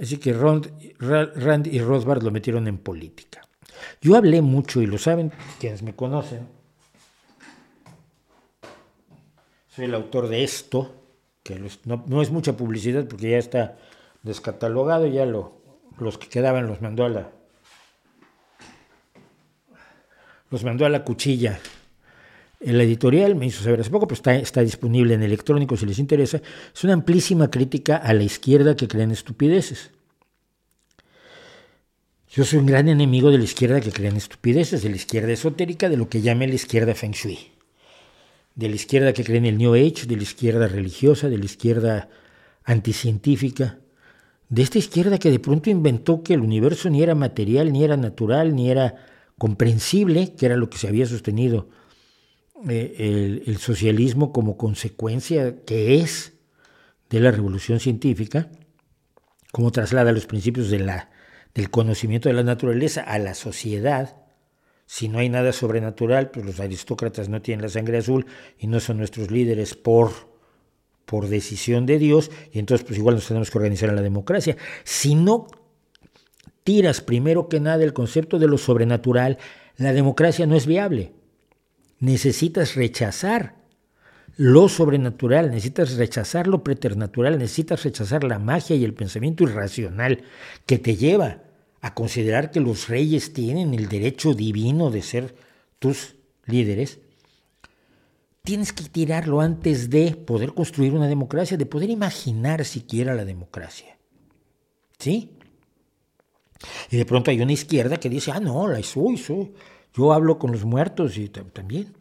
[0.00, 3.42] Así que Rand, y Rothbard lo metieron en política.
[4.00, 6.48] Yo hablé mucho, y lo saben quienes me conocen.
[9.68, 10.94] Soy el autor de esto,
[11.42, 13.76] que no, es mucha publicidad porque ya está
[14.22, 15.60] descatalogado, ya lo,
[15.98, 17.32] los que quedaban los mandó a la
[20.50, 21.58] los mandó a la cuchilla.
[22.64, 25.98] El editorial me hizo saber hace poco, pero está, está disponible en electrónico si les
[25.98, 26.40] interesa.
[26.74, 29.90] Es una amplísima crítica a la izquierda que creen estupideces.
[32.30, 35.90] Yo soy un gran enemigo de la izquierda que creen estupideces, de la izquierda esotérica,
[35.90, 37.38] de lo que llame la izquierda feng shui.
[38.54, 41.44] De la izquierda que cree en el New Age, de la izquierda religiosa, de la
[41.44, 42.08] izquierda
[42.64, 43.78] anticientífica.
[44.48, 47.98] De esta izquierda que de pronto inventó que el universo ni era material, ni era
[47.98, 48.94] natural, ni era
[49.36, 51.68] comprensible, que era lo que se había sostenido
[52.68, 56.32] eh, el, socialismo como consecuencia que es
[57.10, 58.50] de la revolución científica,
[59.52, 61.10] como traslada los principios de la,
[61.54, 64.16] del conocimiento de la naturaleza a la sociedad.
[64.86, 68.26] Si no hay nada sobrenatural, pues los aristócratas no tienen la sangre azul
[68.58, 70.12] y no son nuestros líderes por,
[71.04, 74.56] por decisión de Dios, y entonces pues igual nos tenemos que organizar en la democracia.
[74.84, 75.46] Si no
[76.62, 79.38] tiras primero que nada el concepto de lo sobrenatural,
[79.76, 81.12] la democracia no es viable
[82.04, 83.56] necesitas rechazar
[84.36, 90.24] lo sobrenatural, necesitas rechazar lo preternatural, necesitas rechazar la magia y el pensamiento irracional
[90.66, 91.42] que te lleva
[91.80, 95.34] a considerar que los reyes tienen el derecho divino de ser
[95.78, 96.16] tus
[96.46, 96.98] líderes.
[98.42, 103.96] Tienes que tirarlo antes de poder construir una democracia, de poder imaginar siquiera la democracia.
[104.98, 105.30] ¿Sí?
[106.90, 109.52] Y de pronto hay una izquierda que dice, ah, no, la soy, soy.
[109.96, 111.94] Yo hablo con los muertos y también.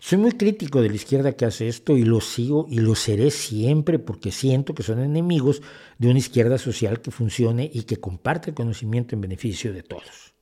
[0.00, 3.30] Soy muy crítico de la izquierda que hace esto y lo sigo y lo seré
[3.30, 5.62] siempre porque siento que son enemigos
[5.98, 10.32] de una izquierda social que funcione y que comparte el conocimiento en beneficio de todos.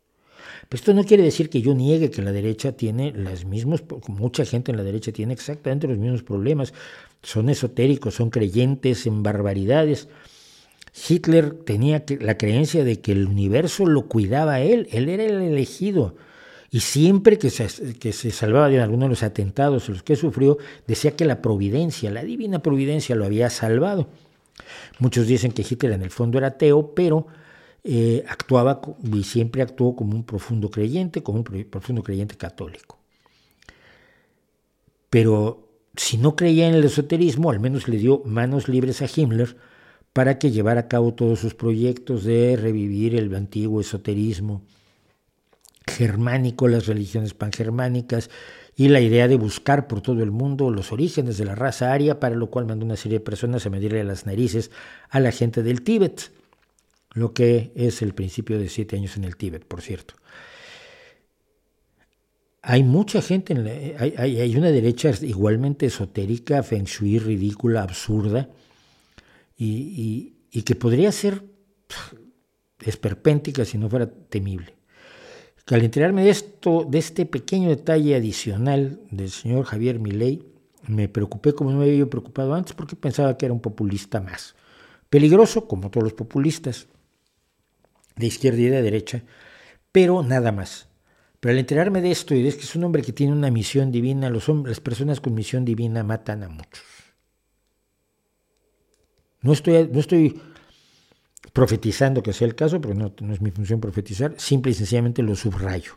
[0.69, 4.45] Pero esto no quiere decir que yo niegue que la derecha tiene los mismos, mucha
[4.45, 6.73] gente en la derecha tiene exactamente los mismos problemas.
[7.23, 10.09] Son esotéricos, son creyentes en barbaridades.
[11.09, 15.43] Hitler tenía la creencia de que el universo lo cuidaba a él, él era el
[15.43, 16.15] elegido
[16.71, 20.17] y siempre que se, que se salvaba de alguno de los atentados en los que
[20.17, 24.09] sufrió, decía que la providencia, la divina providencia lo había salvado.
[24.99, 27.27] Muchos dicen que Hitler en el fondo era ateo, pero
[27.85, 28.83] eh, actuaba
[29.13, 32.99] y siempre actuó como un profundo creyente, como un profundo creyente católico.
[35.09, 39.57] Pero si no creía en el esoterismo, al menos le dio manos libres a Himmler
[40.13, 44.63] para que llevara a cabo todos sus proyectos de revivir el antiguo esoterismo,
[45.89, 48.31] germánico, las religiones pangermánicas
[48.77, 52.21] y la idea de buscar por todo el mundo los orígenes de la raza aria,
[52.21, 54.71] para lo cual mandó una serie de personas a medirle las narices
[55.11, 56.31] a la gente del Tíbet,
[57.13, 60.15] lo que es el principio de siete años en el Tíbet, por cierto.
[62.63, 68.49] Hay mucha gente, hay, una derecha igualmente esotérica, feng shui, ridícula, absurda,
[69.57, 71.43] y, y que podría ser
[72.79, 74.78] esperpéntica si no fuera temible
[75.69, 80.43] que al enterarme de esto, de este pequeño detalle adicional del señor Javier Milei,
[80.87, 84.55] me preocupé como no me había preocupado antes porque pensaba que era un populista más.
[85.11, 86.87] Peligroso, como todos los populistas,
[88.17, 89.25] de izquierda y de derecha,
[89.93, 90.89] pero nada más.
[91.39, 93.93] Pero al enterarme de esto y de que es un hombre que tiene una misión
[93.93, 96.83] divina, los las personas con misión divina matan a muchos.
[99.43, 100.41] No estoy, no estoy
[101.59, 105.35] profetizando que sea el caso, pero no, es mi función profetizar, simple y sencillamente lo
[105.35, 105.95] subrayo.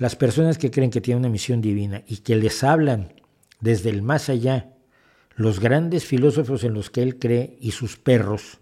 [0.00, 3.12] Las personas que creen que tienen una misión divina y que les hablan
[3.60, 4.74] desde el más allá,
[5.36, 8.58] los grandes filósofos en los que él cree y sus perros,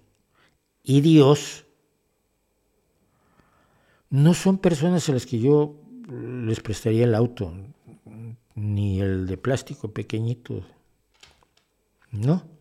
[0.82, 1.64] y Dios,
[4.10, 7.55] no son personas a las que yo les prestaría el auto,
[8.55, 10.66] ni el de plástico pequeñito,
[12.10, 12.59] no.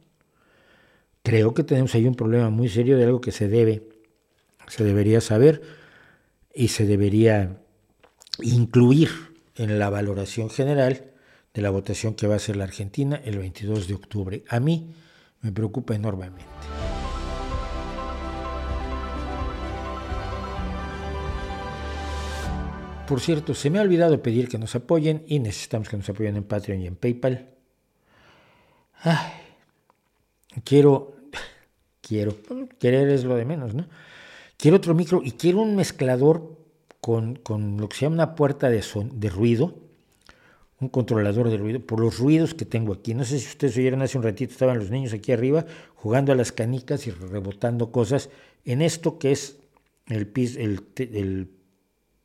[1.24, 3.90] Creo que tenemos ahí un problema muy serio de algo que se debe,
[4.68, 5.62] se debería saber
[6.54, 7.58] y se debería
[8.42, 9.10] incluir
[9.56, 11.12] en la valoración general
[11.54, 14.44] de la votación que va a hacer la Argentina el 22 de octubre.
[14.50, 14.94] A mí
[15.42, 16.46] me preocupa enormemente.
[23.08, 26.38] Por cierto, se me ha olvidado pedir que nos apoyen y necesitamos que nos apoyen
[26.38, 27.50] en Patreon y en PayPal.
[30.64, 31.20] Quiero
[32.10, 32.36] quiero.
[32.80, 33.88] querer es lo de menos, ¿no?
[34.58, 36.58] Quiero otro micro y quiero un mezclador
[37.00, 37.40] con,
[37.78, 39.76] lo que se llama una puerta de, son, de ruido,
[40.82, 43.14] un controlador de ruido, por los ruidos que tengo aquí.
[43.14, 45.66] No sé si ustedes oyeron hace un ratito, estaban los niños aquí arriba
[45.96, 48.30] jugando a las canicas y rebotando cosas
[48.66, 49.58] en esto que es
[50.08, 51.48] el, el, el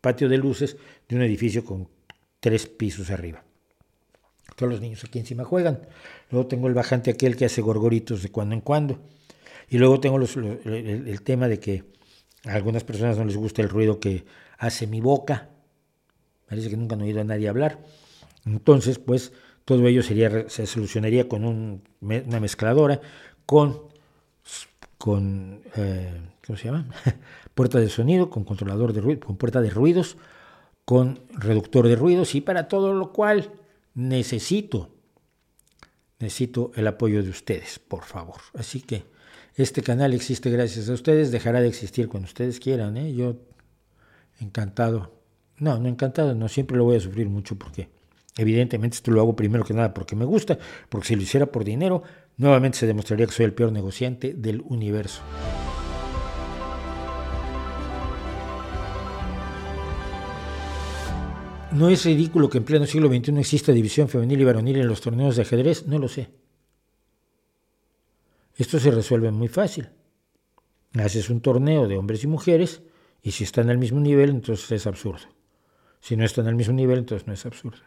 [0.00, 0.76] patio de luces
[1.08, 1.88] de un edificio con
[2.40, 3.43] tres pisos arriba.
[4.56, 5.80] Todos los niños aquí encima juegan.
[6.30, 8.98] Luego tengo el bajante aquel que hace gorgoritos de cuando en cuando.
[9.68, 11.84] Y luego tengo el, tema de que
[12.44, 14.24] a algunas personas no les gusta el ruido que
[14.58, 15.50] hace mi boca.
[16.48, 17.80] Parece que nunca han oído a nadie hablar.
[18.44, 19.32] Entonces, pues
[19.64, 23.00] todo ello sería, se solucionaría con una mezcladora,
[23.46, 23.80] con,
[24.98, 26.86] con eh, ¿cómo se llama?
[27.54, 30.16] puerta de sonido, con controlador de ruido, con puerta de ruidos,
[30.84, 33.50] con reductor de ruidos y para todo lo cual
[33.94, 34.90] necesito,
[36.18, 38.40] necesito el apoyo de ustedes, por favor.
[38.54, 39.04] Así que
[39.56, 42.96] este canal existe gracias a ustedes, dejará de existir cuando ustedes quieran.
[42.96, 43.14] ¿eh?
[43.14, 43.36] Yo
[44.40, 45.22] encantado.
[45.58, 47.88] No, no encantado, no siempre lo voy a sufrir mucho porque
[48.36, 50.58] evidentemente esto lo hago primero que nada porque me gusta,
[50.88, 52.02] porque si lo hiciera por dinero,
[52.36, 55.22] nuevamente se demostraría que soy el peor negociante del universo.
[61.74, 65.00] ¿No es ridículo que en pleno siglo XXI exista división femenil y varonil en los
[65.00, 65.86] torneos de ajedrez?
[65.88, 66.30] No lo sé.
[68.56, 69.88] Esto se resuelve muy fácil.
[70.94, 72.82] Haces un torneo de hombres y mujeres
[73.22, 75.26] y si están al mismo nivel, entonces es absurdo.
[75.98, 77.82] Si no están al mismo nivel, entonces no es absurdo.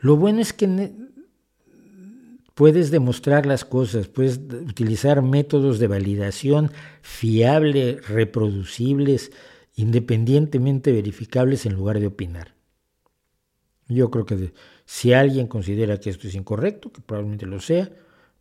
[0.00, 0.92] Lo bueno es que
[2.54, 9.30] puedes demostrar las cosas, puedes utilizar métodos de validación fiables, reproducibles,
[9.74, 12.54] independientemente verificables en lugar de opinar.
[13.88, 14.52] Yo creo que
[14.84, 17.90] si alguien considera que esto es incorrecto, que probablemente lo sea,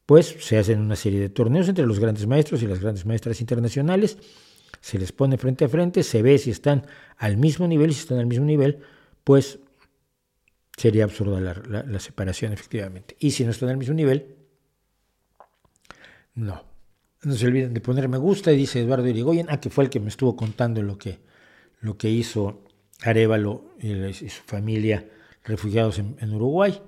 [0.06, 3.42] pues se hacen una serie de torneos entre los grandes maestros y las grandes maestras
[3.42, 4.18] internacionales,
[4.82, 6.86] se les pone frente a frente, se ve si están
[7.18, 8.80] al mismo nivel si están al mismo nivel,
[9.24, 9.60] pues
[10.76, 13.16] sería absurda la, separación efectivamente.
[13.20, 14.36] Y si no están al mismo nivel,
[16.36, 16.73] no.
[17.24, 20.00] No se olviden de poner me gusta dice Eduardo Irigoyen, ah, que fue el que
[20.00, 21.20] me estuvo contando lo que,
[21.82, 22.64] lo que hizo
[23.02, 25.10] Arevalo y, su familia
[25.44, 26.80] refugiados en Uruguay.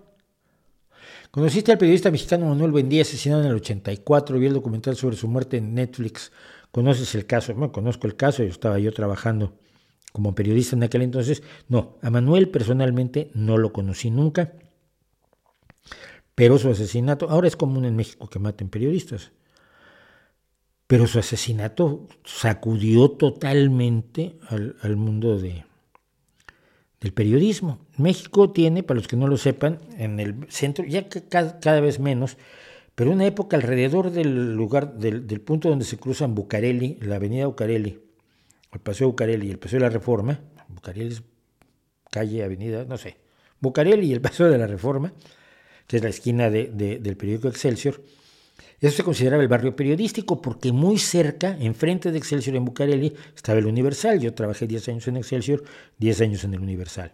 [1.36, 5.28] Conociste al periodista mexicano Manuel Buendía, asesinado en el 84, vi el documental sobre su
[5.28, 6.32] muerte en Netflix.
[6.72, 7.54] ¿Conoces el caso?
[7.54, 9.54] Bueno, conozco el caso, yo estaba yo trabajando
[10.14, 11.44] como periodista en aquel entonces.
[11.68, 14.54] No, a Manuel personalmente no lo conocí nunca,
[16.36, 19.34] pero su asesinato, ahora es común en México que maten periodistas,
[20.88, 25.66] pero su asesinato sacudió totalmente al mundo de,
[27.06, 27.86] el periodismo.
[27.98, 32.38] México tiene, para los que no lo sepan, en el centro, ya cada, vez menos,
[32.96, 38.00] pero una época alrededor del lugar, del, punto donde se cruzan Bucareli, la avenida Bucareli,
[38.72, 41.24] el paseo Bucareli y el paseo de la Reforma, Bucareli es
[42.10, 43.18] calle, avenida, no sé,
[43.60, 45.14] Bucareli y el paseo de la Reforma,
[45.86, 48.02] que es la esquina del periódico Excelsior,
[48.82, 53.60] eso se consideraba el barrio periodístico porque muy cerca, enfrente de Excelsior en Bucareli, estaba
[53.60, 54.20] el Universal.
[54.20, 55.64] Yo trabajé 10 años en Excelsior,
[55.98, 57.14] 10 años en el Universal.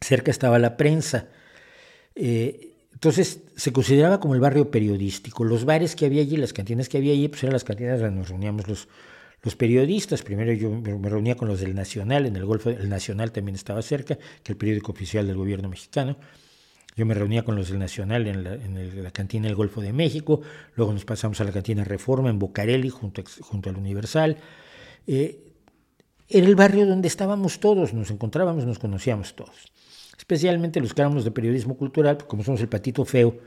[0.00, 1.28] Cerca estaba la prensa.
[2.14, 5.44] Eh, entonces se consideraba como el barrio periodístico.
[5.44, 8.16] Los bares que había allí, las cantinas que había allí, pues eran las cantinas donde
[8.16, 8.88] nos reuníamos los,
[9.56, 10.22] periodistas.
[10.22, 13.80] Primero yo me reunía con los del Nacional, en el Golfo, el Nacional también estaba
[13.82, 16.18] cerca, que el periódico oficial del gobierno mexicano.
[16.98, 20.40] Yo me reunía con los del Nacional en la, cantina del Golfo de México,
[20.74, 24.36] luego nos pasamos a la cantina Reforma en Bocarelli, junto, junto al Universal.
[25.06, 25.38] Eh,
[26.28, 29.72] era el barrio donde estábamos todos, nos encontrábamos, nos conocíamos todos.
[30.18, 33.38] Especialmente los que éramos de periodismo cultural, como somos el patito feo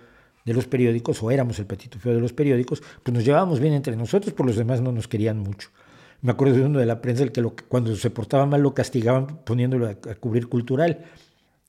[0.45, 3.73] de los periódicos, o éramos el patito feo de los periódicos, pues nos llevábamos bien
[3.73, 5.71] entre nosotros, por los demás no nos querían mucho.
[6.21, 9.43] Me acuerdo de uno de la prensa, el que cuando se portaba mal lo castigaban
[9.43, 11.03] poniéndolo a cubrir cultural.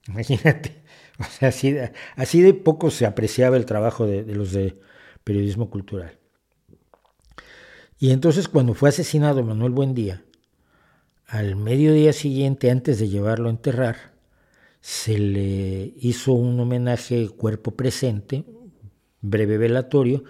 [0.07, 0.82] Imagínate.
[1.19, 1.75] O sea, así,
[2.15, 4.79] así de poco se apreciaba el trabajo de, los de
[5.23, 6.17] periodismo cultural.
[7.99, 10.23] Y entonces cuando fue asesinado Manuel Buendía,
[11.27, 14.13] al mediodía siguiente, antes de llevarlo a enterrar,
[14.81, 18.43] se le hizo un homenaje cuerpo presente,
[19.21, 20.25] breve velatorio,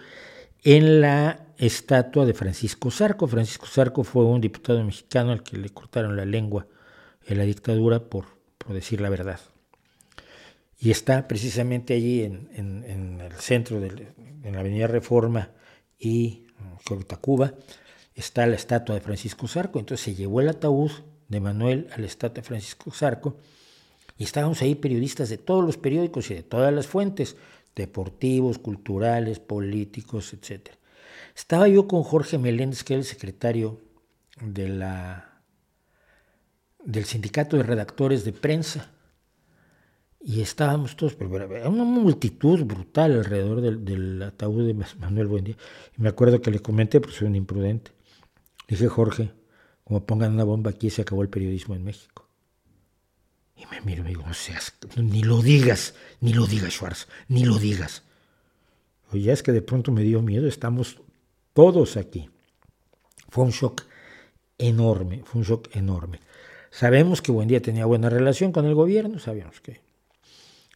[0.64, 3.27] en la estatua de Francisco Zarco.
[3.27, 6.68] Francisco Zarco fue un diputado mexicano al que le cortaron la lengua
[7.26, 8.26] en la dictadura por,
[8.60, 9.39] por decir la verdad
[10.79, 14.13] y está precisamente allí en, el centro, de
[14.43, 15.51] en la Avenida Reforma
[15.97, 16.47] y
[17.07, 17.53] Tacuba,
[18.13, 19.79] está la estatua de Francisco Zarco.
[19.79, 20.91] Entonces se llevó el ataúd
[21.29, 23.37] de Manuel a la estatua de Francisco Zarco
[24.17, 27.35] y estábamos ahí periodistas de todos los periódicos y de todas las fuentes,
[27.75, 30.69] deportivos, culturales, políticos, etc.
[31.35, 33.81] Estaba yo con Jorge Meléndez, que era el secretario
[34.41, 35.41] de la,
[36.83, 38.93] del Sindicato de Redactores de Prensa
[40.25, 45.57] y estábamos todos, pero era una multitud brutal alrededor del, ataúd de Manuel Buendía.
[45.97, 47.91] Y me acuerdo que le comenté, porque soy un imprudente.
[48.69, 49.33] dije, Jorge,
[49.83, 52.29] como pongan una bomba aquí, se acabó el periodismo en México.
[53.57, 54.23] Y me miro y me digo,
[54.95, 58.03] ni lo digas, ni lo digas, Schwartz, ni lo digas.
[59.11, 61.01] Oye, es que de pronto me dio miedo, estamos
[61.51, 62.29] todos aquí.
[63.29, 63.83] Fue un shock
[64.57, 66.21] enorme, fue un shock enorme.
[66.71, 69.81] Sabemos que Buendía tenía buena relación con el gobierno, sabíamos que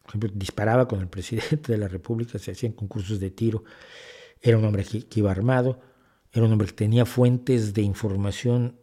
[0.07, 3.65] por ejemplo, disparaba con el presidente de la República, se hacían concursos de tiro,
[4.41, 5.81] era un hombre que, iba armado,
[6.31, 8.79] era un hombre que tenía fuentes de información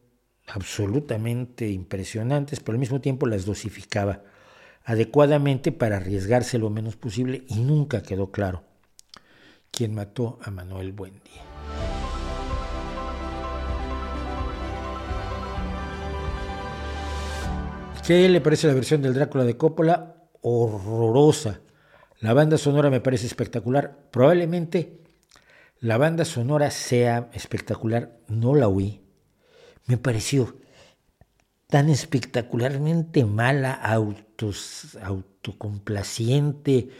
[0.48, 4.22] absolutamente impresionantes, pero al mismo tiempo las dosificaba
[4.84, 8.64] adecuadamente para arriesgarse lo menos posible y nunca quedó claro
[9.70, 11.42] quién mató a Manuel Buendía.
[18.06, 20.13] ¿Qué le parece la versión del Drácula de Coppola?
[20.44, 21.62] Horrorosa.
[22.20, 24.08] La banda sonora me parece espectacular.
[24.10, 25.00] Probablemente
[25.80, 28.20] la banda sonora sea espectacular.
[28.28, 29.00] No la oí.
[29.86, 30.56] Me pareció
[31.66, 36.90] tan espectacularmente mala, autos, autocomplaciente,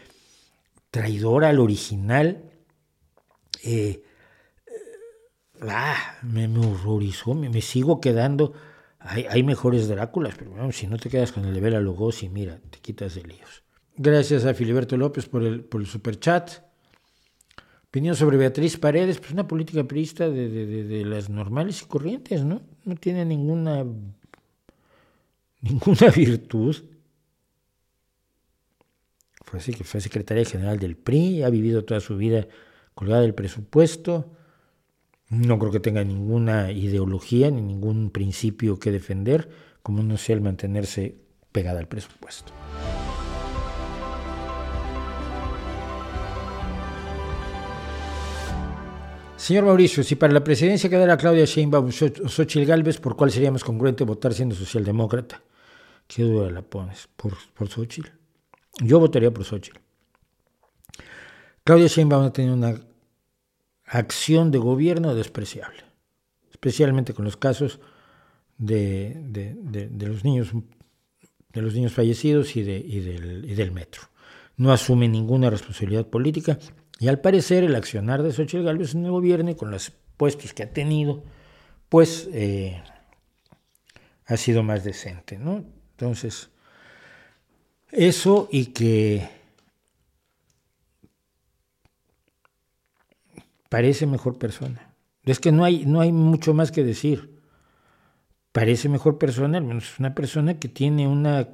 [0.89, 2.51] traidora al original.
[3.63, 4.03] Eh,
[5.61, 8.53] ah, me, horrorizó, me sigo quedando
[9.07, 12.79] hay, mejores Dráculas, pero si no te quedas con el de Bela Lugosi, mira, te
[12.79, 13.63] quitas de líos.
[13.95, 16.51] Gracias a Filiberto López por el, por el superchat.
[17.87, 22.61] Opinión sobre Beatriz Paredes, pues una política priista de, las normales y corrientes, ¿no?
[22.83, 23.85] No tiene ninguna,
[25.61, 26.75] ninguna virtud.
[29.45, 32.47] fue, así, que fue secretaria general del PRI, ha vivido toda su vida
[32.95, 34.34] colgada del presupuesto,
[35.29, 39.49] no creo que tenga ninguna ideología ni ningún principio que defender,
[39.81, 41.15] como no sea el mantenerse
[41.51, 42.51] pegada al presupuesto.
[49.37, 53.51] Señor Mauricio, si para la presidencia quedara Claudia Sheinbaum o Xochitl Galvez, ¿por cuál sería
[53.51, 55.43] más congruente votar siendo socialdemócrata?
[56.07, 57.07] ¿Qué duda la pones?
[57.15, 58.09] ¿Por, por Xochitl?
[58.81, 59.79] Yo votaría por Xochitl.
[61.63, 62.75] Claudia Sheinbaum ha tenido una
[63.85, 65.83] acción de gobierno despreciable,
[66.51, 67.79] especialmente con los casos
[68.57, 69.55] de,
[69.99, 70.51] los, niños,
[71.53, 74.03] de los niños fallecidos y, del, y del metro.
[74.57, 76.57] No asume ninguna responsabilidad política
[76.99, 80.53] y al parecer el accionar de Xochitl Gálvez en el gobierno y con los puestos
[80.53, 81.23] que ha tenido,
[81.89, 82.81] pues eh,
[84.25, 85.65] ha sido más decente, ¿no?
[85.91, 86.49] Entonces,
[87.91, 89.29] eso y que
[93.69, 94.95] parece mejor persona.
[95.23, 97.39] Es que no hay, no hay mucho más que decir.
[98.51, 101.49] Parece mejor persona, al menos es una persona que tiene una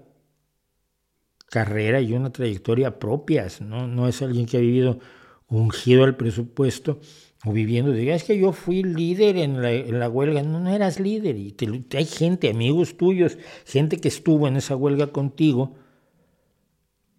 [1.50, 3.88] carrera y una trayectoria propias, ¿no?
[3.88, 5.00] No es alguien que ha vivido
[5.48, 7.00] ungido al presupuesto
[7.44, 9.62] o viviendo, diga, es que yo fui líder en
[10.00, 11.56] la, huelga, no, no eras líder, y
[11.94, 15.76] hay gente, amigos tuyos, gente que estuvo en esa huelga contigo,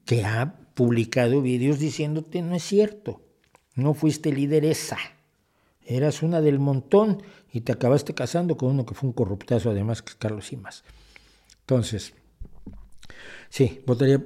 [0.05, 3.20] que ha publicado vídeos diciéndote, no es cierto,
[3.74, 4.99] no fuiste líder esa,
[5.85, 7.23] eras una del montón
[7.53, 10.85] y te acabaste casando con uno que fue un corruptazo además que Carlos Simas.
[11.61, 12.15] Entonces,
[13.49, 14.23] sí, votaría,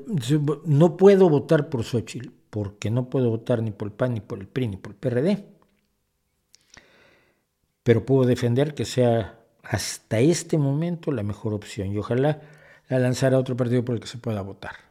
[0.65, 4.39] no puedo votar por Xochitl, porque no puedo votar ni por el PAN, ni por
[4.39, 5.45] el PRI, ni por el PRD.
[7.83, 12.41] Pero puedo defender que sea hasta este momento la mejor opción y ojalá
[12.89, 14.86] la lanzara otro partido por el que se pueda votar.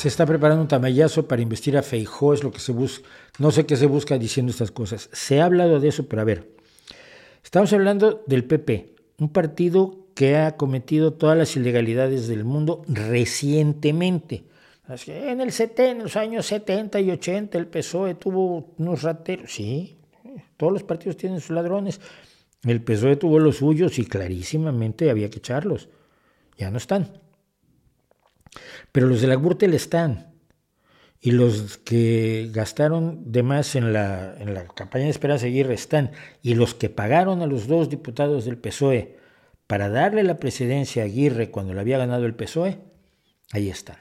[0.00, 3.06] Se está preparando un tamallazo para investir a Feijó, es lo que se busca.
[3.38, 5.10] No sé qué se busca diciendo estas cosas.
[5.12, 6.48] Se ha hablado de eso, pero a ver.
[7.44, 14.44] Estamos hablando del PP, un partido que ha cometido todas las ilegalidades del mundo recientemente.
[15.06, 19.98] En, el en los años 70 y 80 el PSOE tuvo unos rateros, sí,
[20.56, 22.00] todos los partidos tienen sus ladrones.
[22.62, 25.90] El PSOE tuvo los suyos y clarísimamente había que echarlos.
[26.56, 27.20] Ya no están.
[28.92, 30.34] Pero los de la Gürtel están.
[31.20, 36.12] Y los que gastaron de más en la, en la campaña de Esperanza Aguirre están.
[36.42, 39.18] Y los que pagaron a los dos diputados del PSOE
[39.66, 42.78] para darle la presidencia a Aguirre cuando le había ganado el PSOE,
[43.52, 43.98] ahí están.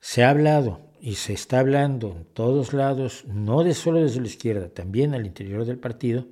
[0.00, 4.26] Se ha hablado y se está hablando en todos lados, no de solo desde la
[4.26, 6.26] izquierda, también al interior del partido,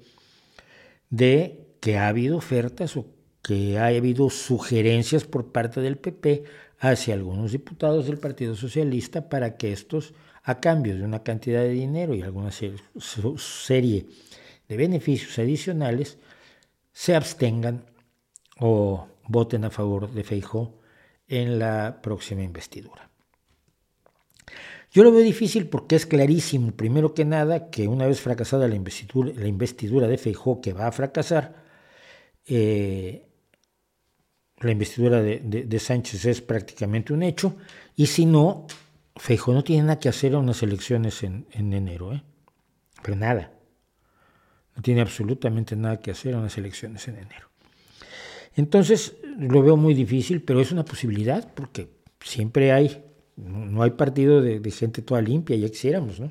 [1.09, 3.07] de que ha habido ofertas o
[3.49, 6.45] que ha habido sugerencias por parte del PP
[6.81, 10.13] hacia algunos diputados del Partido Socialista para que estos,
[10.43, 14.07] a cambio de una cantidad de dinero y alguna serie
[14.69, 16.19] de beneficios adicionales,
[16.93, 17.87] se abstengan
[18.61, 20.79] o voten a favor de Feijó
[21.27, 23.09] en la próxima investidura.
[24.91, 28.75] Yo lo veo difícil porque es clarísimo, primero que nada, que una vez fracasada la
[28.75, 31.65] investidura, de Feijó, que va a fracasar,
[32.45, 33.25] eh,
[34.61, 37.57] la investidura de, Sánchez es prácticamente un hecho,
[37.95, 38.67] y si no,
[39.17, 42.23] Feijó no tiene nada que hacer a unas elecciones en, enero, ¿eh?
[43.03, 43.53] pero nada.
[44.75, 47.49] No tiene absolutamente nada que hacer en las elecciones en enero.
[48.55, 51.91] Entonces lo veo muy difícil, pero es una posibilidad porque
[52.21, 53.05] siempre hay,
[53.37, 56.31] no hay partido de, gente toda limpia, ya quisiéramos, ¿no?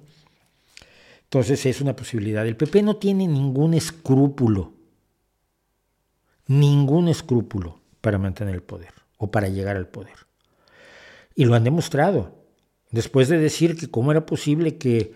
[1.24, 2.48] Entonces es una posibilidad.
[2.48, 4.74] El PP no tiene ningún escrúpulo,
[6.48, 10.16] ningún escrúpulo para mantener el poder o para llegar al poder.
[11.36, 12.36] Y lo han demostrado.
[12.92, 15.14] Después de decir que cómo era posible que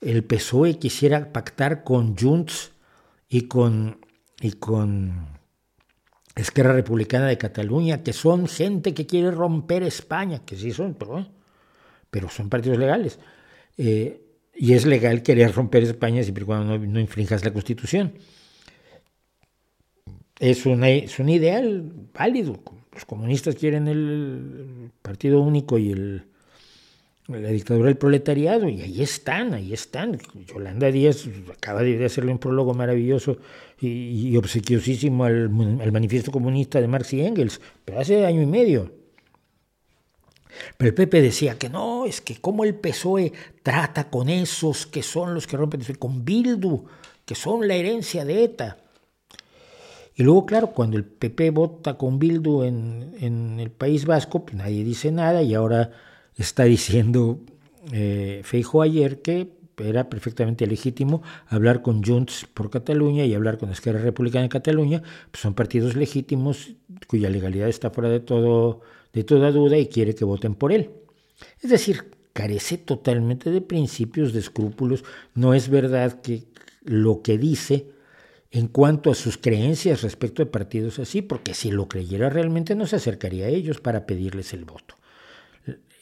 [0.00, 2.72] el PSOE quisiera pactar con Junts
[3.28, 4.00] y con,
[4.40, 5.28] y con
[6.34, 11.26] Esquerra Republicana de Cataluña, que son gente que quiere romper España, que sí son, pero,
[12.10, 13.18] pero son partidos legales.
[13.78, 14.22] Eh,
[14.54, 18.14] y es legal querer romper España siempre y cuando no, infrinjas la Constitución.
[20.38, 22.60] Es, una, es un ideal válido.
[22.92, 26.26] Los comunistas quieren el partido único y el,
[27.28, 30.18] la dictadura del proletariado, y ahí están, ahí están.
[30.46, 33.38] Yolanda Díaz acaba de hacerle un prólogo maravilloso
[33.80, 38.92] y, obsequiosísimo al, manifiesto comunista de Marx y Engels, pero hace año y medio.
[40.76, 43.32] Pero el Pepe decía que no, es que como el PSOE
[43.62, 46.84] trata con esos que son los que rompen, con Bildu,
[47.24, 48.81] que son la herencia de ETA.
[50.14, 54.56] Y luego, claro, cuando el PP vota con Bildu en, en el País Vasco, pues
[54.56, 55.90] nadie dice nada y ahora
[56.36, 57.40] está diciendo
[57.92, 59.48] eh, Feijo ayer que
[59.78, 65.02] era perfectamente legítimo hablar con Junts por Cataluña y hablar con Esquerra Republicana de Cataluña,
[65.30, 66.74] pues son partidos legítimos
[67.08, 68.82] cuya legalidad está fuera de, todo,
[69.12, 70.90] de toda duda y quiere que voten por él.
[71.60, 75.04] Es decir, carece totalmente de principios, de escrúpulos.
[75.34, 76.44] No es verdad que
[76.84, 77.86] lo que dice
[78.52, 82.86] en cuanto a sus creencias respecto de partidos así, porque si lo creyera realmente no
[82.86, 84.94] se acercaría a ellos para pedirles el voto.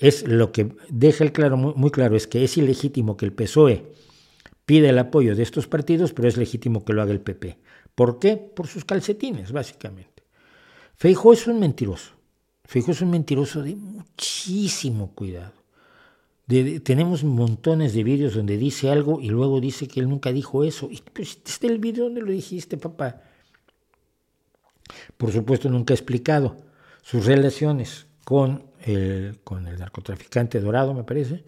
[0.01, 3.93] Es lo que deja el claro, muy claro es que es ilegítimo que el PSOE
[4.67, 7.59] pida el apoyo de estos partidos, pero es legítimo que lo haga el PP.
[7.95, 8.37] ¿Por qué?
[8.37, 10.25] Por sus calcetines, básicamente.
[10.97, 12.15] Feijo es un mentiroso.
[12.65, 15.60] Feijo es un mentiroso de muchísimo cuidado
[16.83, 20.89] tenemos montones de vídeos donde dice algo y luego dice que él nunca dijo eso.
[20.91, 23.23] Y pues el vídeo donde lo dijiste, papá.
[25.17, 26.57] Por supuesto, nunca ha explicado
[27.03, 31.45] sus relaciones con el, con el narcotraficante Dorado, me parece,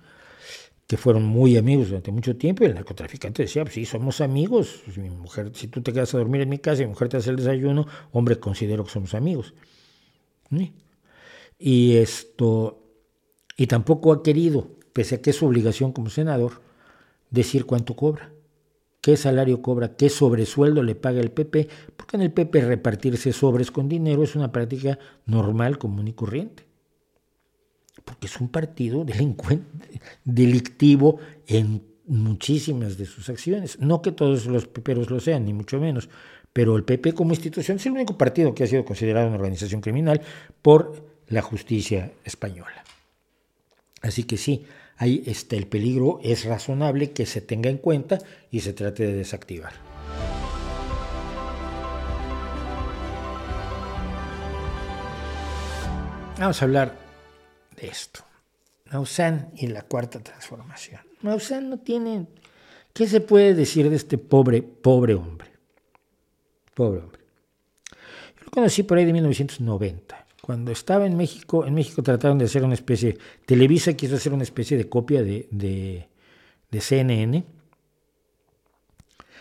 [0.86, 2.62] que fueron muy amigos durante mucho tiempo.
[2.62, 4.82] Y el narcotraficante decía: pues sí, somos amigos.
[4.96, 7.16] Mi mujer, si tú te quedas a dormir en mi casa y mi mujer te
[7.16, 9.54] hace el desayuno, hombre, considero que somos amigos.
[11.58, 12.78] Y esto.
[13.56, 16.60] Y tampoco ha querido pese a que es su obligación como senador,
[17.30, 18.32] decir cuánto cobra,
[19.00, 23.70] qué salario cobra, qué sobresueldo le paga el PP, porque en el PP repartirse sobres
[23.70, 26.64] con dinero es una práctica normal, común y corriente.
[28.04, 33.78] Porque es un partido delincuente, delictivo en muchísimas de sus acciones.
[33.80, 36.08] No que todos los peperos lo sean, ni mucho menos,
[36.52, 39.80] pero el PP como institución es el único partido que ha sido considerado una organización
[39.80, 40.20] criminal
[40.60, 42.84] por la justicia española.
[44.02, 44.64] Así que sí,
[45.02, 48.20] ahí está el peligro, es razonable que se tenga en cuenta
[48.52, 49.72] y se trate de desactivar.
[56.38, 56.96] Vamos a hablar
[57.76, 58.20] de esto.
[58.92, 61.00] Maussan y la cuarta transformación.
[61.22, 62.28] Maussan no tiene...
[62.92, 65.48] ¿Qué se puede decir de este pobre, pobre hombre?
[66.74, 67.20] Pobre hombre.
[68.38, 72.46] Yo lo conocí por ahí de 1990 cuando estaba en México, en México trataron de
[72.46, 73.16] hacer una especie,
[73.46, 77.44] Televisa quiso hacer una especie de copia de, de, CNN,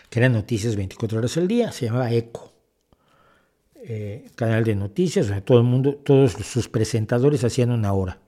[0.08, 2.52] que eran noticias 24 horas al día, se llamaba ECO,
[3.82, 8.18] eh, canal de noticias, todo el mundo, todos sus presentadores hacían una hora.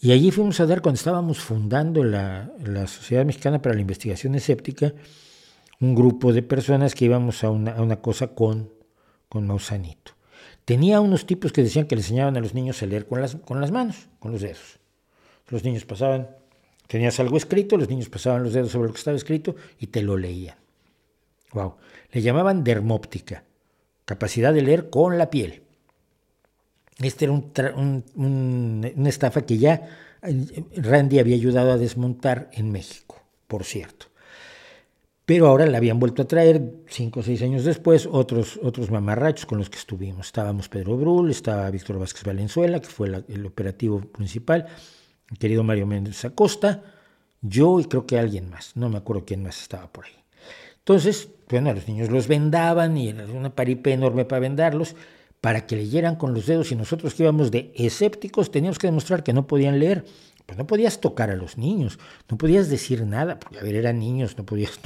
[0.00, 4.36] Y allí fuimos a dar, cuando estábamos fundando la, la Sociedad Mexicana para la Investigación
[4.36, 4.94] Escéptica,
[5.80, 8.70] un grupo de personas que íbamos a una, a una cosa con,
[9.28, 10.13] con Mausanito.
[10.64, 13.36] Tenía unos tipos que decían que le enseñaban a los niños a leer con las,
[13.36, 14.78] con las manos, con los dedos.
[15.48, 16.28] Los niños pasaban,
[16.86, 20.02] tenías algo escrito, los niños pasaban los dedos sobre lo que estaba escrito y te
[20.02, 20.56] lo leían.
[21.52, 21.76] Wow.
[22.12, 23.44] Le llamaban dermóptica,
[24.04, 25.62] capacidad de leer con la piel.
[26.98, 29.88] Este era un, una estafa que ya
[30.22, 34.06] eh, Randy había ayudado a desmontar en México, por cierto.
[35.26, 39.46] Pero ahora la habían vuelto a traer, cinco o seis años después, otros, otros mamarrachos
[39.46, 40.26] con los que estuvimos.
[40.26, 44.66] Estábamos Pedro Brul, estaba Víctor Vázquez Valenzuela, que fue el operativo principal,
[45.38, 46.82] querido Mario Méndez Acosta,
[47.40, 50.12] yo y creo que alguien más, no me acuerdo quién más estaba por ahí.
[50.78, 54.94] Entonces, bueno, los niños los vendaban y era una paripé enorme para vendarlos,
[55.40, 59.22] para que leyeran con los dedos y nosotros que íbamos de escépticos teníamos que demostrar
[59.22, 60.04] que no podían leer.
[60.46, 61.98] Pues no podías tocar a los niños,
[62.28, 64.78] no podías decir nada, porque a ver, eran niños, no podías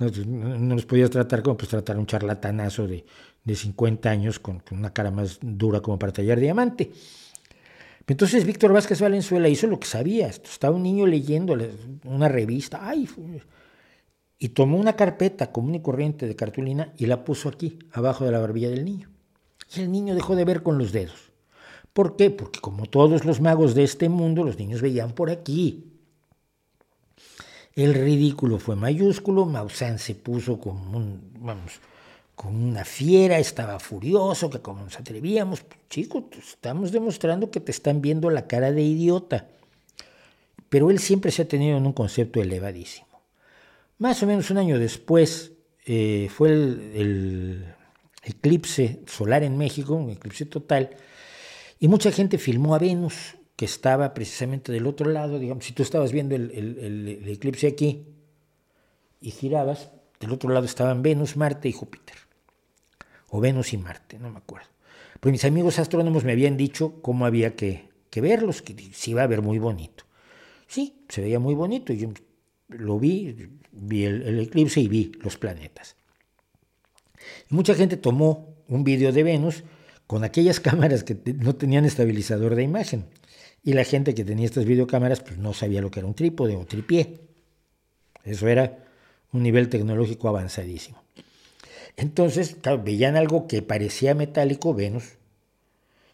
[0.00, 3.04] no, los podías tratar como pues tratar un charlatanazo de,
[3.44, 6.90] de 50 años con, una cara más dura como para tallar diamante.
[8.06, 10.26] Entonces Víctor Vázquez Valenzuela hizo lo que sabía.
[10.26, 11.56] Estaba un niño leyendo
[12.04, 13.08] una revista ay,
[14.38, 18.32] y tomó una carpeta común y corriente de cartulina y la puso aquí, abajo de
[18.32, 19.10] la barbilla del niño.
[19.76, 21.29] Y el niño dejó de ver con los dedos.
[22.00, 22.30] ¿Por qué?
[22.30, 25.84] Porque como todos los magos de este mundo, los niños veían por aquí.
[27.74, 31.78] El ridículo fue mayúsculo, Maussan se puso como un, vamos,
[32.34, 38.00] como una fiera, estaba furioso, que como nos atrevíamos, chico, estamos demostrando que te están
[38.00, 39.48] viendo la cara de idiota.
[40.70, 43.20] Pero él siempre se ha tenido en un concepto elevadísimo.
[43.98, 45.52] Más o menos un año después
[45.84, 47.74] eh, fue el
[48.22, 50.96] eclipse solar en México, un eclipse total,
[51.80, 55.82] y mucha gente filmó a Venus que estaba precisamente del otro lado, digamos, si tú
[55.82, 58.06] estabas viendo el, eclipse aquí
[59.20, 59.90] y girabas,
[60.20, 62.16] del otro lado estaban Venus, Marte y Júpiter,
[63.28, 64.68] o Venus y Marte, no me acuerdo.
[65.20, 69.26] Pues mis amigos astrónomos me habían dicho cómo había que, verlos, que se iba a
[69.26, 70.04] ver muy bonito.
[70.66, 72.10] Sí, se veía muy bonito, yo
[72.68, 75.96] lo vi, vi el eclipse y vi los planetas.
[77.48, 79.64] mucha gente tomó un video de Venus
[80.10, 83.06] con aquellas cámaras que no tenían estabilizador de imagen.
[83.62, 86.56] Y la gente que tenía estas videocámaras pues no sabía lo que era un trípode
[86.56, 87.20] o tripié.
[88.24, 88.88] Eso era
[89.30, 91.00] un nivel tecnológico avanzadísimo.
[91.96, 95.04] Entonces, veían algo que parecía metálico, Venus,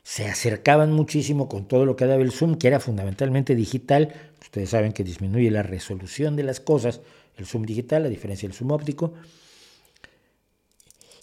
[0.03, 4.13] se acercaban muchísimo con todo lo que daba el zoom, que era fundamentalmente digital.
[4.43, 7.01] Ustedes saben que disminuye la resolución de las cosas,
[7.39, 9.15] el zoom digital, a diferencia del zoom óptico.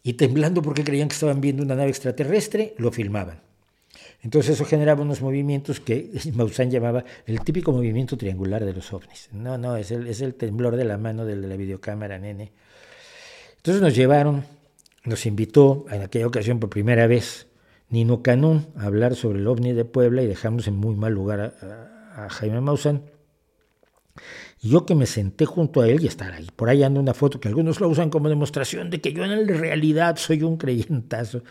[0.03, 3.41] Y temblando porque creían que estaban viendo una nave extraterrestre, lo filmaban.
[4.21, 9.29] Entonces eso generaba unos movimientos que Maussan llamaba el típico movimiento triangular de los ovnis.
[9.31, 12.51] No, no, es el, es el temblor de la mano de la videocámara, nene.
[13.57, 14.45] Entonces nos llevaron,
[15.05, 17.47] nos invitó en aquella ocasión por primera vez
[17.89, 21.55] Nino Canún a hablar sobre el ovni de Puebla y dejamos en muy mal lugar
[22.15, 23.03] a, Jaime Maussan.
[24.63, 27.13] Y yo que me senté junto a él y estar ahí, por ahí anda una
[27.13, 31.43] foto que algunos lo usan como demostración de que yo en realidad soy un creyentazo.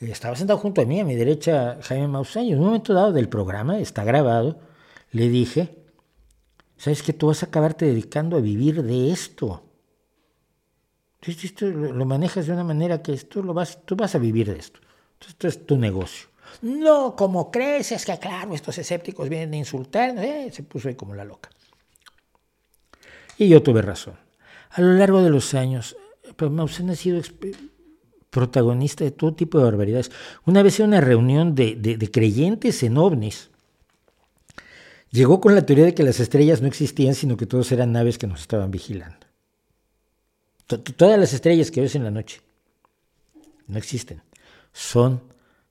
[0.00, 3.28] Estaba sentado junto a mí, a mi derecha Jaime Maussan, en un momento dado del
[3.28, 4.60] programa, está grabado,
[5.10, 5.76] le dije,
[6.78, 9.64] ¿sabes que tú vas a acabarte dedicando a vivir de esto?
[11.20, 14.58] Esto lo manejas de una manera que esto lo vas, tú vas a vivir de
[14.58, 14.80] esto.
[15.20, 16.28] Esto es tu negocio.
[16.62, 20.16] No, como crees, es que claro, estos escépticos vienen a insultar.
[20.16, 21.50] Eh, se puso ahí como la loca.
[23.38, 24.14] Y yo tuve razón.
[24.70, 25.96] A lo largo de los años,
[26.36, 27.22] pues Mausen ha sido
[28.30, 30.10] protagonista de todo tipo de barbaridades.
[30.44, 33.50] Una vez en una reunión de, de creyentes en ovnis,
[35.10, 38.18] llegó con la teoría de que las estrellas no existían, sino que todos eran naves
[38.18, 39.26] que nos estaban vigilando.
[40.66, 42.42] Todas las estrellas que ves en la noche
[43.68, 44.22] no existen.
[44.72, 45.22] Son,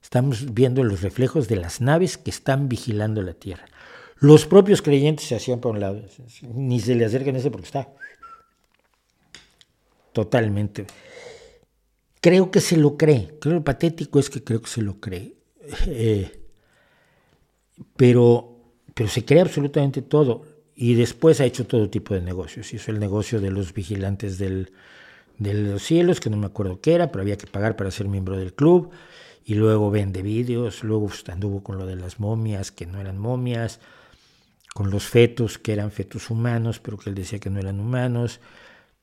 [0.02, 3.66] estamos viendo los reflejos de las naves que están vigilando la Tierra.
[4.20, 6.02] Los propios creyentes se hacían por un lado,
[6.54, 7.88] ni se le acercan a ese porque está
[10.12, 10.86] totalmente.
[12.20, 15.34] Creo que se lo cree, creo lo patético es que creo que se lo cree.
[15.86, 16.32] Eh,
[17.96, 18.56] pero,
[18.94, 22.72] pero se cree absolutamente todo y después ha hecho todo tipo de negocios.
[22.74, 24.72] Hizo el negocio de los vigilantes del,
[25.38, 28.08] de los cielos, que no me acuerdo qué era, pero había que pagar para ser
[28.08, 28.90] miembro del club.
[29.44, 33.80] Y luego vende vídeos, luego anduvo con lo de las momias, que no eran momias,
[34.78, 38.38] con los fetos, que eran fetos humanos, pero que él decía que no eran humanos,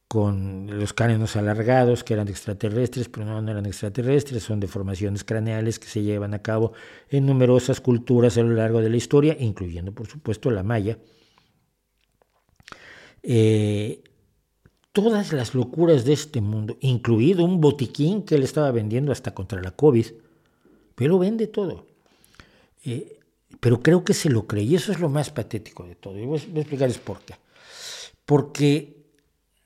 [0.08, 5.78] con los cánones alargados, que eran extraterrestres, pero no, no eran extraterrestres, son deformaciones craneales
[5.78, 6.72] que se llevan a cabo
[7.10, 10.98] en numerosas culturas a lo largo de la historia, incluyendo, por supuesto, la maya
[13.22, 14.02] eh,
[14.94, 19.62] todas las locuras de este mundo, incluido un botiquín que él estaba vendiendo hasta contra
[19.62, 20.06] la COVID,
[20.96, 21.86] pero vende todo.
[22.86, 23.20] Eh,
[23.66, 26.20] pero creo que se lo cree y eso es lo más patético de todo.
[26.20, 27.34] Y voy a explicarles por qué.
[28.24, 29.08] Porque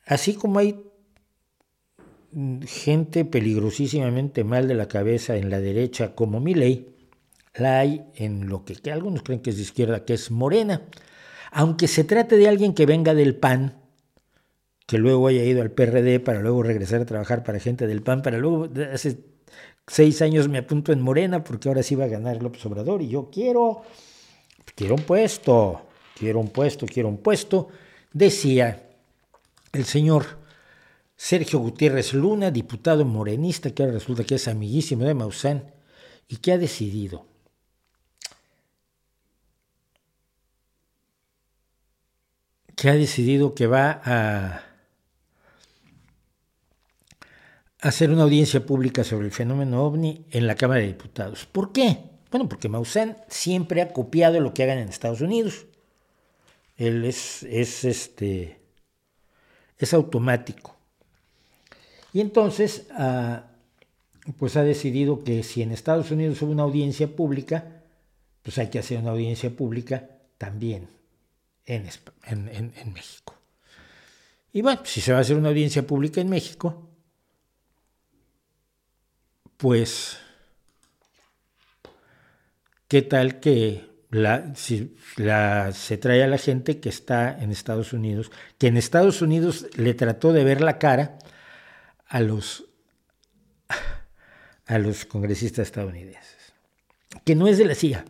[0.06, 0.82] así como hay
[2.66, 6.96] gente peligrosísimamente mal de la cabeza en la derecha como ley,
[7.56, 10.82] la hay en lo que, que algunos creen que es de izquierda, que es morena
[11.52, 13.82] aunque se trate de alguien que venga del PAN,
[14.88, 18.22] que luego haya ido al PRD para luego regresar a trabajar para gente del PAN,
[18.22, 19.18] para luego, hace
[19.90, 23.10] seis años me apunto en Morena porque ahora sí va a ganar López Obrador y
[23.10, 23.82] yo quiero,
[24.76, 25.82] quiero un puesto,
[26.16, 27.70] quiero un puesto, quiero un puesto,
[28.14, 28.88] decía
[29.74, 30.38] el señor
[31.16, 35.64] Sergio Gutiérrez Luna, diputado morenista, que ahora resulta que es amiguísimo de Maussan
[36.28, 37.26] y que ha decidido
[42.76, 44.69] que ha decidido que va a
[47.82, 51.46] hacer una audiencia pública sobre el fenómeno ovni en la Cámara de Diputados.
[51.46, 51.98] ¿Por qué?
[52.32, 55.66] Bueno, porque Maussan siempre ha copiado lo que hagan en Estados Unidos.
[56.78, 58.60] Él es, es, este,
[59.78, 60.76] es automático.
[62.14, 63.44] Y entonces, ah,
[64.38, 67.82] pues ha decidido que si en Estados Unidos hubo una audiencia pública,
[68.44, 70.88] pues hay que hacer una audiencia pública también
[71.66, 71.84] en,
[72.94, 73.36] México.
[74.52, 76.89] Y bueno, si se va a hacer una audiencia pública en México,
[79.60, 80.18] pues,
[82.88, 83.90] ¿qué tal que
[84.56, 89.22] si la, se trae a la gente que está en Estados Unidos, que en Estados
[89.22, 91.20] Unidos le trató de ver la cara
[92.08, 92.70] a los,
[94.66, 96.54] a los congresistas estadounidenses,
[97.26, 98.06] que no es de la CIA.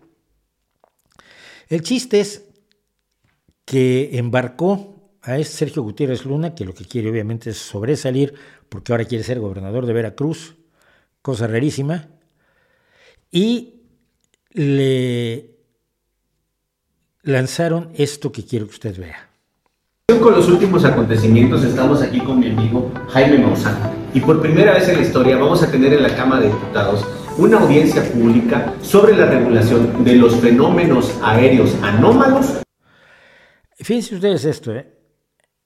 [1.67, 2.45] El chiste es
[3.65, 8.35] que embarcó a este Sergio Gutiérrez Luna, que lo que quiere obviamente es sobresalir,
[8.69, 10.58] porque ahora quiere ser gobernador de Veracruz,
[11.21, 12.07] cosa rarísima,
[13.31, 13.81] y
[14.51, 15.57] le
[17.23, 19.29] lanzaron esto que quiero que usted vea.
[20.21, 23.77] Con los últimos acontecimientos estamos aquí con mi amigo Jaime Maussan
[24.13, 27.05] y por primera vez en la historia vamos a tener en la Cámara de Diputados
[27.37, 32.61] una audiencia pública sobre la regulación de los fenómenos aéreos anómalos.
[33.77, 34.93] Fíjense ustedes esto, ¿eh?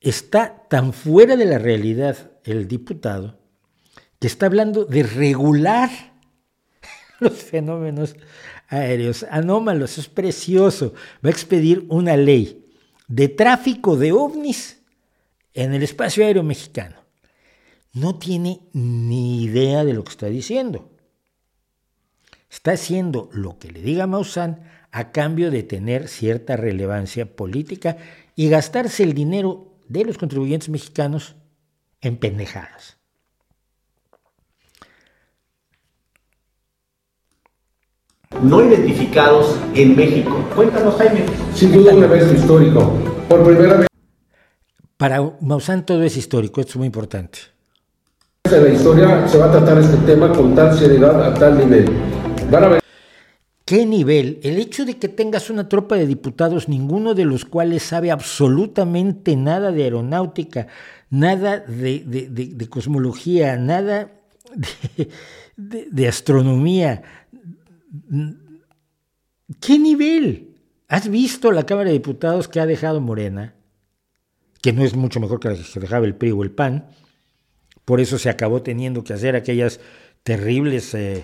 [0.02, 3.40] está tan fuera de la realidad el diputado
[4.24, 5.90] que está hablando de regular
[7.20, 8.16] los fenómenos
[8.70, 9.98] aéreos anómalos.
[9.98, 10.94] Es precioso.
[11.16, 12.66] Va a expedir una ley
[13.10, 14.82] de tráfico de ovnis
[15.54, 16.95] en el espacio aéreo mexicano.
[17.91, 20.90] No tiene ni idea de lo que está diciendo.
[22.50, 27.98] Está haciendo lo que le diga Maussan a cambio de tener cierta relevancia política
[28.38, 31.36] y gastarse el dinero de los contribuyentes mexicanos
[32.00, 33.03] en pendejadas.
[38.41, 40.43] No identificados en México.
[40.55, 41.26] Cuéntanos, Jaime.
[41.53, 42.93] Sin duda un evento histórico.
[43.30, 43.88] Por primera vez.
[44.97, 47.39] Para Maussan todo es histórico, esto es muy importante.
[48.45, 51.89] En la historia se va a tratar este tema con tal seriedad, a tal nivel.
[52.51, 52.84] Van a ver.
[53.65, 54.39] ¿Qué nivel?
[54.43, 59.35] El hecho de que tengas una tropa de diputados, ninguno de los cuales sabe absolutamente
[59.35, 60.68] nada de aeronáutica,
[61.10, 64.11] nada de, de, de cosmología, nada
[65.55, 67.03] de astronomía,
[69.60, 70.56] ¿Qué nivel?
[70.88, 73.56] ¿Has visto la Cámara de Diputados que ha dejado Morena?
[74.61, 76.88] Que no es mucho mejor que la que dejaba el PRI o el PAN.
[77.86, 79.80] Por eso se acabó teniendo que hacer aquellas
[80.24, 81.24] terribles eh,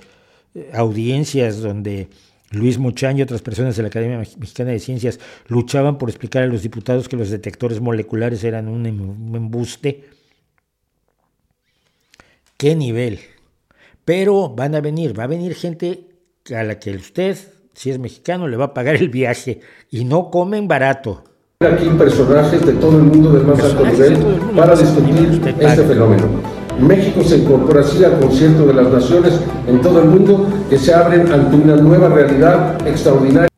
[0.73, 2.09] audiencias donde
[2.51, 6.47] Luis Muchán y otras personas de la Academia Mexicana de Ciencias luchaban por explicar a
[6.47, 10.05] los diputados que los detectores moleculares eran un em-, embuste.
[12.57, 13.19] ¿Qué nivel?
[14.03, 16.08] Pero van a venir, va a venir gente
[16.51, 17.37] a la que usted,
[17.73, 21.23] si es mexicano, le va a pagar el viaje y no comen barato.
[21.61, 24.17] Aquí personajes de todo el mundo del más alto nivel
[24.55, 26.59] para discutir este fenómeno.
[26.79, 29.33] México se incorpora así al concierto de las naciones
[29.67, 33.49] en todo el mundo que se abren ante una nueva realidad extraordinaria.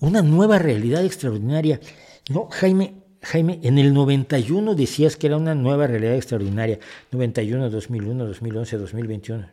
[0.00, 1.80] Una nueva realidad extraordinaria.
[2.28, 6.80] No, Jaime, Jaime, en el 91 decías que era una nueva realidad extraordinaria.
[7.12, 9.46] 91, 2001, 2011, 2021.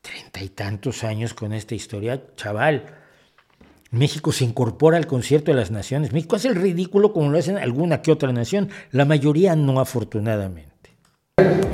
[0.00, 2.86] Treinta y tantos años con esta historia, chaval.
[3.90, 6.12] México se incorpora al concierto de las naciones.
[6.12, 10.70] México hace el ridículo como lo hacen alguna que otra nación, la mayoría no afortunadamente.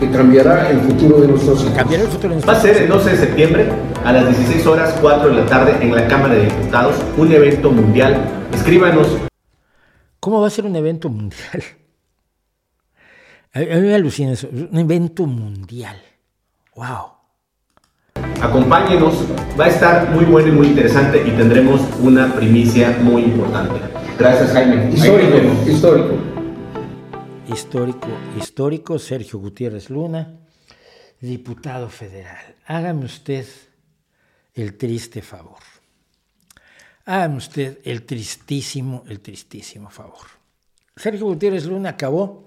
[0.00, 2.88] Que cambiará el futuro de nuestros Cambiará el futuro de nuestros Va a ser el
[2.88, 3.68] 12 de septiembre
[4.04, 7.70] a las 16 horas 4 de la tarde en la Cámara de Diputados, un evento
[7.70, 8.18] mundial.
[8.52, 9.08] Escríbanos.
[10.20, 11.62] ¿Cómo va a ser un evento mundial?
[13.56, 15.96] A mí me alucina eso, un evento mundial.
[16.74, 17.06] ¡Wow!
[18.42, 19.14] Acompáñenos,
[19.58, 23.80] va a estar muy bueno y muy interesante y tendremos una primicia muy importante.
[24.18, 24.92] Gracias, Jaime.
[24.92, 26.18] Histórico, histórico.
[27.48, 28.08] Histórico,
[28.38, 30.34] histórico, Sergio Gutiérrez Luna,
[31.18, 32.56] diputado federal.
[32.66, 33.46] Hágame usted
[34.52, 35.62] el triste favor.
[37.06, 40.26] Hágame usted el tristísimo, el tristísimo favor.
[40.94, 42.45] Sergio Gutiérrez Luna acabó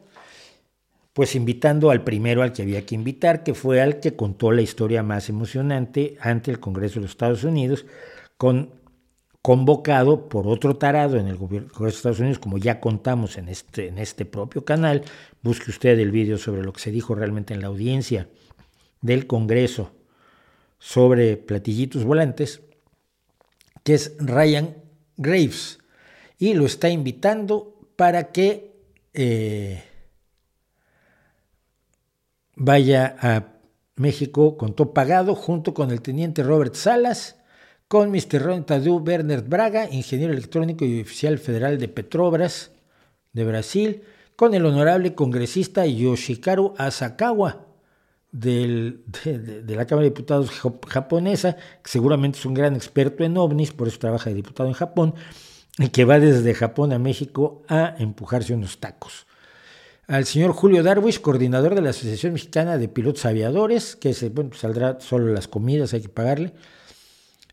[1.19, 4.61] pues invitando al primero al que había que invitar, que fue al que contó la
[4.61, 7.85] historia más emocionante ante el Congreso de los Estados Unidos,
[8.37, 8.71] con,
[9.41, 13.89] convocado por otro tarado en el Congreso de Estados Unidos, como ya contamos en este,
[13.89, 15.03] en este propio canal.
[15.43, 18.29] Busque usted el vídeo sobre lo que se dijo realmente en la audiencia
[19.01, 19.91] del Congreso
[20.77, 22.61] sobre platillitos volantes,
[23.83, 24.73] que es Ryan
[25.17, 25.79] Graves,
[26.37, 28.71] y lo está invitando para que...
[29.13, 29.83] Eh,
[32.59, 33.53] vaya a
[33.95, 37.37] México con todo pagado junto con el teniente Robert Salas,
[37.87, 38.41] con Mr.
[38.41, 42.71] Ron Tadu Bernard Braga, ingeniero electrónico y oficial federal de Petrobras
[43.33, 44.03] de Brasil,
[44.35, 47.65] con el honorable congresista Yoshikaru Asakawa
[48.31, 48.99] de,
[49.67, 50.51] la Cámara de Diputados
[50.87, 54.75] japonesa, que seguramente es un gran experto en ovnis, por eso trabaja de diputado en
[54.75, 55.15] Japón,
[55.77, 59.25] y que va desde Japón a México a empujarse unos tacos
[60.09, 64.99] al señor Julio Darwish, coordinador de la Asociación Mexicana de Pilotos Aviadores, que bueno, saldrá
[64.99, 66.53] solo las comidas, hay que pagarle,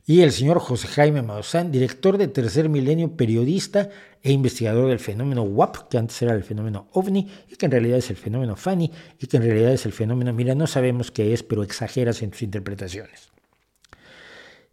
[0.07, 3.91] y el señor José Jaime Maussan, director de Tercer Milenio, periodista
[4.23, 7.99] e investigador del fenómeno WAP, que antes era el fenómeno OVNI, y que en realidad
[7.99, 11.35] es el fenómeno FANI, y que en realidad es el fenómeno, mira, no sabemos qué
[11.35, 13.29] es, pero exageras en tus interpretaciones.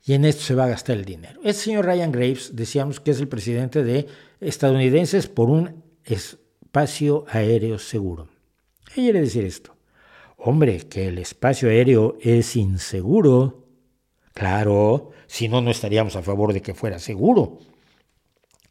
[0.05, 1.41] Y en esto se va a gastar el dinero.
[1.43, 4.07] Este señor Ryan Graves, decíamos que es el presidente de
[4.39, 5.84] estadounidenses por un
[6.73, 8.29] espacio aéreo seguro.
[8.87, 9.75] ¿Qué quiere decir esto?
[10.37, 13.67] Hombre, que el espacio aéreo es inseguro.
[14.33, 17.59] Claro, si no, no estaríamos a favor de que fuera seguro.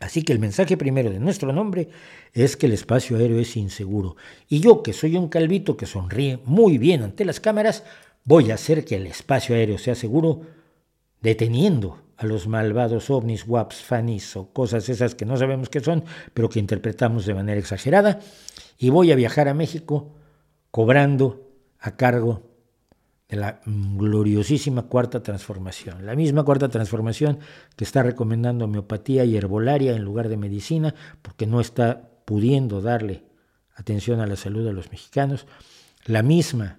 [0.01, 1.91] Así que el mensaje primero de nuestro nombre
[2.33, 4.17] es que el espacio aéreo es inseguro.
[4.49, 7.85] Y yo, que soy un calvito que sonríe muy bien ante las cámaras,
[8.25, 10.41] voy a hacer que el espacio aéreo sea seguro
[11.21, 16.05] deteniendo a los malvados ovnis, waps, fanis o cosas esas que no sabemos qué son,
[16.33, 18.21] pero que interpretamos de manera exagerada.
[18.79, 20.15] Y voy a viajar a México
[20.71, 21.51] cobrando
[21.81, 22.51] a cargo
[23.29, 26.07] de la gloriosísima cuarta transformación.
[26.07, 27.41] La misma cuarta transformación
[27.77, 33.25] que está recomendando homeopatía y herbolaria en lugar de medicina, porque no está pudiendo darle
[33.75, 35.47] atención a la salud de los mexicanos.
[36.05, 36.79] La misma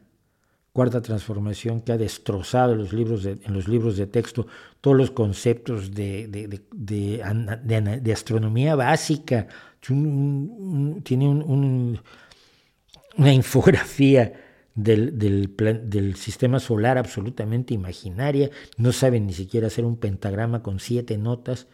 [0.73, 4.47] cuarta transformación que ha destrozado los libros en los libros de texto
[4.81, 6.27] todos los conceptos de,
[6.73, 9.47] de, astronomía básica.
[11.03, 11.29] tiene
[13.15, 14.33] una infografía
[14.73, 18.49] del, del, sistema solar absolutamente imaginaria.
[18.77, 21.67] No saben ni siquiera hacer un pentagrama con siete notas,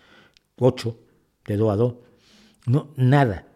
[0.58, 1.00] ocho,
[1.46, 2.04] de do a do.
[2.66, 3.48] No, nada.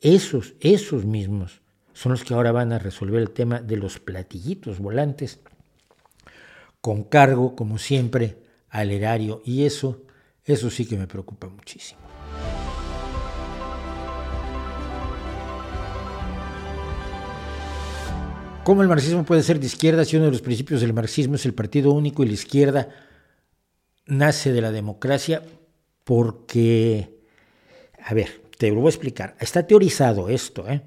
[0.00, 1.63] Esos, esos mismos
[1.94, 5.40] son los que ahora van a resolver el tema de los platillitos volantes,
[6.80, 8.36] con cargo, como siempre,
[8.68, 9.40] al erario.
[9.44, 10.02] Y eso,
[10.44, 12.00] eso sí que me preocupa muchísimo.
[18.64, 21.46] ¿Cómo el marxismo puede ser de izquierda si uno de los principios del marxismo es
[21.46, 22.88] el partido único y la izquierda
[24.06, 25.42] nace de la democracia?
[26.02, 27.20] Porque,
[28.02, 29.36] a ver, te lo voy a explicar.
[29.38, 30.82] Está teorizado esto, ¿eh?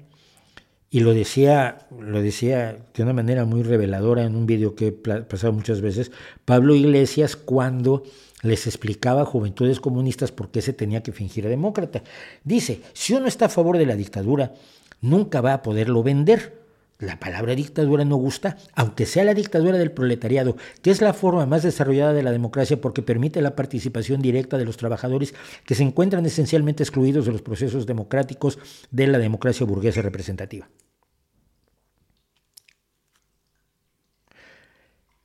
[0.90, 4.92] Y lo decía, lo decía de una manera muy reveladora en un vídeo que he
[4.92, 6.10] pasado muchas veces,
[6.46, 8.04] Pablo Iglesias cuando
[8.42, 12.02] les explicaba a juventudes comunistas por qué se tenía que fingir demócrata.
[12.42, 14.54] Dice, si uno está a favor de la dictadura,
[15.02, 16.58] nunca va a poderlo vender.
[16.98, 21.46] La palabra dictadura no gusta, aunque sea la dictadura del proletariado, que es la forma
[21.46, 25.32] más desarrollada de la democracia porque permite la participación directa de los trabajadores
[25.64, 28.58] que se encuentran esencialmente excluidos de los procesos democráticos
[28.90, 30.68] de la democracia burguesa representativa.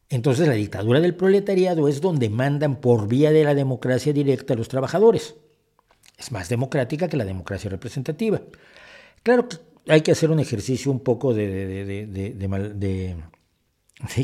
[0.09, 4.57] Entonces la dictadura del proletariado es donde mandan por vía de la democracia directa a
[4.57, 5.33] los trabajadores.
[6.19, 8.39] Es más democrática que la democracia representativa.
[9.23, 11.47] Claro que hay que hacer un ejercicio un poco de,
[11.85, 13.15] de,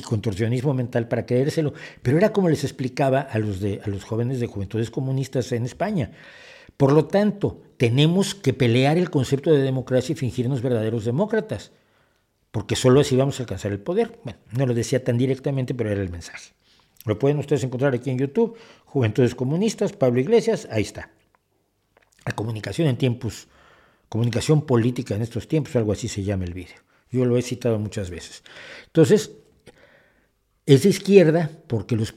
[0.03, 4.47] contorsionismo mental para creérselo, pero era como les explicaba a los, a los jóvenes de
[4.47, 6.11] juventudes comunistas en España.
[6.77, 11.71] Por lo tanto, tenemos que pelear el concepto de democracia y fingirnos verdaderos demócratas
[12.51, 14.19] porque solo así vamos a alcanzar el poder.
[14.23, 16.53] Bueno, no lo decía tan directamente, pero era el mensaje.
[17.05, 21.11] Lo pueden ustedes encontrar aquí en YouTube, Juventudes Comunistas, Pablo Iglesias, ahí está.
[22.25, 23.47] La comunicación en tiempos,
[24.09, 26.77] comunicación política en estos tiempos, algo así se llama el vídeo.
[27.11, 28.43] Yo lo he citado muchas veces.
[28.87, 29.31] Entonces,
[30.65, 32.13] es de izquierda porque los,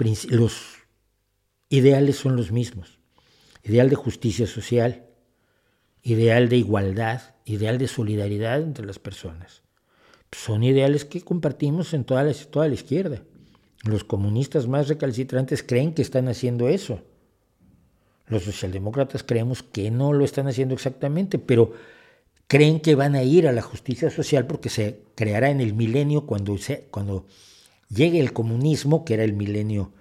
[1.68, 2.98] ideales son los mismos.
[3.62, 5.06] Ideal de justicia social,
[6.02, 9.62] ideal de igualdad, ideal de solidaridad entre las personas
[10.32, 13.22] son ideales que compartimos en toda la izquierda.
[13.84, 17.02] Los comunistas más recalcitrantes creen que están haciendo eso.
[18.32, 21.72] Los socialdemócratas creemos que no lo están haciendo exactamente, pero
[22.46, 26.24] creen que van a ir a la justicia social porque se creará en el milenio
[26.24, 26.56] cuando,
[26.90, 27.26] cuando
[27.90, 29.92] llegue el comunismo, que era el milenio,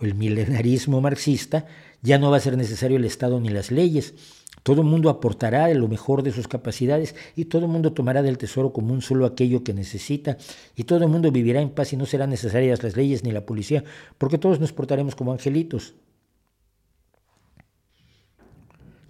[0.00, 1.66] el milenarismo marxista,
[2.00, 4.14] ya no va a ser necesario el Estado ni las leyes,
[4.62, 8.38] todo el mundo aportará lo mejor de sus capacidades y todo el mundo tomará del
[8.38, 10.38] tesoro común solo aquello que necesita
[10.76, 13.44] y todo el mundo vivirá en paz y no serán necesarias las leyes ni la
[13.44, 13.82] policía
[14.16, 15.94] porque todos nos portaremos como angelitos.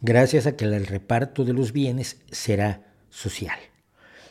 [0.02, 3.58] Gracias a que el reparto de los bienes será social.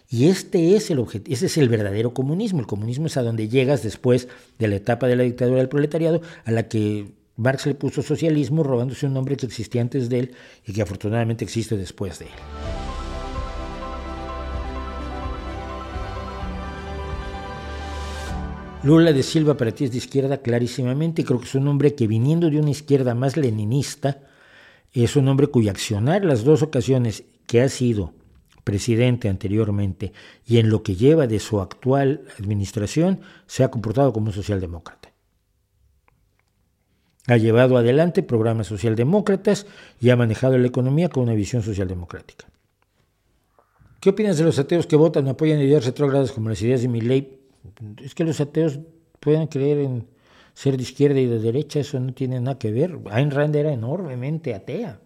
[0.09, 2.59] Y este es el ese es el verdadero comunismo.
[2.59, 4.27] El comunismo es a donde llegas después
[4.57, 8.63] de la etapa de la dictadura del proletariado, a la que Marx le puso socialismo
[8.63, 10.31] robándose un nombre que existía antes de él
[10.65, 12.31] y que afortunadamente existe después de él.
[18.81, 22.07] Lula de Silva para ti es de izquierda clarísimamente creo que es un hombre que
[22.07, 24.21] viniendo de una izquierda más leninista,
[24.93, 28.13] es un hombre cuyo accionar las dos ocasiones que ha sido
[28.63, 30.13] presidente anteriormente
[30.45, 35.09] y en lo que lleva de su actual administración se ha comportado como un socialdemócrata.
[37.27, 39.67] Ha llevado adelante programas socialdemócratas
[39.99, 42.47] y ha manejado la economía con una visión socialdemocrática.
[43.99, 47.01] ¿Qué opinas de los ateos que votan apoyan ideas retrógradas como las ideas de mi
[47.01, 47.39] ley?
[48.03, 48.79] Es que los ateos
[49.19, 50.07] pueden creer en
[50.59, 52.99] ser de izquierda y de derecha, eso no tiene nada que ver.
[53.11, 54.99] Ayn Rand era enormemente atea,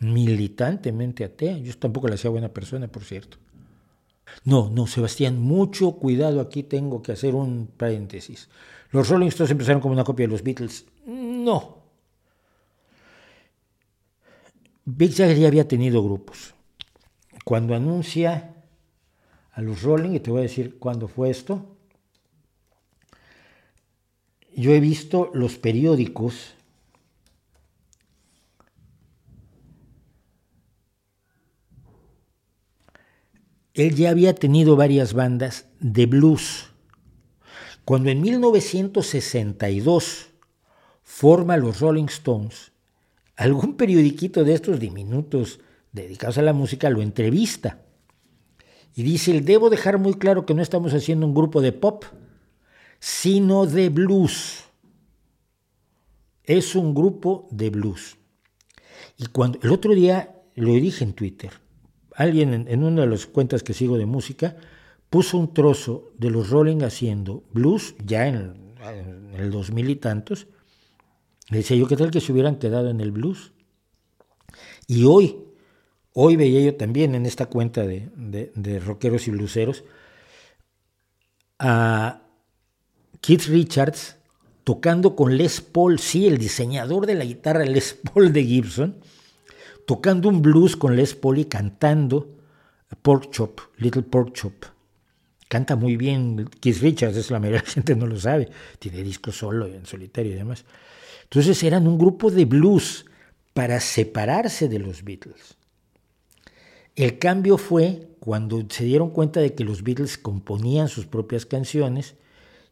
[0.00, 1.56] militantemente atea.
[1.56, 3.38] Yo tampoco la hacía buena persona, por cierto.
[4.44, 8.50] No, no, Sebastián, mucho cuidado, aquí tengo que hacer un paréntesis.
[8.90, 10.84] Los Rolling Stones empezaron como una copia de los Beatles.
[11.06, 11.78] No.
[14.84, 16.52] Big Jagger ya había tenido grupos.
[17.46, 18.56] Cuando anuncia
[19.52, 21.73] a los Rolling, y te voy a decir cuándo fue esto,
[24.56, 26.54] yo he visto los periódicos
[33.74, 36.70] él ya había tenido varias bandas de blues.
[37.84, 40.28] Cuando en 1962
[41.02, 42.70] forma los Rolling Stones,
[43.36, 45.58] algún periodiquito de estos diminutos
[45.92, 47.80] dedicados a la música lo entrevista.
[48.94, 52.04] Y dice, debo dejar muy claro que no estamos haciendo un grupo de pop,
[53.04, 54.64] sino de blues.
[56.42, 58.16] Es un grupo de blues.
[59.18, 61.50] Y cuando el otro día lo dije en Twitter,
[62.14, 64.56] alguien en, una de las cuentas que sigo de música
[65.10, 68.74] puso un trozo de los Rolling haciendo blues ya en,
[69.36, 70.46] el dos mil y tantos.
[71.50, 73.52] Le decía yo, ¿qué tal que se hubieran quedado en el blues?
[74.86, 75.44] Y hoy,
[76.14, 79.84] hoy veía yo también en esta cuenta de, de rockeros y blueseros
[81.58, 82.23] a
[83.24, 84.16] Keith Richards
[84.64, 88.96] tocando con Les Paul, sí, el diseñador de la guitarra Les Paul de Gibson,
[89.86, 92.36] tocando un blues con Les Paul y cantando
[93.00, 94.66] Pork Chop, Little Pork Chop.
[95.48, 99.02] Canta muy bien Keith Richards, es la mayoría de la gente no lo sabe, tiene
[99.02, 100.66] disco solo, en solitario y demás.
[101.22, 103.06] Entonces eran un grupo de blues
[103.54, 105.56] para separarse de los Beatles.
[106.94, 112.16] El cambio fue cuando se dieron cuenta de que los Beatles componían sus propias canciones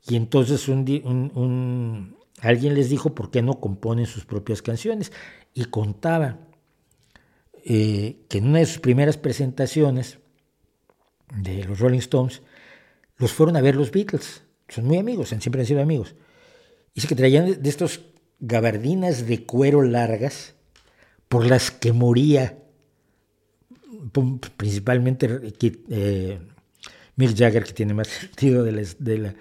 [0.07, 5.12] y entonces alguien les dijo por qué no componen sus propias canciones.
[5.55, 6.39] Y contaba
[7.65, 10.19] eh, que en una de sus primeras presentaciones
[11.37, 12.43] de los Rolling Stones,
[13.16, 14.43] los fueron a ver los Beatles.
[14.69, 16.16] Son muy amigos, siempre han sido amigos.
[16.95, 18.01] Dice que traían de estos
[18.41, 20.55] gabardinas de cuero largas
[21.29, 22.59] por las que moría
[24.57, 25.55] principalmente
[25.89, 26.41] eh,
[27.16, 29.35] Mick Jagger, que tiene más sentido de de la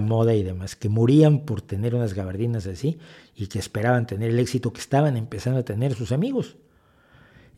[0.00, 2.98] moda y demás, que morían por tener unas gabardinas así
[3.34, 6.56] y que esperaban tener el éxito que estaban empezando a tener sus amigos.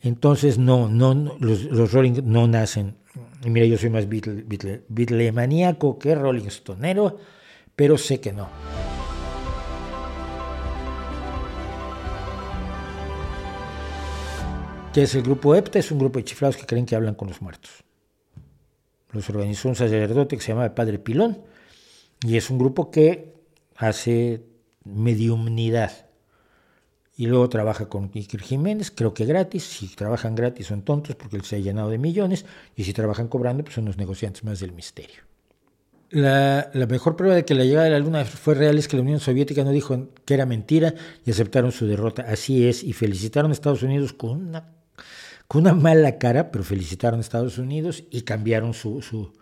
[0.01, 2.97] Entonces, no, no, los, los, Rolling no nacen.
[3.45, 4.45] Y mira, yo soy más Beatle,
[5.99, 7.19] que Rolling Stonero,
[7.75, 8.49] pero sé que no.
[14.95, 15.79] ¿Qué es el grupo EPTA?
[15.79, 17.85] Es un grupo de chiflados que creen que hablan con los muertos.
[19.13, 21.43] Los organizó un sacerdote que se llama Padre Pilón
[22.25, 23.35] y es un grupo que
[23.77, 24.45] hace
[24.85, 26.07] mediumnidad.
[27.19, 29.65] Y luego trabaja con Iker Jiménez, creo que gratis.
[29.65, 32.45] Si trabajan gratis son tontos porque él se ha llenado de millones.
[32.75, 35.23] Y si trabajan cobrando, pues son los negociantes más del misterio.
[36.11, 38.97] La, la, mejor prueba de que la llegada de la Luna fue real es que
[38.97, 40.95] la Unión Soviética no dijo que era mentira
[41.25, 42.27] y aceptaron su derrota.
[42.29, 44.69] Así es, y felicitaron a Estados Unidos con una,
[45.49, 49.33] con una mala cara, pero felicitaron a Estados Unidos y cambiaron su, su,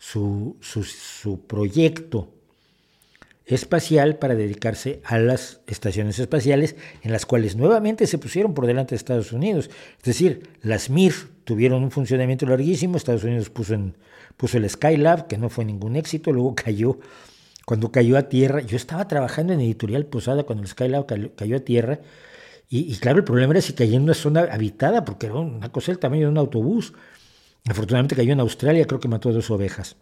[0.00, 2.32] su, su, proyecto
[3.44, 8.90] espacial para dedicarse a las estaciones espaciales en las cuales nuevamente se pusieron por delante
[8.90, 9.68] de Estados Unidos.
[9.98, 11.12] Es decir, las Mir
[11.44, 13.94] tuvieron un funcionamiento larguísimo, Estados Unidos puso, en,
[14.38, 16.98] puso el Skylab, que no fue ningún éxito, luego cayó,
[17.66, 21.04] cuando cayó a tierra, yo estaba trabajando en Editorial Posada cuando el Skylab
[21.36, 22.00] cayó, a tierra,
[22.70, 25.70] y, y, claro, el problema era si cayó en una zona habitada, porque era una
[25.70, 26.94] cosa del tamaño de un autobús,
[27.68, 29.96] Afortunadamente cayó en Australia, creo que mató a dos ovejas.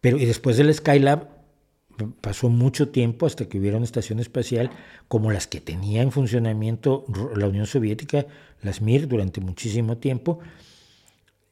[0.00, 1.28] Pero y después del Skylab
[2.20, 4.70] pasó mucho tiempo hasta que hubiera una estación espacial
[5.08, 7.04] como las que tenía en funcionamiento
[7.36, 8.26] la Unión Soviética,
[8.62, 10.40] las Mir, durante muchísimo tiempo.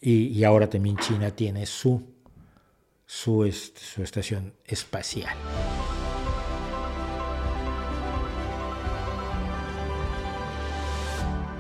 [0.01, 2.03] Y, ahora también China tiene su,
[3.07, 5.37] su, su estación espacial.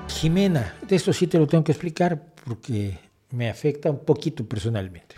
[0.09, 2.98] Jimena, de esto sí te lo tengo que explicar porque
[3.31, 5.16] me afecta un poquito personalmente.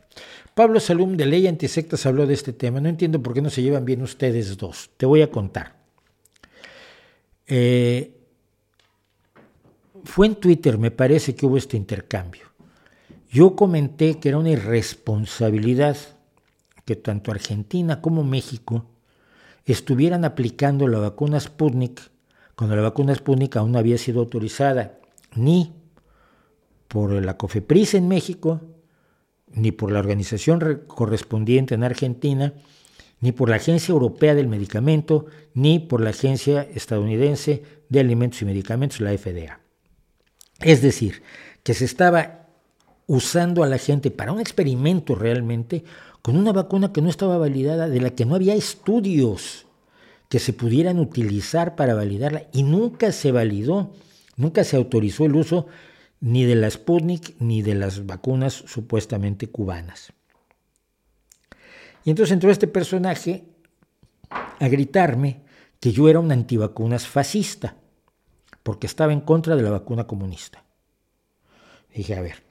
[0.55, 2.81] Pablo Salum de Ley Antisectas habló de este tema.
[2.81, 4.91] No entiendo por qué no se llevan bien ustedes dos.
[4.97, 5.77] Te voy a contar.
[7.47, 8.17] Eh,
[10.05, 12.45] fue en Twitter, me parece que hubo este intercambio.
[13.31, 15.97] Yo comenté que era una irresponsabilidad
[16.85, 18.87] que tanto Argentina como México
[19.65, 22.01] estuvieran aplicando la vacuna Sputnik
[22.55, 24.99] cuando la vacuna Sputnik aún no había sido autorizada
[25.35, 25.73] ni
[26.95, 28.61] por la COFEPRIS en México,
[29.53, 32.53] ni por la organización correspondiente en Argentina,
[33.19, 38.45] ni por la Agencia Europea del Medicamento, ni por la Agencia Estadounidense de Alimentos y
[38.45, 39.59] Medicamentos, la FDA.
[40.61, 41.25] Es decir,
[41.65, 42.47] que se estaba
[43.09, 45.83] usando a la gente para un experimento realmente
[46.23, 49.67] con una vacuna que no estaba validada, de la que no había estudios
[50.29, 53.91] que se pudieran utilizar para validarla y nunca se validó
[54.37, 55.67] Nunca se autorizó el uso
[56.25, 60.15] ni de la Sputnik ni de las vacunas supuestamente cubanas.
[62.03, 63.45] Y entonces entró este personaje
[64.31, 65.43] a gritarme
[65.79, 67.77] que yo era un antivacunas fascista,
[68.63, 70.65] porque estaba en contra de la vacuna comunista.
[71.95, 72.43] dije, a ver,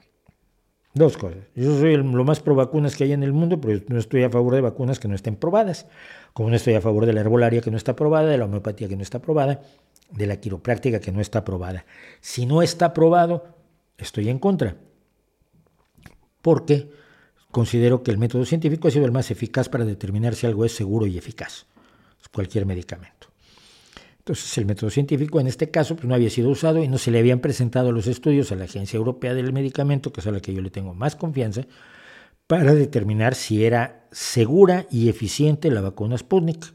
[0.92, 1.42] dos cosas.
[1.56, 4.30] Yo soy lo más pro vacunas que hay en el mundo, pero no estoy a
[4.30, 5.88] favor de vacunas que no estén probadas,
[6.32, 8.88] como no estoy a favor de la herbolaria que no está probada, de la homeopatía
[8.88, 9.62] que no está probada,
[10.12, 11.86] de la quiropráctica que no está probada.
[12.20, 13.63] Si no está probado,
[13.98, 14.76] estoy en contra.
[16.42, 16.90] Porque
[17.50, 20.72] considero que el método científico ha sido el más eficaz para determinar si algo es
[20.72, 21.66] seguro y eficaz,
[22.32, 23.28] cualquier medicamento.
[24.18, 27.10] Entonces el método científico en este caso pues, no había sido usado y no se
[27.10, 30.40] le habían presentado los estudios a la Agencia Europea del Medicamento, que es a la
[30.40, 31.66] que yo le tengo más confianza,
[32.46, 36.72] para determinar si era segura y eficiente la vacuna Sputnik.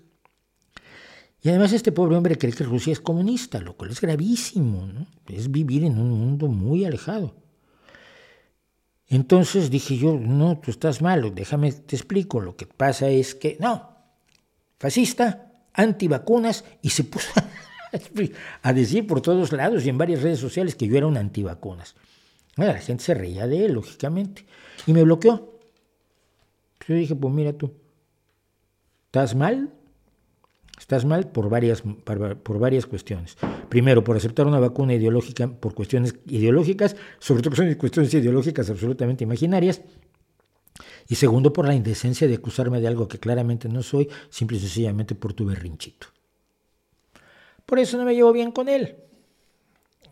[1.42, 5.08] Y además este pobre hombre cree que Rusia es comunista, lo cual es gravísimo, ¿no?
[5.28, 7.36] es vivir en un mundo muy alejado.
[9.08, 13.58] Entonces dije yo, no, tú estás malo, déjame te explico, lo que pasa es que,
[13.60, 13.90] no,
[14.78, 17.32] fascista, antivacunas, y se puso
[18.62, 21.96] a decir por todos lados y en varias redes sociales que yo era un antivacunas.
[22.56, 24.46] la gente se reía de él, lógicamente,
[24.86, 25.58] y me bloqueó.
[26.88, 27.74] Yo dije, pues mira tú,
[29.06, 29.74] ¿estás mal?
[30.80, 33.38] Estás mal por varias, por varias cuestiones.
[33.68, 39.26] Primero, por aceptar una vacuna ideológica por cuestiones ideológicas, sobre todo son cuestiones ideológicas absolutamente
[39.26, 39.82] imaginarias.
[41.10, 44.62] Y segundo, por la indecencia de acusarme de algo que claramente no soy, simple y
[44.62, 46.08] sencillamente por tu berrinchito.
[47.66, 48.96] Por eso no me llevo bien con él.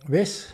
[0.08, 0.54] ¿Ves?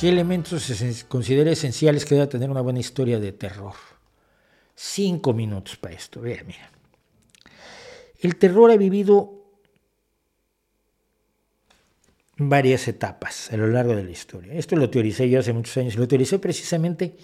[0.00, 0.72] ¿Qué elementos
[1.08, 3.74] considera esenciales que debe tener una buena historia de terror?
[4.74, 6.22] Cinco minutos para esto.
[6.22, 6.70] Vea, mira.
[8.18, 9.44] El terror ha vivido
[12.38, 14.54] varias etapas a lo largo de la historia.
[14.54, 15.96] Esto lo teoricé yo hace muchos años.
[15.96, 17.18] Lo teoricé precisamente,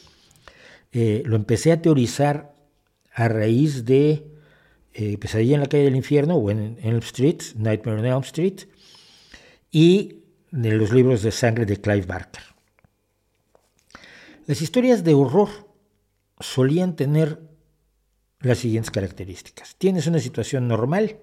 [0.92, 2.54] eh, lo empecé a teorizar
[3.14, 4.22] a raíz de
[4.92, 8.68] eh, Pesadilla en la calle del infierno o en Elm Street, Nightmare on Elm Street,
[9.70, 12.55] y de los libros de sangre de Clive Barker.
[14.46, 15.48] Las historias de horror
[16.38, 17.40] solían tener
[18.38, 19.74] las siguientes características.
[19.76, 21.18] Tienes una situación normal,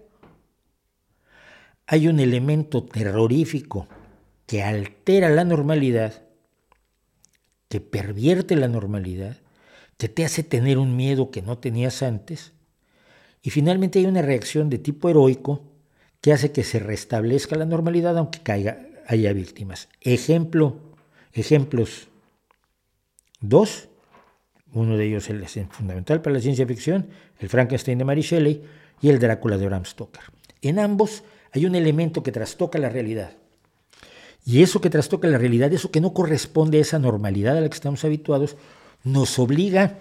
[1.87, 3.87] hay un elemento terrorífico
[4.45, 6.23] que altera la normalidad,
[7.69, 9.37] que pervierte la normalidad,
[9.97, 12.51] que te hace tener un miedo que no tenías antes,
[13.41, 15.71] y finalmente hay una reacción de tipo heroico
[16.19, 19.87] que hace que se restablezca la normalidad aunque caiga, haya víctimas.
[20.01, 20.79] Ejemplo,
[21.31, 22.09] ejemplos
[23.43, 23.89] Dos,
[24.71, 27.09] uno de ellos es fundamental para la ciencia ficción,
[27.39, 28.63] el Frankenstein de Mary Shelley
[29.01, 30.23] y el Drácula de Bram Stoker.
[30.61, 33.33] En ambos hay un elemento que trastoca la realidad.
[34.45, 37.67] Y eso que trastoca la realidad, eso que no corresponde a esa normalidad a la
[37.67, 38.55] que estamos habituados,
[39.03, 39.97] nos obliga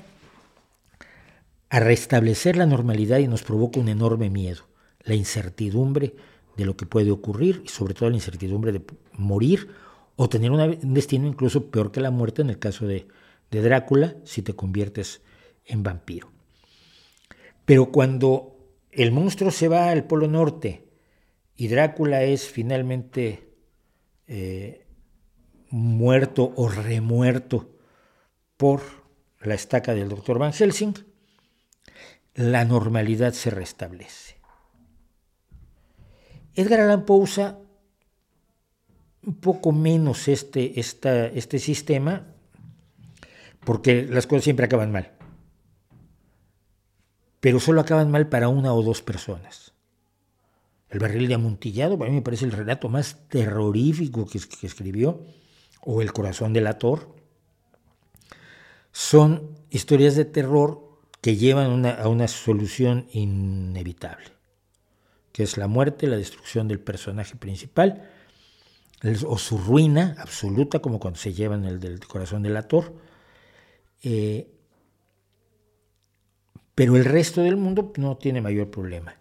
[1.68, 4.66] a restablecer la normalidad y nos provoca un enorme miedo,
[5.02, 6.14] la incertidumbre
[6.56, 8.82] de lo que puede ocurrir y sobre todo la incertidumbre de
[9.14, 9.68] morir
[10.14, 13.08] o tener un destino incluso peor que la muerte en el caso de,
[13.52, 15.20] de Drácula si te conviertes
[15.64, 16.32] en vampiro.
[17.64, 18.58] Pero cuando
[18.90, 20.88] el monstruo se va al Polo Norte
[21.54, 23.54] y Drácula es finalmente
[24.26, 24.86] eh,
[25.70, 27.76] muerto o remuerto
[28.56, 28.80] por
[29.40, 30.94] la estaca del doctor Van Helsing,
[32.34, 34.36] la normalidad se restablece.
[36.54, 37.58] Edgar Allan Poe usa
[39.24, 42.31] un poco menos este, este sistema,
[43.64, 45.12] porque las cosas siempre acaban mal.
[47.40, 49.72] Pero solo acaban mal para una o dos personas.
[50.88, 55.22] El barril de amontillado, para mí me parece el relato más terrorífico que, escribió,
[55.80, 57.14] o El corazón del ator.
[58.92, 64.26] Son historias de terror que llevan a una solución inevitable,
[65.32, 68.08] que es la muerte, la destrucción del personaje principal,
[69.26, 72.94] o su ruina absoluta, como cuando se llevan el del corazón del ator,
[74.02, 74.48] eh,
[76.74, 79.14] pero el resto del mundo no tiene mayor problema.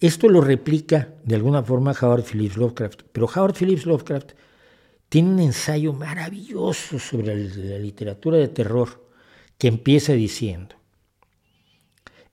[0.00, 4.32] Esto lo replica de alguna forma Howard Phillips Lovecraft, pero Howard Phillips Lovecraft
[5.08, 9.08] tiene un ensayo maravilloso sobre la literatura de terror
[9.58, 10.74] que empieza diciendo,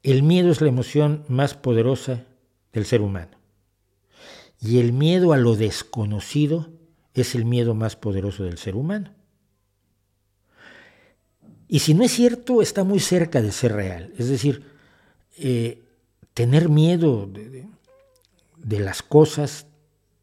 [0.01, 2.26] el miedo es la emoción más poderosa
[2.71, 3.38] del ser humano
[4.61, 6.69] y el miedo a lo desconocido
[7.13, 9.11] es el miedo más poderoso del ser humano.
[11.71, 14.11] Y si no es cierto, está muy cerca de ser real.
[14.17, 14.63] Es decir,
[15.37, 15.83] eh,
[16.33, 17.29] tener miedo
[18.57, 19.67] de, las cosas,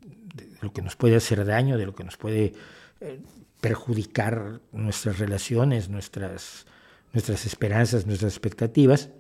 [0.01, 2.55] de lo que nos puede hacer daño, de lo que nos puede
[3.01, 3.21] eh,
[3.61, 6.67] perjudicar nuestras relaciones, nuestras,
[7.13, 9.11] nuestras esperanzas, nuestras expectativas,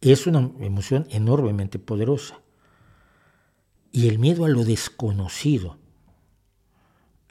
[0.00, 2.40] es una emoción enormemente poderosa.
[3.92, 5.78] Y el miedo a lo desconocido,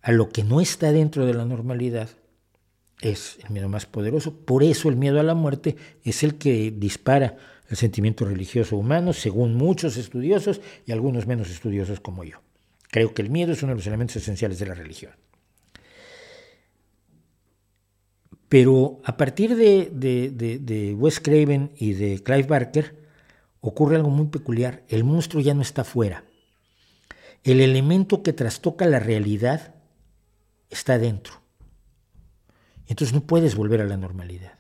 [0.02, 2.10] a lo que no está dentro de la normalidad,
[3.04, 4.36] es el miedo más poderoso.
[4.36, 7.38] Por eso el miedo a la muerte es el que dispara
[7.70, 12.42] el sentimiento religioso humano, según muchos estudiosos y algunos menos estudiosos como yo.
[12.90, 15.14] Creo que el miedo es uno de los elementos esenciales de la religión.
[18.48, 22.96] Pero a partir de, de, Wes Craven y de Clive Barker
[23.62, 24.84] ocurre algo muy peculiar.
[24.90, 26.24] El monstruo ya no está fuera.
[27.44, 29.74] El elemento que trastoca la realidad
[30.70, 31.43] está dentro.
[32.94, 34.54] Entonces no puedes volver a la normalidad,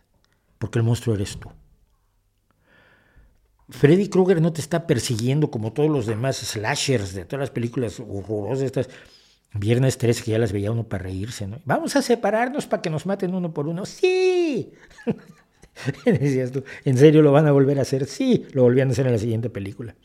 [0.57, 1.51] porque el monstruo eres tú.
[3.69, 7.99] Freddy Krueger no te está persiguiendo como todos los demás slashers de todas las películas
[7.99, 8.89] horrorosas, estas
[9.53, 11.59] Viernes 13 que ya las veía uno para reírse, ¿no?
[11.65, 13.85] Vamos a separarnos para que nos maten uno por uno.
[13.85, 14.73] ¡Sí!
[16.05, 18.07] Decías tú, ¿en serio lo van a volver a hacer?
[18.07, 19.95] Sí, lo volvían a hacer en la siguiente película.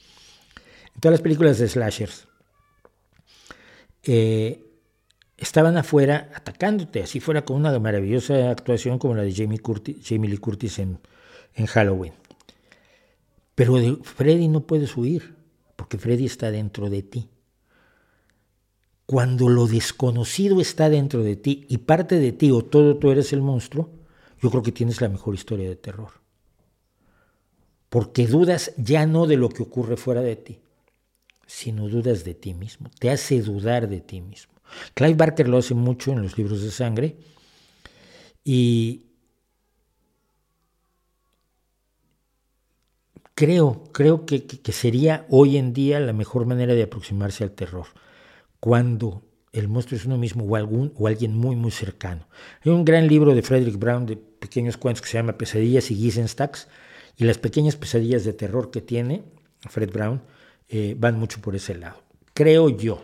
[0.94, 2.28] En todas las películas de slashers.
[4.02, 4.67] Eh,
[5.38, 9.60] estaban afuera atacándote, así fuera con una maravillosa actuación como la de Jamie,
[10.02, 10.98] Jamie Lee Curtis en,
[11.54, 12.12] en Halloween.
[13.54, 15.36] Pero de Freddy no puedes huir,
[15.76, 17.28] porque Freddy está dentro de ti.
[19.06, 23.32] Cuando lo desconocido está dentro de ti y parte de ti o todo tú eres
[23.32, 23.90] el monstruo,
[24.40, 26.10] yo creo que tienes la mejor historia de terror.
[27.88, 30.60] Porque dudas ya no de lo que ocurre fuera de ti,
[31.46, 32.90] sino dudas de ti mismo.
[32.98, 34.57] Te hace dudar de ti mismo.
[34.94, 37.16] Clive Barker lo hace mucho en los libros de sangre
[38.44, 39.08] y
[43.34, 44.42] creo, creo que,
[44.72, 47.86] sería hoy en día la mejor manera de aproximarse al terror,
[48.58, 49.22] cuando
[49.52, 52.26] el monstruo es uno mismo o, algún, o alguien muy, muy cercano.
[52.64, 55.94] Hay un gran libro de Frederick Brown de pequeños cuentos que se llama Pesadillas y
[55.94, 56.68] Gisenstacks,
[57.16, 59.24] y las pequeñas pesadillas de terror que tiene
[59.68, 60.22] Fred Brown
[60.68, 62.02] eh, van mucho por ese lado.
[62.34, 63.02] Creo yo,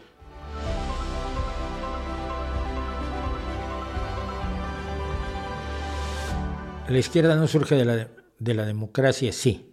[6.89, 8.09] La izquierda no surge de la,
[8.39, 9.71] de la democracia, sí.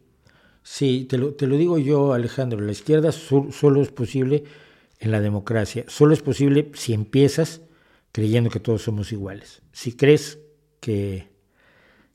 [0.64, 4.46] Sí, te lo, te lo, digo yo, Alejandro, la izquierda solo es posible
[5.00, 5.84] en la democracia.
[5.88, 7.62] Solo es posible si empiezas
[8.14, 9.62] creyendo que todos somos iguales.
[9.74, 10.40] Si crees
[10.80, 11.28] que,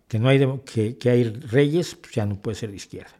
[0.08, 3.16] que no hay, que, que, hay reyes, pues ya no puede ser de izquierda.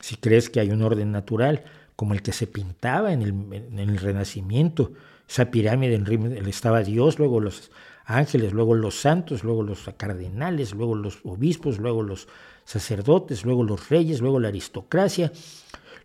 [0.00, 1.64] Si crees que hay un orden natural,
[1.96, 4.92] como el que se pintaba en el, en el Renacimiento,
[5.28, 7.72] esa pirámide, en estaba Dios, luego los
[8.06, 12.28] ángeles, luego los santos, luego los cardenales, luego los obispos, luego los
[12.64, 15.32] sacerdotes, luego los reyes, luego la aristocracia,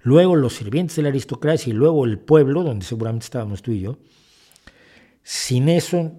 [0.01, 3.81] luego los sirvientes de la aristocracia y luego el pueblo, donde seguramente estábamos tú y
[3.81, 3.97] yo.
[5.23, 6.11] Sin eso,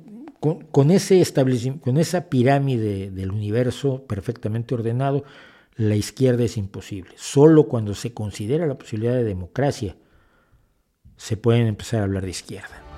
[0.70, 5.24] con, ese establecimiento, con esa pirámide del universo perfectamente ordenado,
[5.74, 7.14] la izquierda es imposible.
[7.16, 9.96] Solo cuando se considera la posibilidad de democracia
[11.16, 12.91] se pueden empezar a hablar de izquierda.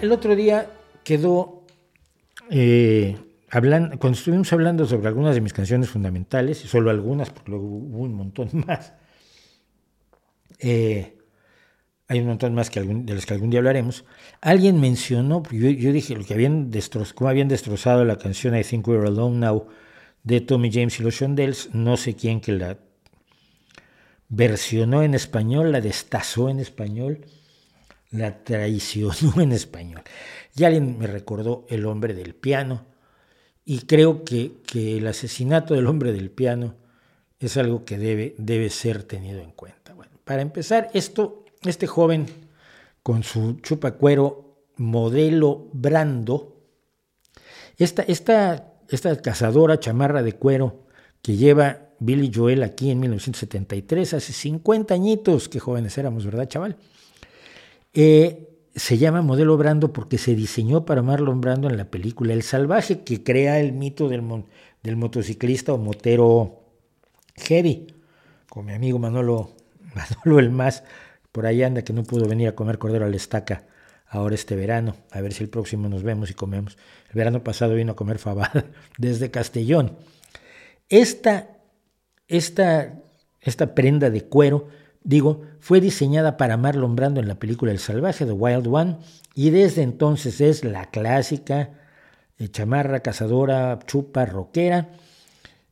[0.00, 0.70] El otro día
[1.04, 1.64] quedó,
[2.50, 3.16] eh,
[3.50, 7.66] hablando, cuando estuvimos hablando sobre algunas de mis canciones fundamentales, y solo algunas, porque luego
[7.66, 8.92] hubo un montón más,
[10.58, 11.16] eh,
[12.08, 14.04] hay un montón más que de los que algún día hablaremos,
[14.40, 18.62] alguien mencionó, yo, yo dije lo que habían destrozado, cómo habían destrozado la canción I
[18.62, 19.66] Think We're Alone Now
[20.22, 22.78] de Tommy James y los Shondells, no sé quién que la
[24.28, 27.26] versionó en español, la destazó en español,
[28.16, 30.02] la traicionó en español.
[30.54, 32.86] Y alguien me recordó el hombre del piano,
[33.64, 36.76] y creo que, que, el asesinato del hombre del piano
[37.40, 39.92] es algo que debe, debe ser tenido en cuenta.
[39.92, 42.26] Bueno, para empezar, esto, este joven
[43.02, 46.56] con su chupacuero modelo Brando,
[47.76, 50.86] esta, esta, esta cazadora chamarra de cuero
[51.20, 56.76] que lleva Billy Joel aquí en 1973, hace 50 añitos, qué jóvenes éramos, ¿verdad, chaval?
[57.98, 62.42] Eh, se llama modelo Brando porque se diseñó para Marlon Brando en la película El
[62.42, 64.20] Salvaje, que crea el mito del,
[64.96, 66.60] motociclista o motero
[67.36, 67.86] heavy,
[68.50, 69.52] con mi amigo Manolo,
[69.94, 70.84] Manolo el Más,
[71.32, 73.64] por ahí anda que no pudo venir a comer cordero al estaca
[74.08, 76.76] ahora este verano, a ver si el próximo nos vemos y comemos.
[77.08, 78.66] El verano pasado vino a comer fabada
[78.98, 79.96] desde Castellón.
[80.90, 81.48] Esta,
[82.28, 83.00] esta,
[83.40, 84.68] esta prenda de cuero
[85.06, 88.98] digo, fue diseñada para Marlon Brando en la película El Salvaje, The Wild One,
[89.34, 91.70] y desde entonces es la clásica
[92.38, 94.90] eh, chamarra, cazadora, chupa, roquera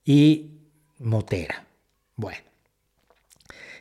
[0.05, 0.53] y
[1.01, 1.67] motera.
[2.15, 2.39] Bueno,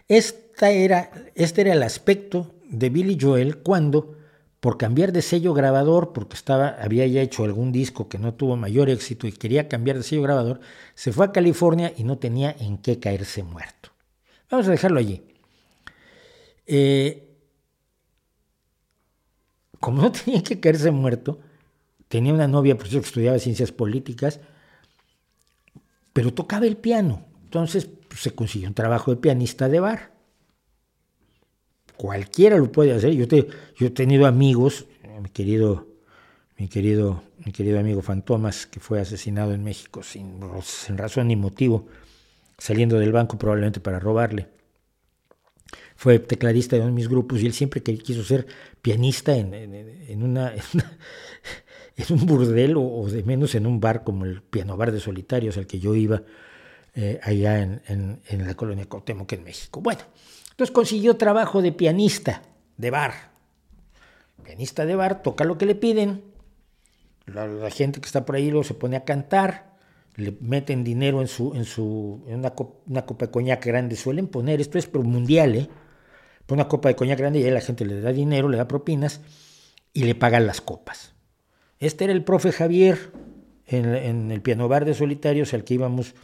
[0.08, 4.18] esta era, este era el aspecto de Billy Joel cuando,
[4.60, 8.56] por cambiar de sello grabador, porque estaba, había ya hecho algún disco que no tuvo
[8.56, 10.62] mayor éxito y quería cambiar de sello grabador,
[10.96, 13.92] se fue a California y no tenía en qué caerse muerto.
[14.50, 15.33] Vamos a dejarlo allí.
[16.66, 17.30] Eh,
[19.80, 21.40] como no tenía que caerse muerto,
[22.08, 24.40] tenía una novia, por eso que estudiaba ciencias políticas,
[26.14, 27.26] pero tocaba el piano.
[27.44, 30.14] Entonces pues, se consiguió un trabajo de pianista de bar.
[31.98, 33.14] Cualquiera lo puede hacer.
[33.14, 34.86] Yo, he tenido amigos,
[35.22, 35.88] mi querido,
[36.58, 41.88] mi querido, mi querido amigo Fantomas, que fue asesinado en México sin razón ni motivo,
[42.58, 44.48] saliendo del banco probablemente para robarle.
[46.04, 48.46] Fue tecladista de uno de mis grupos y él siempre quiso ser
[48.82, 54.42] pianista en, en, una, en, un burdel o, de menos en un bar como el
[54.42, 56.22] Piano Bar de Solitarios al que yo iba
[56.94, 59.80] eh, allá en, la colonia Cuauhtémoc en México.
[59.80, 60.02] Bueno,
[60.52, 62.42] entonces consiguió trabajo de pianista
[62.76, 63.32] de bar.
[64.44, 66.22] Pianista de bar, toca lo que le piden.
[67.28, 69.78] La, gente que está por ahí luego se pone a cantar,
[70.18, 72.50] le meten dinero en su, en su, en una,
[73.06, 75.70] copa de coñac grande, suelen poner, esto es pero mundial, ¿eh?
[76.50, 79.22] Una copa de coñac grande y ahí la gente le da dinero, le da propinas
[79.94, 81.14] y le pagan las copas.
[81.80, 83.12] Este era el profe Javier
[83.66, 86.16] en, en el piano bar de solitarios al que íbamos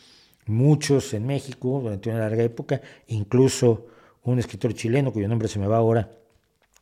[0.46, 3.88] muchos en México durante una larga época, incluso
[4.24, 6.12] un escritor chileno cuyo nombre se me va ahora,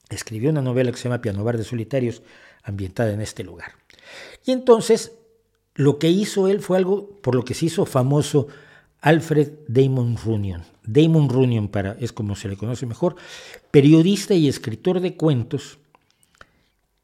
[0.10, 2.24] escribió una novela que se llama Piano Bar de Solitarios,
[2.64, 3.74] ambientada en este lugar.
[4.46, 5.14] Y entonces
[5.76, 8.48] lo que hizo él fue algo por lo que se hizo famoso
[9.02, 10.64] Alfred Damon Runyon.
[10.84, 13.16] Damon Runyon para, es como se le conoce mejor,
[13.72, 15.80] periodista y escritor de cuentos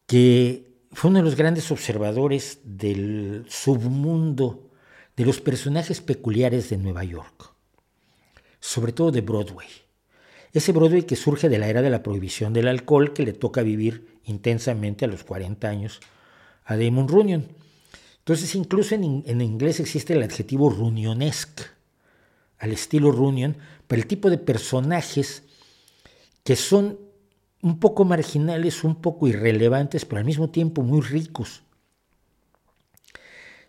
[0.07, 4.69] que fue uno de los grandes observadores del submundo
[5.15, 7.53] de los personajes peculiares de Nueva York,
[8.59, 9.67] sobre todo de Broadway.
[10.53, 13.63] Ese Broadway que surge de la era de la prohibición del alcohol que le toca
[13.63, 15.99] vivir intensamente a los 40 años
[16.65, 17.47] a Damon Runyon.
[18.19, 21.63] Entonces, incluso en, en inglés existe el adjetivo runionesque,
[22.63, 23.57] al estilo Runyon,
[23.87, 25.43] para el tipo de personajes
[26.45, 26.97] que son
[27.61, 31.63] un poco marginales, un poco irrelevantes, pero al mismo tiempo muy ricos.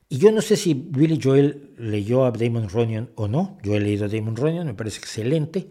[0.08, 3.58] Y yo no sé si Billy Joel leyó a Damon Runyon o no.
[3.64, 5.68] Yo he leído a Damon Runyon, me parece excelente.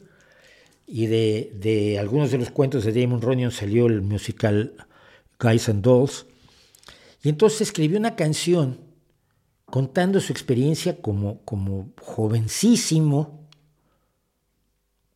[0.85, 4.73] Y de, algunos de los cuentos de Damon Runyon salió el musical
[5.39, 6.25] Guys and Dolls.
[7.21, 8.79] Y entonces escribió una canción
[9.73, 13.47] contando su experiencia como, como jovencísimo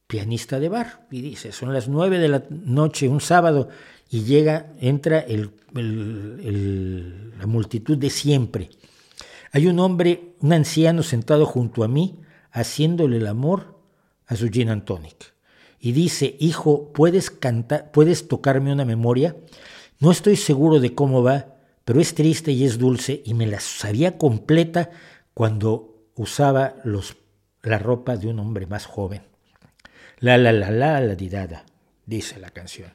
[0.08, 1.06] pianista de bar.
[1.12, 3.70] Y dice, son las nueve de la noche, un sábado,
[4.10, 5.24] y llega, entra
[5.74, 8.72] la multitud de siempre
[9.52, 12.20] hay un hombre, un anciano sentado junto a mí,
[12.52, 13.80] haciéndole el amor
[14.26, 15.34] a su gin and tonic.
[15.80, 19.36] Y dice, hijo, ¿puedes, cantar, ¿puedes tocarme una memoria?
[20.00, 21.57] No estoy seguro de cómo va,
[21.88, 24.90] pero es triste y es dulce y me la sabía completa
[25.34, 27.16] cuando usaba los,
[27.64, 29.22] la ropa de un hombre más joven.
[30.20, 31.64] La la la la la didada,
[32.06, 32.92] dice la canción.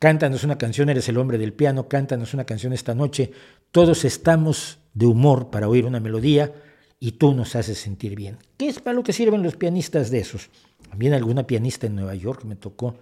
[0.00, 3.30] Cántanos una canción, eres el hombre del piano, cántanos una canción esta noche.
[3.70, 6.52] Todos estamos de humor para oír una melodía
[6.98, 8.38] y tú nos haces sentir bien.
[8.56, 10.50] ¿Qué es para lo que sirven los pianistas de esos?
[10.90, 12.96] También alguna pianista en Nueva York me tocó,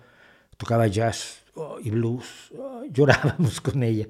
[0.58, 4.08] tocaba jazz oh, y blues, oh, llorábamos con ella.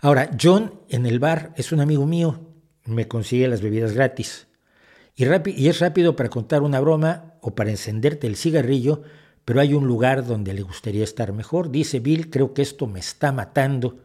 [0.00, 2.40] Ahora, John en el bar es un amigo mío,
[2.84, 4.46] me consigue las bebidas gratis.
[5.14, 9.02] Y, es rápido para contar una broma o para encenderte el cigarrillo,
[9.44, 11.70] pero hay un lugar donde le gustaría estar mejor.
[11.70, 13.98] Dice Bill, creo que esto me está matando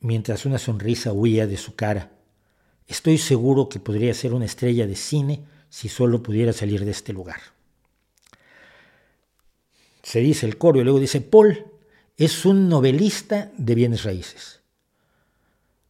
[0.00, 2.12] mientras una sonrisa huía de su cara.
[2.86, 7.12] Estoy seguro que podría ser una estrella de cine si solo pudiera salir de este
[7.12, 7.40] lugar.
[10.02, 11.66] Se dice el coro y luego dice, Paul
[12.16, 14.60] es un novelista de bienes raíces,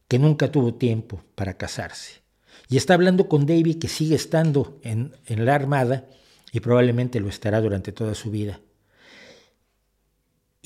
[0.07, 2.21] que nunca tuvo tiempo para casarse.
[2.69, 6.05] Y está hablando con David, que sigue estando en, en la Armada
[6.51, 8.59] y probablemente lo estará durante toda su vida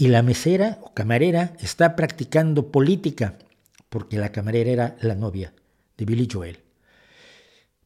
[0.02, 3.38] y la mesera o camarera está practicando política,
[3.88, 5.54] porque la camarera era la novia
[5.96, 6.58] de Billy Joel.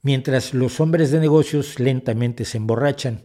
[0.02, 3.24] Mientras los hombres de negocios lentamente se emborrachan,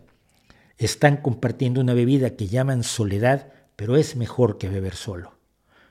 [0.76, 5.38] están compartiendo una bebida que llaman soledad, pero es mejor que beber solo.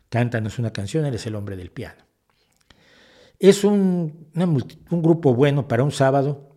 [0.09, 2.03] Cántanos una canción, eres el hombre del piano.
[3.39, 6.55] Es un, un grupo bueno para un sábado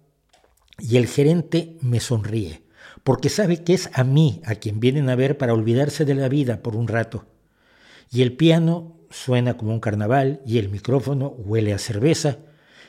[0.78, 2.64] y el gerente me sonríe
[3.02, 6.28] porque sabe que es a mí a quien vienen a ver para olvidarse de la
[6.28, 7.24] vida por un rato.
[8.10, 12.40] Y el piano suena como un carnaval y el micrófono huele a cerveza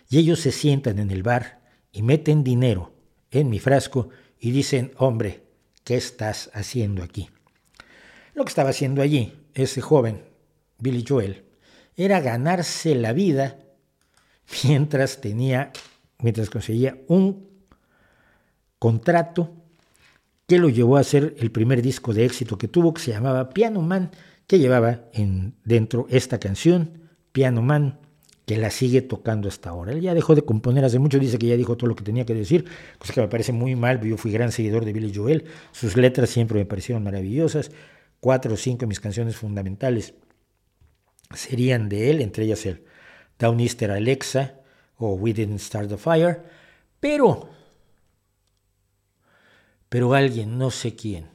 [0.10, 1.62] y ellos se sientan en el bar
[1.94, 2.94] y meten dinero
[3.32, 5.46] en mi frasco y dicen, hombre,
[5.86, 7.30] ¿qué estás haciendo aquí?
[8.34, 10.24] Lo que estaba haciendo allí ese joven,
[10.80, 11.44] Billy Joel,
[11.96, 13.60] era ganarse la vida
[14.64, 15.72] mientras tenía,
[16.20, 17.48] mientras conseguía un
[18.80, 19.52] contrato
[20.48, 23.50] que lo llevó a hacer el primer disco de éxito que tuvo, que se llamaba
[23.50, 24.12] Piano Man,
[24.48, 28.00] que llevaba en, dentro esta canción, Piano Man,
[28.46, 29.94] que la sigue tocando hasta ahora.
[29.94, 32.26] Él ya dejó de componer hace mucho, dice que ya dijo todo lo que tenía
[32.26, 32.66] que decir,
[32.98, 36.30] cosa que me parece muy mal, yo fui gran seguidor de Billy Joel, sus letras
[36.30, 37.72] siempre me parecieron maravillosas,
[38.24, 40.14] cuatro o cinco de mis canciones fundamentales
[41.36, 42.86] serían de él, entre ellas el
[43.38, 44.62] Downister Alexa
[44.96, 46.42] o We Didn't Start the Fire,
[47.02, 47.50] pero,
[49.90, 51.28] pero alguien, no sé quién,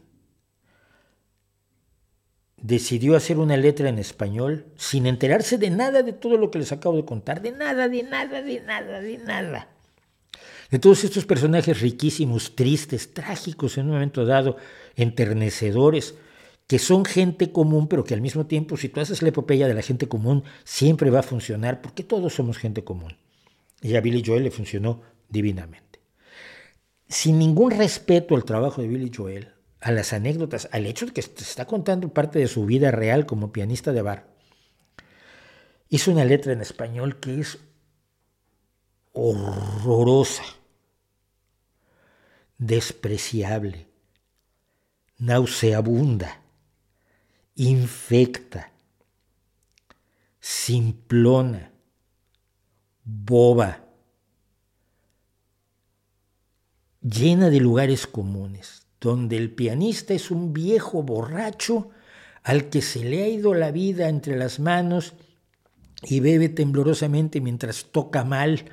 [2.57, 6.73] decidió hacer una letra en español sin enterarse de nada de todo lo que les
[6.73, 9.69] acabo de contar, de nada, de nada, de nada, de nada.
[10.71, 14.57] De todos estos personajes riquísimos, tristes, trágicos en un momento dado,
[14.97, 16.15] enternecedores,
[16.69, 19.75] que son gente común, pero que al mismo tiempo, si tú haces la epopeya de
[19.75, 23.17] la gente común, siempre va a funcionar, porque todos somos gente común.
[23.81, 25.01] Y a Billy Joel le funcionó
[25.31, 26.01] divinamente.
[27.09, 31.23] Sin ningún respeto al trabajo de Billy Joel, a las anécdotas, al hecho de que
[31.23, 34.29] se está contando parte de su vida real como pianista de bar,
[35.89, 37.59] hizo una letra en español que es
[39.13, 40.45] horrorosa,
[42.59, 43.87] despreciable,
[45.17, 46.38] nauseabunda
[47.59, 48.71] infecta,
[50.39, 51.73] simplona,
[53.03, 53.85] boba,
[57.03, 61.91] llena de lugares comunes, donde el pianista es un viejo borracho
[62.45, 65.15] al que se le ha ido la vida entre las manos
[66.05, 68.67] y bebe temblorosamente mientras toca mal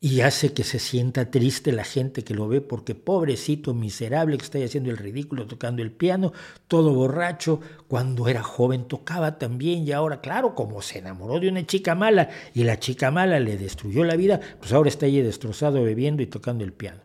[0.00, 4.44] y hace que se sienta triste la gente que lo ve porque pobrecito, miserable que
[4.44, 6.32] está haciendo el ridículo tocando el piano,
[6.68, 11.66] todo borracho, cuando era joven tocaba también y ahora, claro, como se enamoró de una
[11.66, 15.82] chica mala y la chica mala le destruyó la vida, pues ahora está ahí destrozado
[15.82, 17.00] bebiendo y tocando el piano.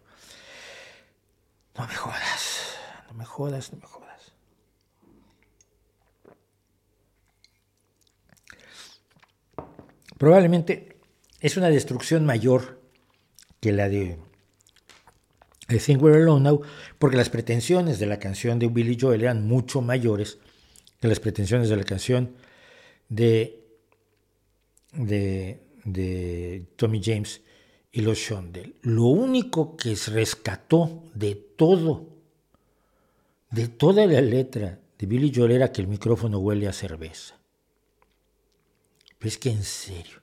[1.77, 2.76] No me jodas,
[3.07, 4.34] no me jodas, no me jodas.
[10.18, 10.97] Probablemente
[11.39, 12.80] es una destrucción mayor
[13.61, 14.17] que la de
[15.69, 16.61] I Think We're Alone Now,
[16.99, 20.39] porque las pretensiones de la canción de Billy Joel eran mucho mayores
[20.99, 22.35] que las pretensiones de la canción
[23.07, 23.63] de,
[24.93, 27.41] de, Tommy James
[27.91, 28.75] y los Shondell.
[28.81, 32.09] Lo único que se rescató de todo,
[33.49, 37.39] de toda la letra de Billy Joel era que el micrófono huele a cerveza.
[39.17, 40.20] Pero es que en serio.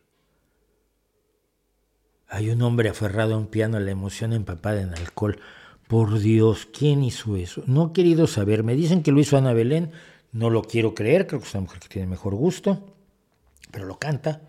[2.29, 5.41] Hay un hombre aferrado a un piano, la emoción empapada en alcohol.
[5.87, 7.63] Por Dios, ¿quién hizo eso?
[7.67, 8.63] No he querido saber.
[8.63, 9.93] Me dicen que lo hizo Ana Belén.
[10.33, 12.95] No lo quiero creer, creo que es una mujer que tiene mejor gusto,
[13.71, 14.43] pero lo canta.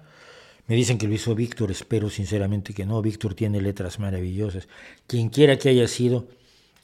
[0.67, 3.01] Me dicen que lo hizo Víctor, espero sinceramente que no.
[3.01, 4.67] Víctor tiene letras maravillosas.
[5.07, 6.27] Quien quiera que haya sido,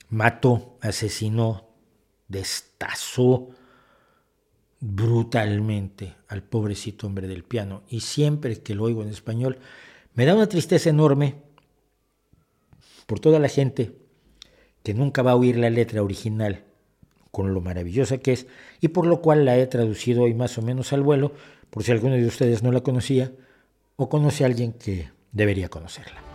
[0.10, 1.68] mató, asesinó,
[2.30, 3.50] destazó
[4.80, 7.84] brutalmente al pobrecito hombre del piano.
[7.90, 9.60] Y siempre que lo oigo en español,
[10.16, 11.36] me da una tristeza enorme
[13.06, 13.92] por toda la gente
[14.84, 16.64] que nunca va a oír la letra original
[17.32, 18.48] con lo maravillosa que es
[18.80, 21.34] y por lo cual la he traducido hoy más o menos al vuelo,
[21.70, 23.34] por si alguno de ustedes no la conocía
[23.98, 26.35] o conoce a alguien que debería conocerla.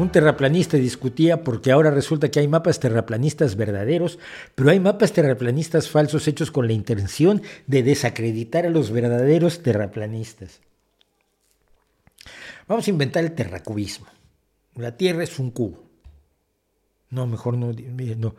[0.00, 4.18] Un terraplanista discutía porque ahora resulta que hay mapas terraplanistas verdaderos,
[4.54, 10.62] pero hay mapas terraplanistas falsos hechos con la intención de desacreditar a los verdaderos terraplanistas.
[12.66, 14.06] Vamos a inventar el terracubismo.
[14.76, 15.84] La Tierra es un cubo.
[17.10, 17.70] No, mejor no,
[18.16, 18.34] no,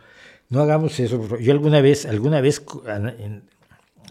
[0.50, 1.38] no hagamos eso.
[1.38, 2.60] Yo alguna vez, alguna vez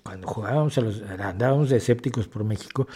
[0.05, 2.87] cuando jugábamos a los, andábamos de escépticos por México,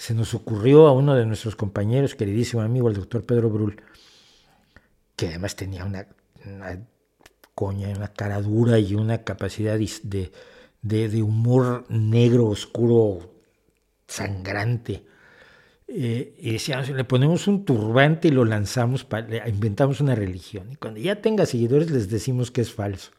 [0.00, 3.82] se nos ocurrió a uno de nuestros compañeros, queridísimo amigo, el doctor Pedro Brul,
[5.14, 6.06] que además tenía una,
[7.54, 13.30] coña, una cara dura y una capacidad de, humor negro, oscuro,
[14.06, 15.04] sangrante.
[15.86, 19.06] Eh, y decíamos, le ponemos un turbante y lo lanzamos,
[19.48, 20.72] inventamos una religión.
[20.72, 23.10] Y cuando ya tenga seguidores les decimos que es falso.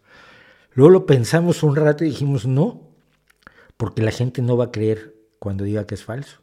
[0.74, 2.82] Luego lo pensamos un rato y dijimos, no,
[3.78, 6.41] porque la gente no va a creer cuando diga que es falso.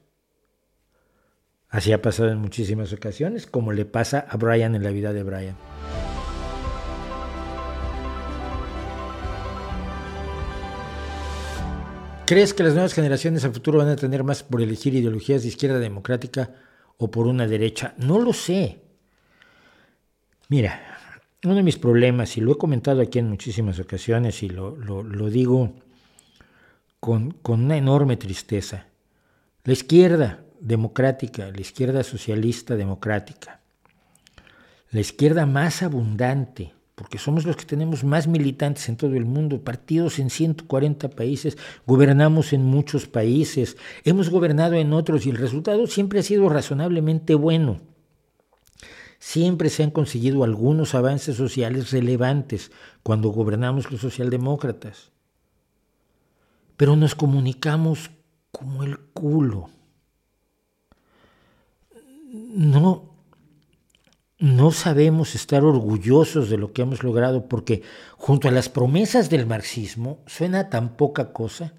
[1.71, 5.23] Así ha pasado en muchísimas ocasiones, como le pasa a Brian en la vida de
[5.23, 5.57] Brian.
[12.25, 15.49] ¿Crees que las nuevas generaciones a futuro van a tener más por elegir ideologías de
[15.49, 16.51] izquierda democrática
[16.97, 17.95] o por una derecha?
[17.99, 18.83] No lo sé.
[20.49, 20.81] Mira,
[21.45, 25.03] uno de mis problemas, y lo he comentado aquí en muchísimas ocasiones y lo, lo,
[25.03, 25.75] lo digo
[27.01, 28.87] con, con una enorme tristeza,
[29.65, 33.61] la izquierda, democrática, la izquierda socialista democrática,
[34.91, 39.63] la izquierda más abundante, porque somos los que tenemos más militantes en todo el mundo,
[39.63, 41.57] partidos en 140 países,
[41.87, 47.35] gobernamos en muchos países, hemos gobernado en otros y el resultado siempre ha sido razonablemente
[47.35, 47.81] bueno.
[49.21, 52.71] Siempre se han conseguido algunos avances sociales relevantes
[53.03, 55.11] cuando gobernamos los socialdemócratas.
[56.77, 58.11] Pero nos comunicamos
[58.53, 59.71] como el culo.
[62.31, 63.09] No,
[64.39, 67.83] no sabemos estar orgullosos de lo que hemos logrado porque
[68.17, 71.73] junto a las promesas del marxismo suena tan poca cosa.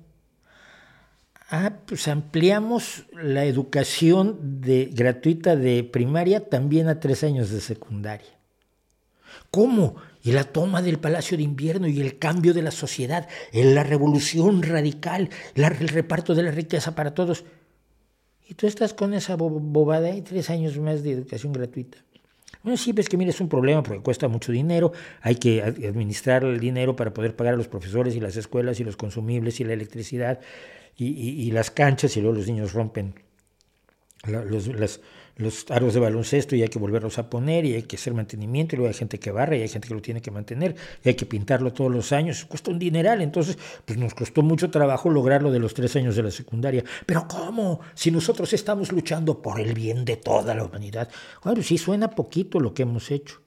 [1.51, 8.29] Ah, pues ampliamos la educación de, gratuita de primaria también a tres años de secundaria.
[9.51, 9.95] ¿Cómo?
[10.21, 14.63] Y la toma del Palacio de Invierno y el cambio de la sociedad, la revolución
[14.63, 17.45] radical, el reparto de la riqueza para todos.
[18.49, 21.99] Y tú estás con esa bobada y tres años más de educación gratuita.
[22.63, 26.43] Bueno, sí, ves que mira, es un problema porque cuesta mucho dinero, hay que administrar
[26.43, 29.65] el dinero para poder pagar a los profesores y las escuelas y los consumibles y
[29.65, 30.39] la electricidad
[30.97, 33.13] y, las canchas y luego los niños rompen
[34.25, 34.99] los, las,
[35.39, 38.75] los aros de baloncesto y hay que volverlos a poner y hay que hacer mantenimiento
[38.75, 41.07] y luego hay gente que barra y hay gente que lo tiene que mantener y
[41.07, 45.09] hay que pintarlo todos los años, cuesta un dineral, entonces pues nos costó mucho trabajo
[45.09, 47.79] lograrlo de los tres años de la secundaria, pero ¿cómo?
[47.93, 51.09] Si nosotros estamos luchando por el bien de toda la humanidad,
[51.41, 53.41] bueno, sí suena poquito lo que hemos hecho,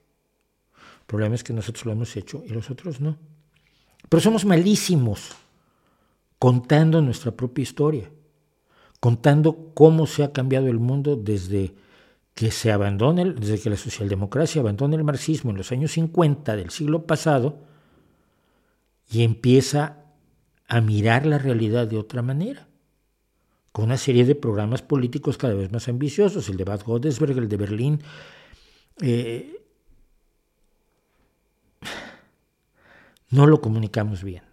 [0.71, 3.19] el problema es que nosotros lo hemos hecho y los otros no,
[4.09, 5.35] pero somos malísimos
[6.39, 8.09] contando nuestra propia historia
[9.03, 11.75] contando cómo se ha cambiado el mundo desde
[12.33, 16.71] que se abandona, desde que la socialdemocracia abandona el marxismo en los años 50 del
[16.71, 17.59] siglo pasado
[19.11, 20.03] y empieza
[20.67, 22.67] a mirar la realidad de otra manera,
[23.71, 27.49] con una serie de programas políticos cada vez más ambiciosos, el de Bad Godesberg, el
[27.49, 28.03] de Berlín.
[29.01, 29.63] Eh,
[33.29, 34.43] no lo comunicamos bien.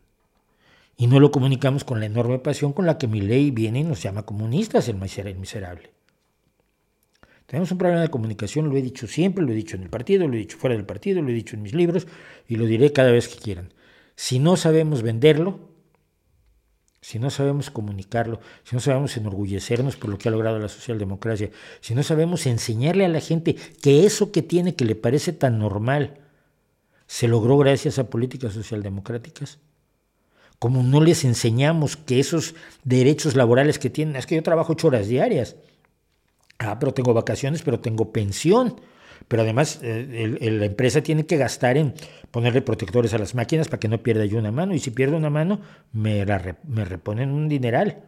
[0.96, 3.84] Y no lo comunicamos con la enorme pasión con la que mi ley viene y
[3.84, 5.99] nos llama comunistas, el miserable.
[7.50, 10.28] Tenemos un problema de comunicación, lo he dicho siempre, lo he dicho en el partido,
[10.28, 12.06] lo he dicho fuera del partido, lo he dicho en mis libros
[12.46, 13.74] y lo diré cada vez que quieran.
[14.14, 15.58] Si no sabemos venderlo,
[17.00, 21.50] si no sabemos comunicarlo, si no sabemos enorgullecernos por lo que ha logrado la socialdemocracia,
[21.80, 25.58] si no sabemos enseñarle a la gente que eso que tiene que le parece tan
[25.58, 26.18] normal
[27.08, 29.58] se logró gracias a políticas socialdemocráticas,
[30.60, 32.54] como no les enseñamos que esos
[32.84, 35.56] derechos laborales que tienen, es que yo trabajo ocho horas diarias,
[36.60, 38.80] ah, pero tengo vacaciones, pero tengo pensión,
[39.28, 41.94] pero además eh, la empresa tiene que gastar en
[42.30, 45.16] ponerle protectores a las máquinas para que no pierda yo una mano, y si pierdo
[45.16, 45.60] una mano,
[45.92, 46.24] me,
[46.68, 48.04] me reponen un dineral.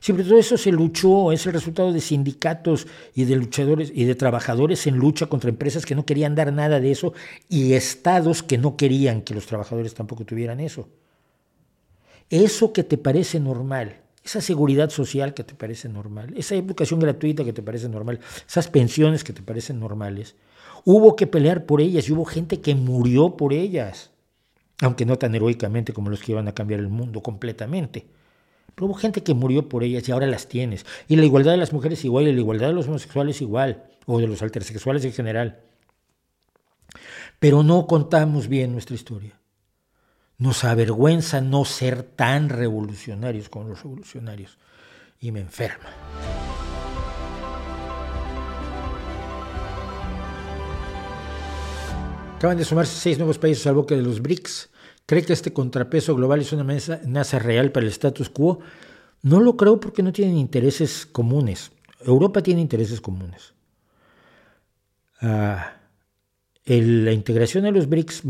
[0.00, 4.14] Siempre todo eso se luchó, es el resultado de sindicatos y de luchadores y de
[4.14, 7.14] trabajadores en lucha contra empresas que no querían dar nada de eso
[7.48, 10.88] y estados que no querían que los trabajadores tampoco tuvieran eso.
[12.28, 17.44] Eso que te parece normal, esa seguridad social que te parece normal, esa educación gratuita
[17.44, 20.34] que te parece normal, esas pensiones que te parecen normales,
[20.84, 24.10] hubo que pelear por ellas y hubo gente que murió por ellas,
[24.82, 28.06] aunque no tan heroicamente como los que iban a cambiar el mundo completamente.
[28.74, 30.84] Pero hubo gente que murió por ellas y ahora las tienes.
[31.06, 34.18] Y la igualdad de las mujeres igual, y la igualdad de los homosexuales igual, o
[34.18, 35.60] de los intersexuales en general.
[37.38, 39.38] Pero no contamos bien nuestra historia.
[40.38, 44.58] Nos avergüenza no ser tan revolucionarios como los revolucionarios.
[45.20, 45.88] Y me enferma.
[52.36, 54.70] Acaban de sumarse seis nuevos países al bloque de los BRICS
[55.06, 58.58] ¿Cree que este contrapeso global es una amenaza real para el status quo?
[59.22, 61.70] No lo creo porque no tienen intereses comunes.
[62.00, 63.54] Europa tiene intereses comunes.
[65.20, 65.76] Ah,
[66.64, 68.24] la integración de los BRICS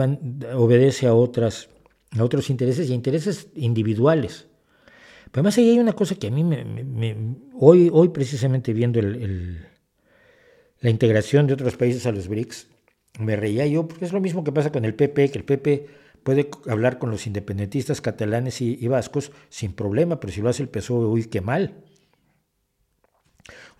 [0.54, 1.70] obedece a, otras,
[2.20, 4.46] a otros intereses y a intereses individuales.
[5.30, 10.90] Pero además ahí hay una cosa que a mí me, hoy, hoy precisamente viendo la
[10.90, 12.68] integración de otros países a los BRICS,
[13.18, 15.86] me reía yo, porque es lo mismo que pasa con el PP, que el PP
[16.22, 20.68] puede hablar con los independentistas catalanes y, vascos sin problema, pero si lo hace el
[20.68, 21.84] PSOE, uy, qué mal.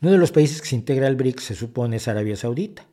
[0.01, 2.87] Uno de los países que se integra al BRICS se supone es Arabia Saudita.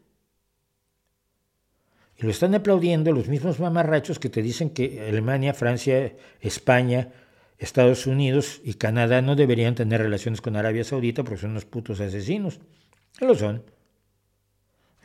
[2.17, 7.09] Y lo están aplaudiendo los mismos mamarrachos que te dicen que Alemania, Francia, España,
[7.58, 12.00] Estados Unidos y Canadá no deberían tener relaciones con Arabia Saudita porque son unos putos
[12.01, 12.59] asesinos.
[13.19, 13.64] Lo son.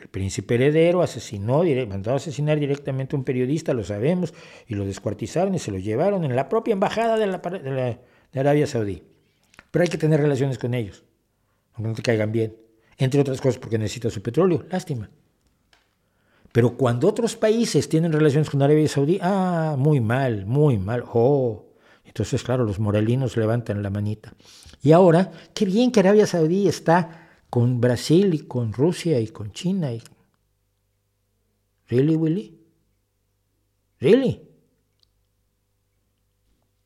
[0.00, 4.32] El príncipe heredero asesinó, mandó a asesinar directamente a un periodista, lo sabemos,
[4.66, 9.02] y lo descuartizaron y se lo llevaron en la propia embajada de, de, Arabia Saudí.
[9.70, 11.04] Pero hay que tener relaciones con ellos,
[11.74, 12.56] aunque no te caigan bien.
[12.96, 15.10] Entre otras cosas porque necesita su petróleo, lástima.
[16.58, 21.04] Pero cuando otros países tienen relaciones con Arabia Saudí, ah, muy mal, muy mal.
[21.06, 21.68] Oh,
[22.04, 24.34] entonces, claro, los morelinos levantan la manita.
[24.82, 29.52] Y ahora, qué bien que Arabia Saudí está con Brasil y con Rusia y con
[29.52, 29.92] China.
[29.92, 30.02] Y...
[31.86, 32.60] ¿Really, Willy?
[34.00, 34.42] ¿Really?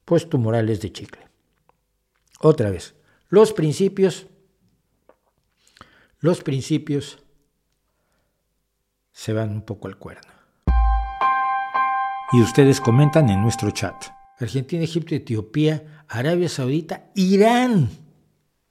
[0.04, 1.26] Pues tu moral es de chicle.
[2.40, 2.94] Otra vez,
[3.30, 4.26] los principios,
[6.20, 7.21] los principios
[9.12, 10.32] se van un poco al cuerno.
[12.32, 13.94] Y ustedes comentan en nuestro chat.
[14.40, 17.90] Argentina, Egipto, Etiopía, Arabia Saudita, Irán.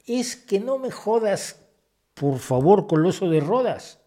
[0.05, 1.59] Es que no me jodas,
[2.15, 3.99] por favor, coloso de Rodas.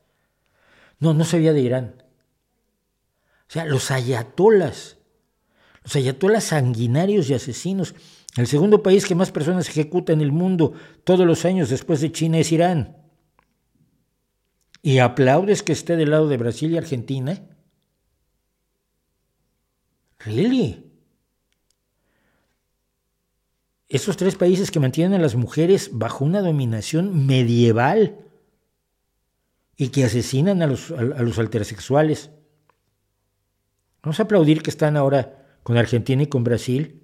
[0.98, 2.02] No, no sabía de Irán.
[3.48, 4.98] O sea, los ayatolas,
[5.84, 7.94] los ayatolas sanguinarios y asesinos.
[8.36, 10.72] El segundo país que más personas ejecuta en el mundo
[11.04, 13.03] todos los años después de China es Irán.
[14.86, 17.40] ¿Y aplaudes que esté del lado de Brasil y Argentina?
[20.18, 20.92] ¿Really?
[23.88, 28.18] Esos tres países que mantienen a las mujeres bajo una dominación medieval
[29.78, 32.30] y que asesinan a los, a, los altersexuales.
[34.02, 37.00] Vamos a aplaudir que están ahora con Argentina y con Brasil.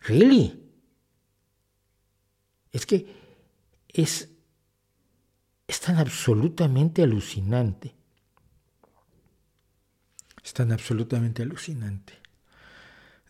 [0.00, 0.68] ¿Really?
[2.72, 3.06] Es que
[3.86, 4.30] es,
[5.68, 7.94] es tan absolutamente alucinante.
[10.42, 12.14] Es tan absolutamente alucinante.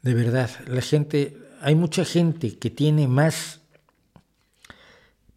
[0.03, 3.61] De verdad, la gente hay mucha gente que tiene más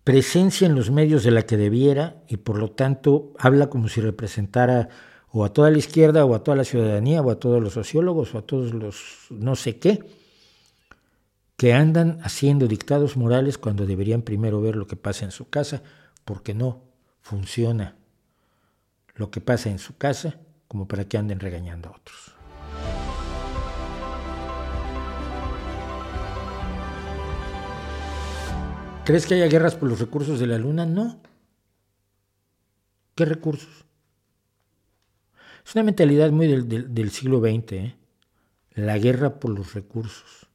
[0.03, 3.99] presencia en los medios de la que debiera y por lo tanto habla como si
[3.99, 4.89] representara
[5.31, 8.35] o a toda la izquierda o a toda la ciudadanía o a todos los sociólogos
[8.35, 10.05] o a todos los no sé qué,
[11.57, 15.81] que andan haciendo dictados morales cuando deberían primero ver lo que pasa en su casa,
[16.25, 16.90] porque no
[17.21, 17.95] funciona
[19.15, 22.35] lo que pasa en su casa como para que anden regañando a otros.
[29.03, 30.85] ¿Crees que haya guerras por los recursos de la Luna?
[30.85, 31.19] No.
[33.15, 33.85] ¿Qué recursos?
[35.65, 37.95] Es una mentalidad muy del, siglo XX, ¿eh?
[38.73, 40.47] la guerra por los recursos.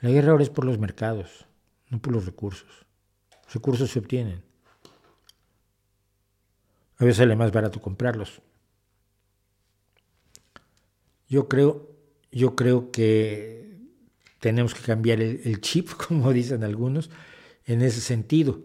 [0.00, 1.46] La guerra ahora es por los mercados,
[1.90, 2.86] no por los recursos.
[3.44, 4.47] Los recursos se obtienen.
[6.98, 8.42] A veces sale más barato comprarlos.
[11.28, 11.90] Yo creo,
[12.32, 13.78] yo creo que
[14.40, 17.10] tenemos que cambiar el, chip, como dicen algunos,
[17.66, 18.60] en ese sentido.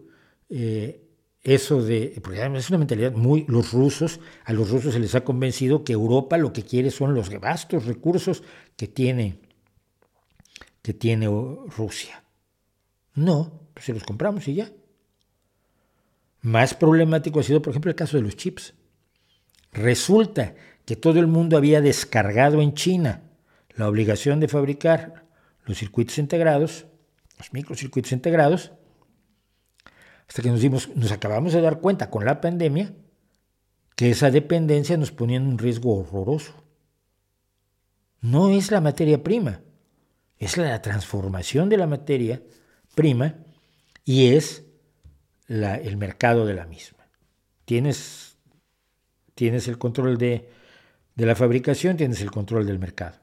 [0.50, 1.00] Eh,
[1.42, 5.24] eso de, porque es una mentalidad muy, los rusos, a los rusos se les ha
[5.24, 8.42] convencido que Europa lo que quiere son los vastos recursos
[8.76, 9.40] que tiene,
[10.80, 12.24] que tiene Rusia.
[13.14, 14.72] No, pues se los compramos y ya.
[16.44, 18.74] Más problemático ha sido, por ejemplo, el caso de los chips.
[19.72, 23.22] Resulta que todo el mundo había descargado en China
[23.76, 25.24] la obligación de fabricar
[25.64, 26.84] los circuitos integrados,
[27.38, 28.72] los microcircuitos integrados,
[30.28, 32.92] hasta que nos, dimos, nos acabamos de dar cuenta con la pandemia
[33.96, 36.52] que esa dependencia nos ponía en un riesgo horroroso.
[38.20, 39.62] No es la materia prima,
[40.38, 42.42] es la transformación de la materia
[42.94, 43.36] prima
[44.04, 44.63] y es
[45.48, 47.06] el mercado de la misma.
[47.64, 48.36] Tienes,
[49.34, 50.48] tienes el control de,
[51.14, 53.18] de la fabricación, tienes el control del mercado.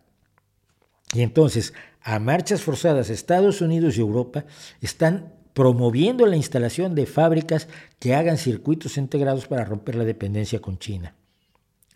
[1.14, 4.45] Y entonces, a marchas forzadas, Estados Unidos y Europa
[4.80, 7.67] están promoviendo la instalación de fábricas
[8.00, 11.16] que hagan circuitos integrados para romper la dependencia con China.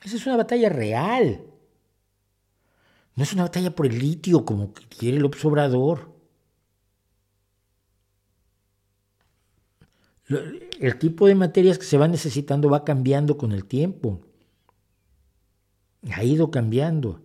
[0.04, 1.42] Esa es una batalla real.
[3.16, 6.14] No es una batalla por el litio como quiere el obsobrador.
[10.28, 14.22] El tipo de materias que se van necesitando va cambiando con el tiempo.
[16.12, 17.22] Ha ido cambiando.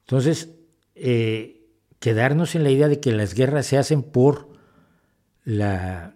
[0.00, 0.50] Entonces,
[0.94, 1.66] eh,
[1.98, 4.48] quedarnos en la idea de que las guerras se hacen por,
[5.44, 6.14] la,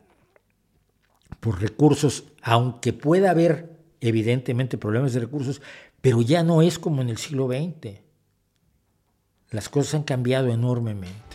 [1.40, 5.60] por recursos, aunque pueda haber evidentemente problemas de recursos,
[6.00, 8.00] pero ya no es como en el siglo XX.
[9.50, 11.25] Las cosas han cambiado enormemente.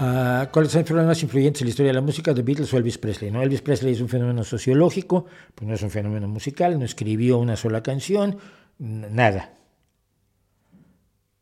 [0.00, 2.32] Ah, ¿Cuáles son los más influyentes en la historia de la música?
[2.32, 3.32] The Beatles o Elvis Presley.
[3.32, 3.42] ¿no?
[3.42, 7.56] Elvis Presley es un fenómeno sociológico, pues no es un fenómeno musical, no escribió una
[7.56, 8.38] sola canción,
[8.78, 9.54] nada.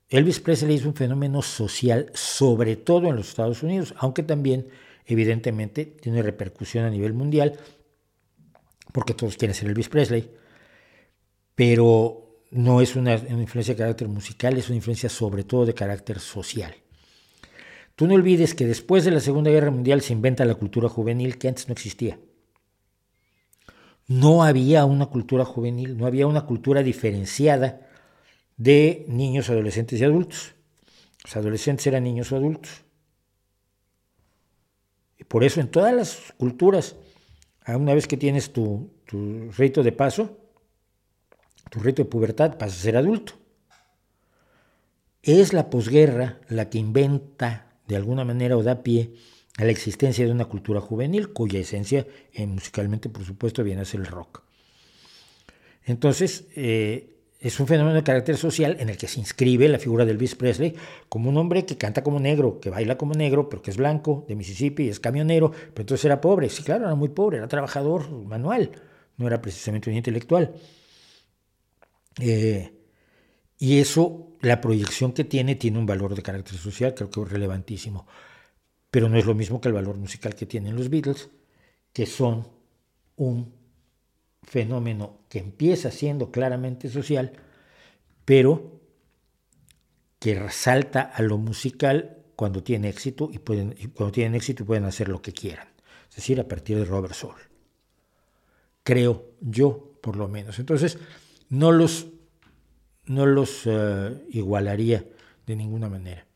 [0.09, 4.69] Elvis Presley es un fenómeno social, sobre todo en los Estados Unidos, aunque también,
[5.05, 7.59] evidentemente, tiene repercusión a nivel mundial,
[8.91, 10.31] porque todos quieren ser Elvis Presley,
[11.55, 16.21] pero no es una influencia de carácter musical, es una influencia sobre todo de carácter
[16.21, 16.75] social.
[17.97, 21.39] Tú no olvides que después de la Segunda Guerra Mundial se inventa la cultura juvenil
[21.39, 22.19] que antes no existía.
[24.07, 27.89] No había una cultura juvenil, no había una cultura diferenciada
[28.59, 30.55] de niños, adolescentes y adultos.
[31.25, 32.85] Los adolescentes eran niños o adultos.
[35.19, 36.97] Y por eso en todas las culturas,
[37.67, 40.39] una vez que tienes tu, tu rito de paso,
[41.71, 43.33] tu rito de pubertad, pasas a ser adulto.
[45.23, 49.13] Es la posguerra la que inventa de alguna manera o da pie
[49.59, 53.85] a la existencia de una cultura juvenil cuya esencia eh, musicalmente por supuesto viene a
[53.85, 54.43] ser el rock.
[55.85, 60.05] Entonces, eh, es un fenómeno de carácter social en el que se inscribe la figura
[60.05, 60.75] de Elvis Presley
[61.09, 64.25] como un hombre que canta como negro, que baila como negro, pero que es blanco,
[64.29, 66.49] de Mississippi, es camionero, pero entonces era pobre.
[66.49, 68.73] Sí, claro, era muy pobre, era trabajador manual,
[69.17, 70.55] no era precisamente un intelectual.
[72.21, 72.73] Eh,
[73.59, 77.31] y eso, la proyección que tiene, tiene un valor de carácter social, creo que es
[77.31, 78.07] relevantísimo.
[78.91, 81.31] Pero no es lo mismo que el valor musical que tienen los Beatles,
[81.93, 82.49] que son
[83.17, 83.55] un
[84.43, 87.33] fenómeno que empieza siendo claramente social,
[88.25, 88.81] pero
[90.19, 95.09] que resalta a lo musical cuando tiene éxito y, pueden, cuando tienen éxito pueden hacer
[95.09, 95.69] lo que quieran.
[96.11, 97.37] Es decir, a partir de Robert Soul.
[98.83, 100.59] Creo yo, por lo menos.
[100.59, 100.99] Entonces,
[101.49, 102.07] no los
[103.07, 105.05] no los eh, igualaría
[105.47, 106.27] de ninguna manera.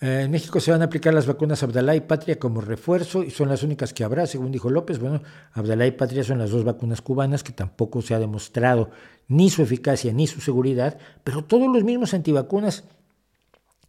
[0.00, 3.30] Eh, en México se van a aplicar las vacunas Abdalá y Patria como refuerzo y
[3.30, 4.98] son las únicas que habrá, según dijo López.
[4.98, 5.22] Bueno,
[5.52, 8.90] Abdalá y Patria son las dos vacunas cubanas que tampoco se ha demostrado
[9.26, 12.84] ni su eficacia ni su seguridad, pero todos los mismos antivacunas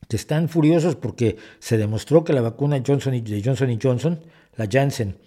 [0.07, 4.19] que están furiosos porque se demostró que la vacuna Johnson y, de Johnson Johnson,
[4.55, 5.17] la Janssen,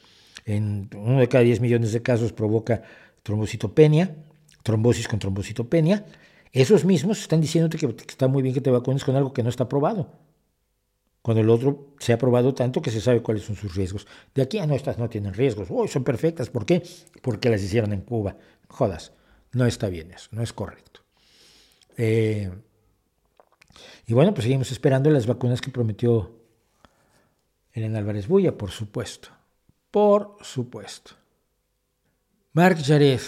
[0.45, 2.83] en uno de cada 10 millones de casos provoca
[3.23, 4.17] trombocitopenia,
[4.65, 6.05] trombosis con trombocitopenia,
[6.53, 9.49] esos mismos están diciéndote que, está muy bien que te vacunes con algo que no
[9.49, 10.11] está probado.
[11.23, 14.07] Cuando el otro se ha probado tanto que se sabe cuáles son sus riesgos.
[14.35, 15.69] De aquí a no, estas no tienen riesgos.
[15.71, 16.51] Uy, son perfectas.
[16.51, 16.83] ¿Por qué?
[17.23, 18.37] Porque las hicieron en Cuba.
[18.69, 19.13] Jodas,
[19.53, 21.01] no está bien eso, no es correcto.
[21.97, 22.51] Eh,
[24.07, 26.37] y bueno, pues seguimos esperando las vacunas que prometió
[27.73, 29.29] Elena Álvarez Bulla, por supuesto.
[29.91, 31.22] Por supuesto.
[32.55, 33.19] Mark Jared,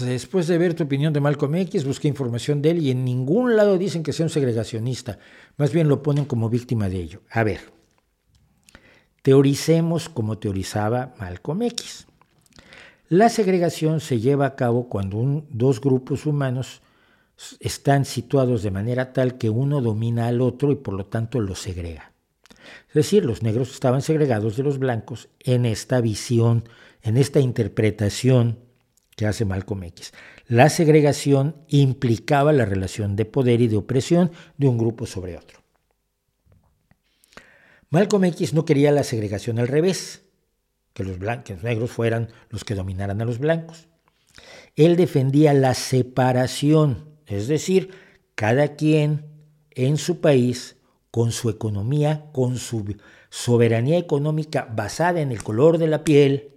[0.00, 3.56] después de ver tu opinión de Malcolm X, busqué información de él y en ningún
[3.56, 5.18] lado dicen que sea un segregacionista,
[5.56, 7.22] más bien lo ponen como víctima de ello.
[7.30, 7.60] A ver,
[9.22, 12.06] teoricemos como teorizaba Malcolm X.
[13.08, 16.82] La segregación se lleva a cabo cuando dos grupos humanos
[17.60, 21.54] están situados de manera tal que uno domina al otro y por lo tanto lo
[21.54, 22.12] segrega.
[22.88, 26.68] Es decir, los negros estaban segregados de los blancos en esta visión,
[27.00, 28.58] en esta interpretación
[29.16, 30.12] que hace Malcolm X.
[30.46, 35.60] La segregación implicaba la relación de poder y de opresión de un grupo sobre otro.
[37.90, 40.24] Malcolm X no quería la segregación al revés,
[40.94, 41.18] que los,
[41.62, 43.88] negros fueran los que dominaran a los blancos.
[44.74, 47.90] Él defendía la separación, es decir,
[48.34, 49.26] cada quien
[49.70, 50.76] en su país,
[51.10, 52.96] con su economía, con su
[53.30, 56.53] soberanía económica basada en el color de la piel,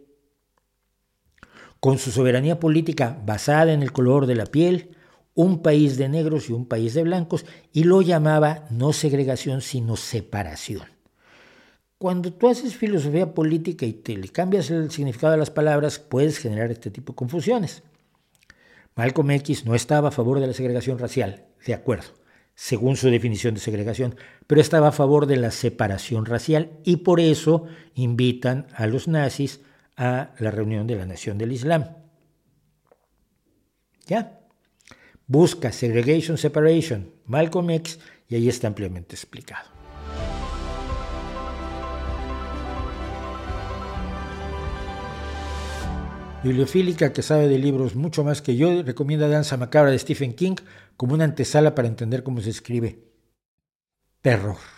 [1.88, 4.98] con su soberanía política basada en el color de la piel,
[5.36, 9.96] un país de negros y un país de blancos, y lo llamaba no segregación, sino
[9.96, 10.84] separación.
[11.98, 16.40] Cuando tú haces filosofía política y te le cambias el significado de las palabras, puedes
[16.40, 17.84] generar este tipo de confusiones.
[18.94, 22.10] Malcolm X no estaba a favor de la segregación racial, de acuerdo,
[22.54, 27.22] según su definición de segregación, pero estaba a favor de la separación racial y por
[27.22, 27.64] eso
[27.96, 29.62] invitan a los nazis
[29.98, 31.86] a la reunión de la Nación del Islam.
[34.06, 34.40] ¿Ya?
[35.26, 39.78] Busca Segregation Separation, Malcolm X, y ahí está ampliamente explicado.
[46.44, 50.56] Bibliofílica que sabe de libros mucho más que yo, recomienda Danza Macabra de Stephen King
[50.96, 53.00] como una antesala para entender cómo se escribe
[54.22, 54.77] terror.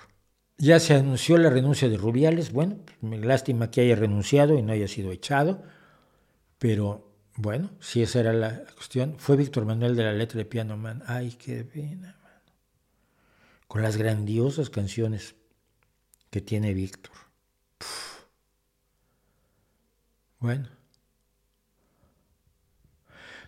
[0.61, 2.51] Ya se anunció la renuncia de Rubiales.
[2.51, 5.63] Bueno, lástima que haya renunciado y no haya sido echado.
[6.57, 9.15] Pero bueno, si esa era la cuestión.
[9.19, 11.01] Fue Víctor Manuel de la letra de Piano Man.
[11.07, 12.17] Ay, qué pena,
[13.69, 15.35] Con las grandiosas canciones
[16.29, 17.15] que tiene Víctor.
[20.39, 20.67] Bueno.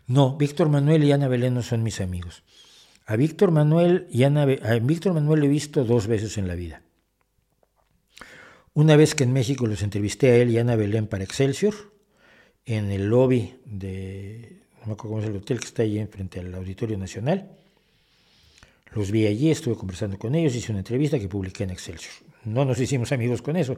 [0.07, 2.43] No, Víctor Manuel y Ana Belén no son mis amigos.
[3.05, 6.83] A Víctor Manuel y Ana, a Víctor Manuel he visto dos veces en la vida.
[8.73, 11.73] Una vez que en México los entrevisté a él y Ana Belén para Excelsior,
[12.63, 16.39] en el lobby de, no me acuerdo cómo es el hotel que está allí enfrente
[16.39, 17.51] al Auditorio Nacional.
[18.93, 22.13] Los vi allí, estuve conversando con ellos, hice una entrevista que publiqué en Excelsior.
[22.45, 23.77] No nos hicimos amigos con eso.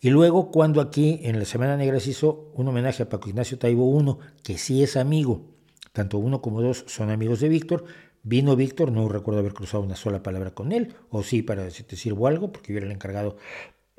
[0.00, 3.58] Y luego cuando aquí en la Semana Negra se hizo un homenaje a Paco Ignacio
[3.58, 5.44] Taibo I, que sí es amigo,
[5.92, 7.84] tanto uno como dos son amigos de Víctor,
[8.22, 11.96] Vino Víctor, no recuerdo haber cruzado una sola palabra con él, o sí para decirte
[11.96, 13.36] sirvo algo, porque yo era el encargado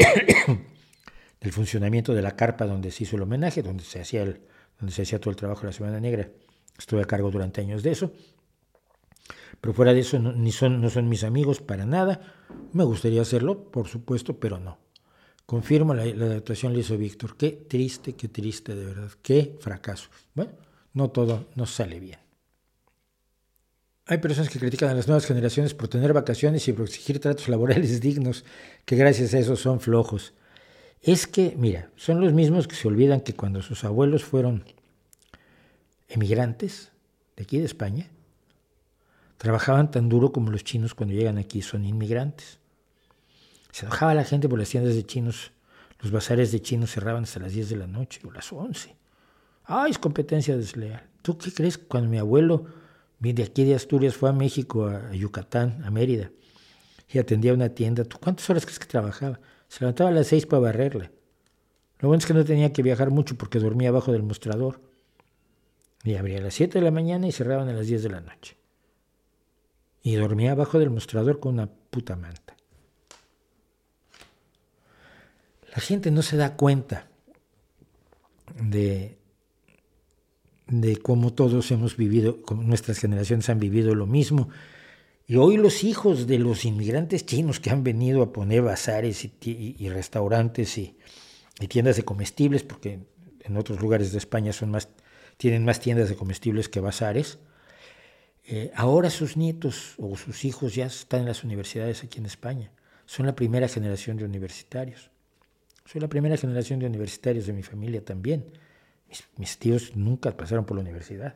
[1.42, 4.42] del funcionamiento de la carpa donde se hizo el homenaje, donde se hacía, el,
[4.80, 6.30] donde se hacía todo el trabajo de la Semana Negra.
[6.78, 8.14] Estuve a cargo durante años de eso.
[9.60, 12.22] Pero fuera de eso, no, ni son, no son mis amigos para nada.
[12.74, 14.80] Me gustaría hacerlo, por supuesto, pero no.
[15.46, 17.38] Confirmo, la, la adaptación le hizo Víctor.
[17.38, 19.12] Qué triste, qué triste, de verdad.
[19.22, 20.10] Qué fracaso.
[20.34, 20.54] Bueno,
[20.94, 22.21] no todo nos sale bien.
[24.12, 27.48] Hay personas que critican a las nuevas generaciones por tener vacaciones y por exigir tratos
[27.48, 28.44] laborales dignos,
[28.84, 30.34] que gracias a eso son flojos.
[31.02, 34.66] Es que, mira, son los mismos que se olvidan que cuando sus abuelos fueron
[36.10, 36.92] emigrantes
[37.38, 38.10] de aquí de España,
[39.38, 42.60] trabajaban tan duro como los chinos cuando llegan aquí son inmigrantes.
[43.72, 45.54] Se enojaba la gente por las tiendas de chinos,
[46.02, 48.94] los bazares de chinos cerraban hasta las 10 de la noche o las 11.
[49.64, 51.08] ¡Ay, es competencia desleal!
[51.22, 52.81] ¿Tú qué crees cuando mi abuelo
[53.22, 56.32] de aquí de Asturias fue a México, a Yucatán, a Mérida,
[57.08, 58.04] y atendía una tienda.
[58.04, 59.40] ¿Tú cuántas horas crees que trabajaba?
[59.68, 61.12] Se levantaba a las seis para barrerla.
[62.00, 64.82] Lo bueno es que no tenía que viajar mucho porque dormía abajo del mostrador.
[66.04, 68.22] Y abría a las siete de la mañana y cerraban a las diez de la
[68.22, 68.58] noche.
[70.02, 72.56] Y dormía abajo del mostrador con una puta manta.
[75.76, 77.08] La gente no se da cuenta
[78.56, 79.21] de,
[80.72, 84.50] de cómo todos hemos vivido, como nuestras generaciones han vivido lo mismo.
[85.28, 89.90] Y hoy los hijos de los inmigrantes chinos que han venido a poner bazares y,
[89.90, 90.98] restaurantes y,
[91.68, 93.00] tiendas de comestibles, porque
[93.42, 94.90] en otros lugares de España son más,
[95.38, 97.38] tienen más tiendas de comestibles que bazares,
[98.46, 102.72] eh, ahora sus nietos o sus hijos ya están en las universidades aquí en España.
[103.06, 105.12] Son la primera generación de universitarios.
[105.86, 108.46] Soy la primera generación de universitarios de mi familia también.
[109.38, 111.36] Mis, tíos nunca pasaron por la universidad.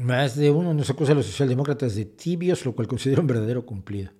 [0.00, 3.64] Más de uno nos acusa a los socialdemócratas de tibios, lo cual considero un verdadero
[3.64, 4.10] cumplido.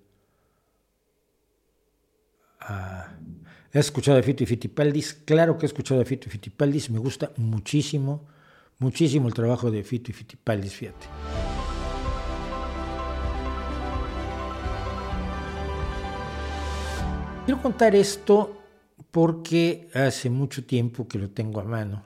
[2.61, 3.11] Ah,
[3.73, 5.13] ¿Has escuchado a Fito y Fitipaldis?
[5.25, 6.89] Claro que he escuchado a Fito y Fitipaldis.
[6.89, 8.25] Me gusta muchísimo,
[8.79, 11.07] muchísimo el trabajo de Fito y Fitipaldis, fíjate.
[17.45, 18.64] Quiero contar esto
[19.15, 22.03] porque hace mucho tiempo que lo tengo a mano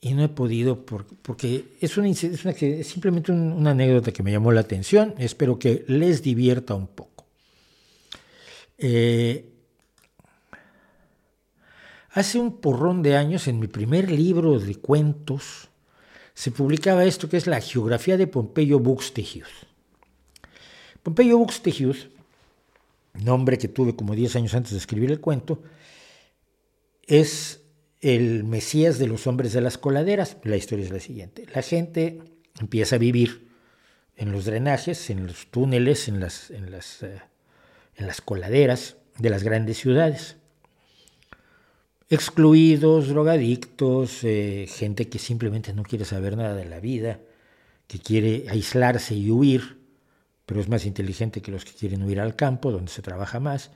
[0.00, 5.14] y no he podido porque es, una, simplemente una anécdota que me llamó la atención.
[5.18, 7.26] Espero que les divierta un poco.
[8.78, 9.52] Eh,
[12.12, 15.68] hace un porrón de años, en mi primer libro de cuentos,
[16.32, 19.44] se publicaba esto que es la geografía de Pompeyo Buxtehude.
[21.02, 22.17] Pompeyo Buxtehude
[23.24, 25.62] nombre que tuve como 10 años antes de escribir el cuento,
[27.06, 27.62] es
[28.00, 30.36] el Mesías de los hombres de las coladeras.
[30.44, 31.46] La historia es la siguiente.
[31.54, 32.20] La gente
[32.60, 33.48] empieza a vivir
[34.16, 37.20] en los drenajes, en los túneles, en las, en las, eh,
[37.96, 40.36] en las coladeras de las grandes ciudades.
[42.10, 47.20] Excluidos, drogadictos, eh, gente que simplemente no quiere saber nada de la vida,
[47.86, 49.77] que quiere aislarse y huir
[50.48, 53.70] pero es más inteligente que los que quieren huir al campo, donde se trabaja más,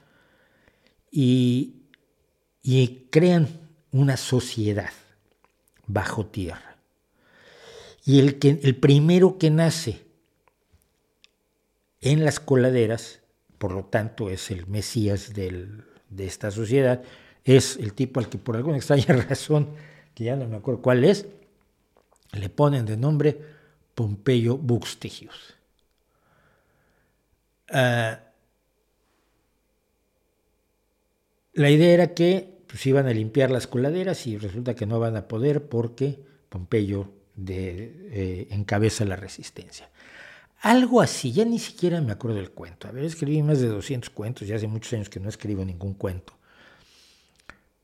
[1.11, 1.75] y,
[3.11, 3.47] crean
[3.91, 4.91] una sociedad
[5.87, 6.79] bajo tierra.
[8.07, 10.01] Y el, que, el primero que nace
[12.01, 13.21] en las coladeras,
[13.59, 15.85] por lo tanto es el Mesías de
[16.17, 17.03] esta sociedad,
[17.45, 19.75] es el tipo al que por alguna extraña razón,
[20.15, 21.27] que ya no me acuerdo cuál es,
[22.33, 23.39] le ponen de nombre
[23.95, 25.62] Pompeyo Buxtehude.
[27.73, 28.21] Ah,
[31.55, 35.17] la idea era que pues, iban a limpiar las coladeras y resulta que no van
[35.17, 36.19] a poder porque
[36.49, 37.11] Pompeyo
[37.47, 39.91] eh, encabeza la resistencia.
[40.61, 42.87] Algo así, ya ni siquiera me acuerdo del cuento.
[42.87, 45.95] A ver, escribí más de 200 cuentos, ya hace muchos años que no escribo ningún
[45.95, 46.35] cuento.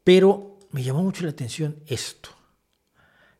[0.04, 2.30] Pero me llamó mucho la atención esto.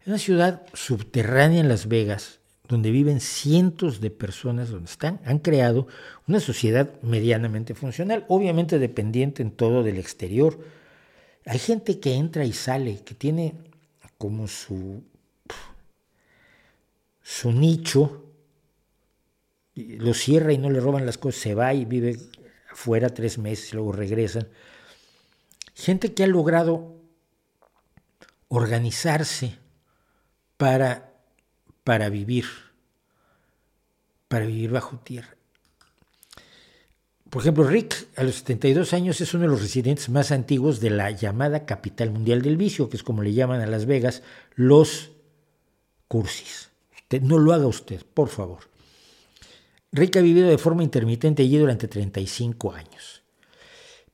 [0.06, 5.86] Una ciudad subterránea en Las Vegas, donde viven cientos de personas, donde están, han creado
[6.26, 10.58] una sociedad medianamente funcional, obviamente dependiente en todo del exterior,
[11.46, 13.54] Hay gente que entra y sale, que tiene
[14.18, 15.02] como su,
[17.22, 18.26] su nicho,
[19.74, 22.18] lo cierra y no le roban las cosas, se va y vive
[22.70, 24.46] afuera tres meses luego regresan.
[25.74, 26.96] Gente que ha logrado
[28.48, 29.56] organizarse
[30.56, 31.07] para,
[31.88, 32.44] para vivir,
[34.28, 35.34] para vivir bajo tierra.
[37.30, 40.90] Por ejemplo, Rick, a los 72 años, es uno de los residentes más antiguos de
[40.90, 44.22] la llamada capital mundial del vicio, que es como le llaman a Las Vegas,
[44.54, 45.12] los
[46.08, 46.68] cursis.
[47.22, 48.64] no lo haga usted, por favor.
[49.90, 53.22] Rick ha vivido de forma intermitente allí durante 35 años.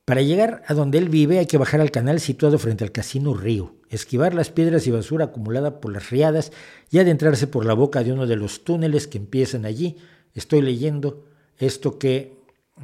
[0.05, 3.33] Para llegar a donde él vive hay que bajar al canal situado frente al Casino
[3.33, 6.51] Río, esquivar las piedras y basura acumulada por las riadas
[6.91, 9.97] y adentrarse por la boca de uno de los túneles que empiezan allí.
[10.33, 11.25] Estoy leyendo
[11.57, 12.35] esto que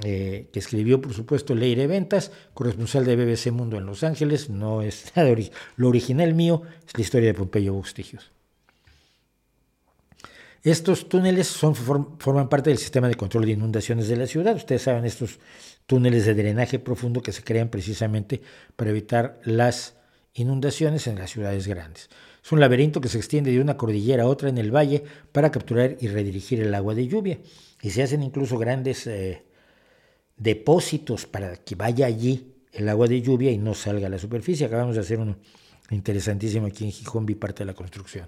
[0.04, 4.50] eh, que escribió, por supuesto, Leire Ventas, corresponsal de BBC Mundo en Los Ángeles.
[4.50, 5.12] No es
[5.76, 8.32] lo original mío, es la historia de Pompeyo Bustigios.
[10.64, 14.56] Estos túneles son, forman parte del sistema de control de inundaciones de la ciudad.
[14.56, 15.40] Ustedes saben, estos
[15.88, 18.42] túneles de drenaje profundo que se crean precisamente
[18.78, 19.96] para evitar las
[20.34, 22.10] inundaciones en las ciudades grandes.
[22.44, 25.52] Es un laberinto que se extiende de una cordillera a otra en el valle para
[25.52, 27.40] capturar y redirigir el agua de lluvia.
[27.82, 29.44] Y se hacen incluso grandes eh,
[30.38, 34.66] depósitos para que vaya allí el agua de lluvia y no salga a la superficie.
[34.66, 35.38] Acabamos de hacer uno
[35.92, 38.28] interesantísimo aquí en Gijón, vi parte de la construcción.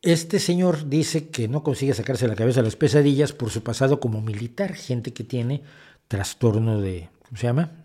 [0.00, 4.20] Este señor dice que no consigue sacarse la cabeza las pesadillas por su pasado como
[4.20, 5.62] militar, gente que tiene
[6.08, 7.81] trastorno de, ¿cómo se llama?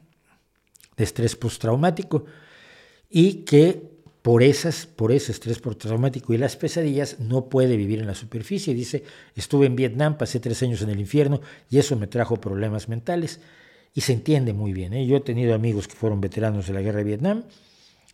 [0.97, 2.25] De estrés postraumático
[3.09, 8.07] y que por, esas, por ese estrés postraumático y las pesadillas, no puede vivir en
[8.07, 8.73] la superficie.
[8.73, 12.89] Dice, estuve en Vietnam, pasé tres años en el infierno y eso me trajo problemas
[12.89, 13.39] mentales.
[13.93, 14.93] Y se entiende muy bien.
[14.93, 15.07] ¿eh?
[15.07, 17.43] Yo he tenido amigos que fueron veteranos de la guerra de Vietnam,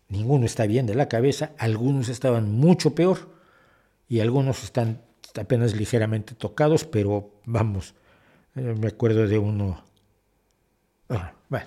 [0.07, 3.29] ninguno está bien de la cabeza, algunos estaban mucho peor
[4.07, 5.01] y algunos están
[5.35, 7.95] apenas ligeramente tocados, pero vamos,
[8.55, 9.83] eh, me acuerdo de uno.
[11.09, 11.65] Ah, bueno,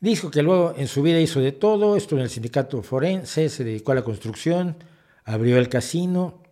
[0.00, 3.64] Dijo que luego en su vida hizo de todo, estuvo en el sindicato forense, se
[3.64, 4.76] dedicó a la construcción,
[5.24, 6.42] abrió el casino,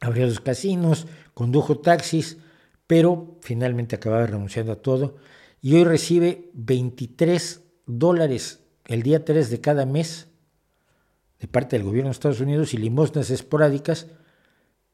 [0.00, 2.38] abrió los casinos, condujo taxis,
[2.86, 5.16] pero finalmente acababa renunciando a todo
[5.60, 10.28] y hoy recibe 23 dólares el día 3 de cada mes
[11.38, 14.06] de parte del gobierno de Estados Unidos y limosnas esporádicas,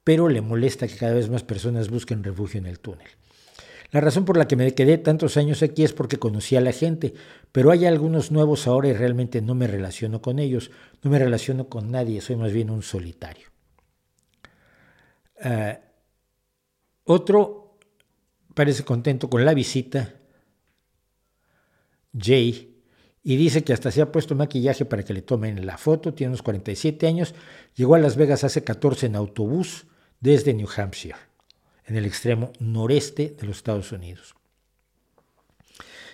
[0.02, 3.08] pero le molesta que cada vez más personas busquen refugio en el túnel.
[3.95, 6.73] La razón por la que me quedé tantos años aquí es porque conocí a la
[6.73, 7.15] gente,
[7.53, 10.73] pero hay algunos nuevos ahora y realmente no me relaciono con ellos,
[11.05, 13.47] no me relaciono con nadie, soy más bien un solitario.
[15.41, 15.79] Ah,
[17.05, 17.79] otro
[18.53, 20.13] parece contento con la visita,
[22.19, 22.83] Jay,
[23.23, 26.31] y dice que hasta se ha puesto maquillaje para que le tomen la foto, tiene
[26.31, 27.33] unos 47 años,
[27.77, 29.87] llegó a Las Vegas hace 14 en autobús
[30.19, 31.34] desde New Hampshire
[31.87, 34.35] en el extremo noreste de los Estados Unidos.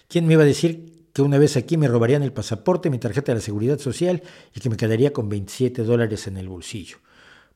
[0.09, 3.33] ¿Quién me iba a decir que una vez aquí me robarían el pasaporte, mi tarjeta
[3.33, 4.23] de la seguridad social
[4.55, 6.99] y que me quedaría con 27 dólares en el bolsillo?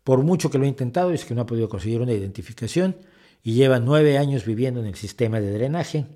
[0.04, 2.96] Por mucho que lo he intentado, es que no ha podido conseguir una identificación
[3.42, 6.06] y lleva nueve años viviendo en el sistema de drenaje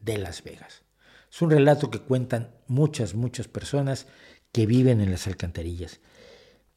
[0.00, 0.82] de Las Vegas.
[1.30, 4.06] Es un relato que cuentan muchas, muchas personas
[4.52, 6.00] que viven en las alcantarillas.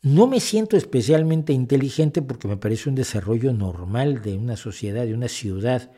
[0.04, 5.14] No me siento especialmente inteligente porque me parece un desarrollo normal de una sociedad, de
[5.14, 5.92] una ciudad,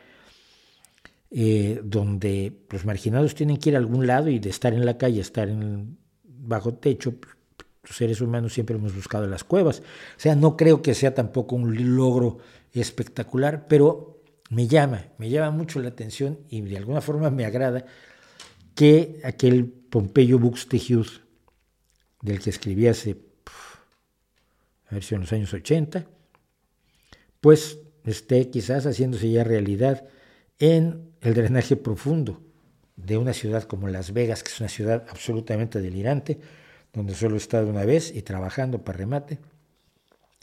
[1.30, 4.98] eh, donde los marginados tienen que ir a algún lado y de estar en la
[4.98, 7.14] calle, estar en bajo techo,
[7.82, 9.80] los seres humanos siempre hemos buscado las cuevas.
[9.80, 12.38] O sea, no creo que sea tampoco un logro
[12.72, 17.86] espectacular, pero me llama, me llama mucho la atención y de alguna forma me agrada
[18.74, 21.08] que aquel Pompeyo Buxtehude,
[22.20, 23.16] del que escribí hace
[24.94, 26.06] a ver en los años 80,
[27.40, 30.04] pues esté quizás haciéndose ya realidad
[30.58, 32.40] en el drenaje profundo
[32.96, 36.38] de una ciudad como Las Vegas, que es una ciudad absolutamente delirante,
[36.92, 39.40] donde solo he estado una vez y trabajando para remate.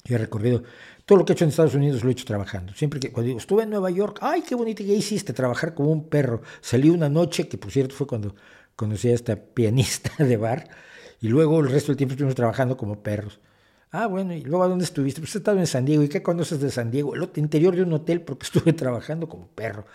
[0.03, 0.63] Y he recorrido
[1.05, 2.73] todo lo que he hecho en Estados Unidos, lo he hecho trabajando.
[2.73, 5.31] Siempre que cuando digo, estuve en Nueva York, ay, qué bonito, ¿qué hiciste?
[5.31, 6.41] Trabajar como un perro.
[6.59, 8.35] Salí una noche, que por cierto fue cuando
[8.75, 10.69] conocí a esta pianista de bar,
[11.21, 13.39] y luego el resto del tiempo estuvimos trabajando como perros.
[13.91, 15.19] Ah, bueno, ¿y luego a dónde estuviste?
[15.19, 16.01] Pues he estado en San Diego.
[16.03, 17.13] ¿Y qué conoces de San Diego?
[17.13, 19.85] El interior de un hotel porque estuve trabajando como perro.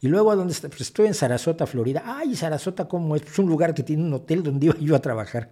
[0.00, 0.68] Y luego a dónde está?
[0.68, 2.02] Pues estuve en Sarasota, Florida.
[2.04, 3.22] Ay, Sarasota, ¿cómo es?
[3.22, 5.50] Es un lugar que tiene un hotel donde iba yo a trabajar.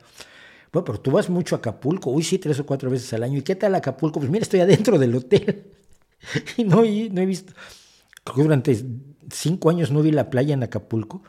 [0.70, 2.10] Bueno, pero tú vas mucho a Acapulco.
[2.10, 3.38] Uy, sí, tres o cuatro veces al año.
[3.38, 4.20] ¿Y qué tal Acapulco?
[4.20, 5.72] Pues mira, estoy adentro del hotel.
[6.58, 7.54] y no, no he visto.
[8.36, 8.84] Durante
[9.30, 11.22] cinco años no vi la playa en Acapulco.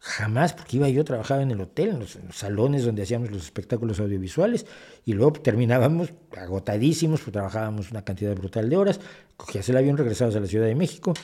[0.00, 3.98] Jamás, porque iba yo, trabajaba en el hotel, en los, salones donde hacíamos los espectáculos
[3.98, 4.64] audiovisuales,
[5.04, 9.00] y luego terminábamos agotadísimos, pues trabajábamos una cantidad brutal de horas,
[9.36, 11.14] cogías el avión, regresabas a la Ciudad de México,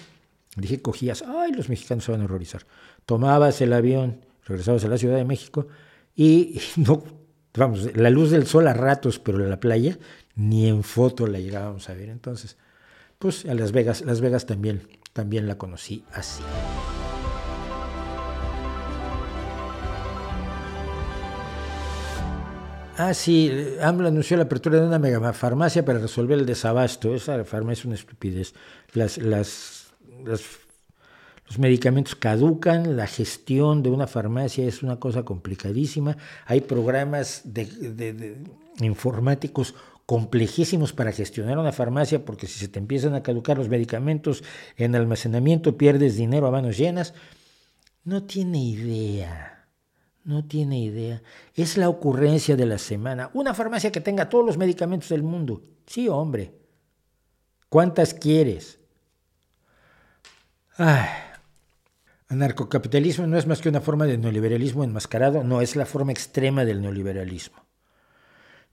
[0.56, 2.62] dije, cogías, ay, los mexicanos se van a horrorizar,
[3.06, 5.68] tomabas el avión, regresabas a la Ciudad de México,
[6.16, 7.04] y, no,
[7.54, 9.98] vamos, la luz del sol a ratos, pero en la playa,
[10.34, 12.56] ni en foto la llegábamos a ver, entonces,
[13.20, 16.42] pues a Las Vegas, Las Vegas también, también la conocí así.
[22.96, 23.50] Ah, sí,
[23.80, 27.12] AMLO anunció la apertura de una megafarmacia para resolver el desabasto.
[27.12, 28.54] Esa farmacia es una estupidez.
[28.92, 29.86] Las, las,
[30.22, 36.16] los medicamentos caducan, la gestión de una farmacia es una cosa complicadísima.
[36.46, 38.36] Hay programas de,
[38.80, 39.74] informáticos
[40.06, 44.44] complejísimos para gestionar una farmacia porque si se te empiezan a caducar los medicamentos
[44.76, 47.12] en almacenamiento pierdes dinero a manos llenas.
[48.04, 49.53] No tiene idea
[50.24, 51.22] no tiene idea.
[51.54, 53.30] Es la ocurrencia de la semana.
[53.34, 55.62] Una farmacia que tenga todos los medicamentos del mundo.
[55.86, 56.52] Sí, hombre.
[57.68, 58.78] ¿Cuántas quieres?
[60.76, 61.06] Ay.
[62.28, 66.64] Anarcocapitalismo no es más que una forma de neoliberalismo enmascarado, no es la forma extrema
[66.64, 67.64] del neoliberalismo.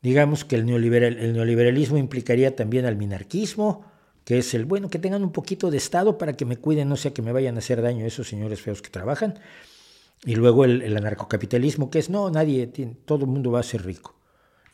[0.02, 3.86] Digamos que el, el neoliberalismo implicaría también al minarquismo,
[4.24, 6.96] que es el, bueno, que tengan un poquito de Estado para que me cuiden, no
[6.96, 9.40] sea que me vayan a hacer daño esos señores feos que trabajan,
[10.24, 12.67] y luego el, anarcocapitalismo, que es, no, nadie,
[13.06, 14.16] todo el mundo va a ser rico.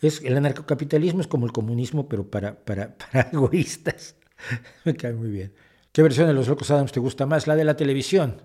[0.01, 4.15] Es, el anarcocapitalismo es como el comunismo, pero para, para, para egoístas.
[4.85, 5.53] Me cae muy bien.
[5.91, 7.47] ¿Qué versión de Los Locos Adams te gusta más?
[7.47, 8.41] La de la televisión.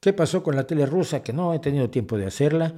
[0.00, 1.22] ¿Qué pasó con la tele rusa?
[1.22, 2.74] Que no he tenido tiempo de hacerla.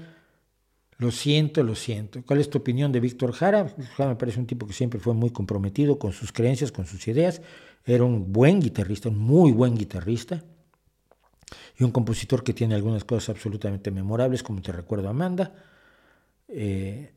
[0.99, 2.23] Lo siento, lo siento.
[2.25, 3.75] ¿Cuál es tu opinión de Víctor Jara?
[3.97, 7.09] Jara me parece un tipo que siempre fue muy comprometido con sus creencias, con sus
[7.09, 7.41] ideas.
[7.85, 10.45] Era un buen guitarrista, un muy buen guitarrista
[11.79, 15.55] y un compositor que tiene algunas cosas absolutamente memorables, como te recuerdo Amanda,
[16.49, 17.13] eh,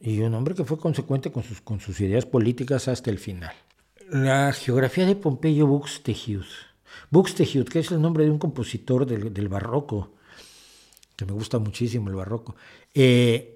[0.00, 3.54] y un hombre que fue consecuente con sus, con sus ideas políticas hasta el final.
[4.10, 6.46] La geografía de Pompeyo Buxtehude.
[7.10, 10.12] Buxtehude, que es el nombre de un compositor del, del barroco,
[11.16, 12.56] que me gusta muchísimo el barroco.
[12.94, 13.55] Eh,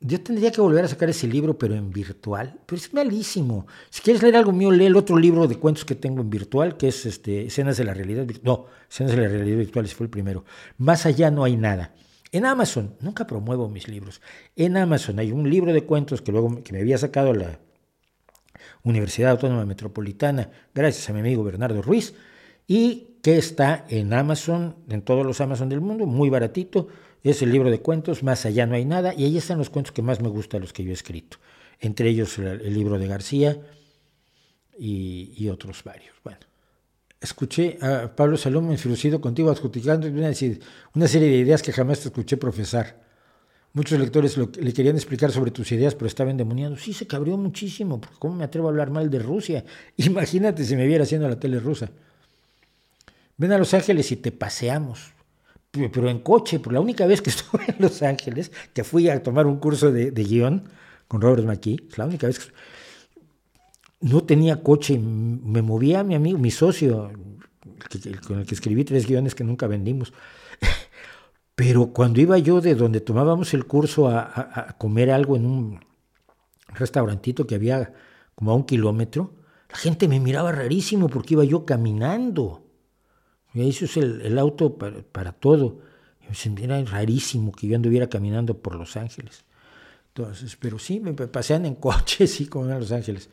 [0.00, 2.60] yo tendría que volver a sacar ese libro, pero en virtual.
[2.66, 3.66] Pero es malísimo.
[3.90, 6.76] Si quieres leer algo mío, lee el otro libro de cuentos que tengo en virtual,
[6.76, 8.44] que es este, Escenas de la Realidad Virtual.
[8.44, 10.44] No, Escenas de la Realidad Virtual, ese fue el primero.
[10.78, 11.94] Más allá no hay nada.
[12.30, 14.20] En Amazon, nunca promuevo mis libros.
[14.54, 17.58] En Amazon hay un libro de cuentos que luego que me había sacado la
[18.82, 22.14] Universidad Autónoma Metropolitana, gracias a mi amigo Bernardo Ruiz,
[22.66, 26.88] y que está en Amazon, en todos los Amazon del mundo, muy baratito
[27.30, 29.92] es el libro de cuentos, Más allá no hay nada, y ahí están los cuentos
[29.92, 31.38] que más me gustan, los que yo he escrito.
[31.80, 33.58] Entre ellos el, libro de García
[34.78, 36.14] y, otros varios.
[36.22, 36.38] Bueno,
[37.20, 40.30] escuché a Pablo Salomón enfurecido contigo adjudicando una,
[40.94, 43.04] una serie de ideas que jamás te escuché profesar.
[43.72, 46.76] Muchos lectores le querían explicar sobre tus ideas, pero estaba endemoniado.
[46.76, 49.64] Sí, se cabrió muchísimo, porque ¿cómo me atrevo a hablar mal de Rusia?
[49.96, 51.90] Imagínate si me viera haciendo la tele rusa.
[53.36, 55.15] Ven a Los Ángeles y te paseamos
[55.92, 59.22] pero en coche, por la única vez que estuve en Los Ángeles, que fui a
[59.22, 60.68] tomar un curso de, guion
[61.08, 62.52] con Robert McKee, la única vez que
[64.00, 67.10] no tenía coche, me movía mi amigo, mi socio,
[68.26, 70.12] con el que escribí tres guiones que nunca vendimos.
[71.54, 75.80] Pero cuando iba yo de donde tomábamos el curso a, comer algo en un
[76.68, 77.94] restaurantito que había
[78.34, 79.34] como a un kilómetro,
[79.70, 82.65] la gente me miraba rarísimo porque iba yo caminando.
[83.56, 85.80] Eso es el, auto para, todo.
[86.60, 89.44] Era rarísimo que yo anduviera caminando por Los Ángeles.
[90.08, 93.30] Entonces, pero sí, me pasean en coche, sí, como en Los Ángeles.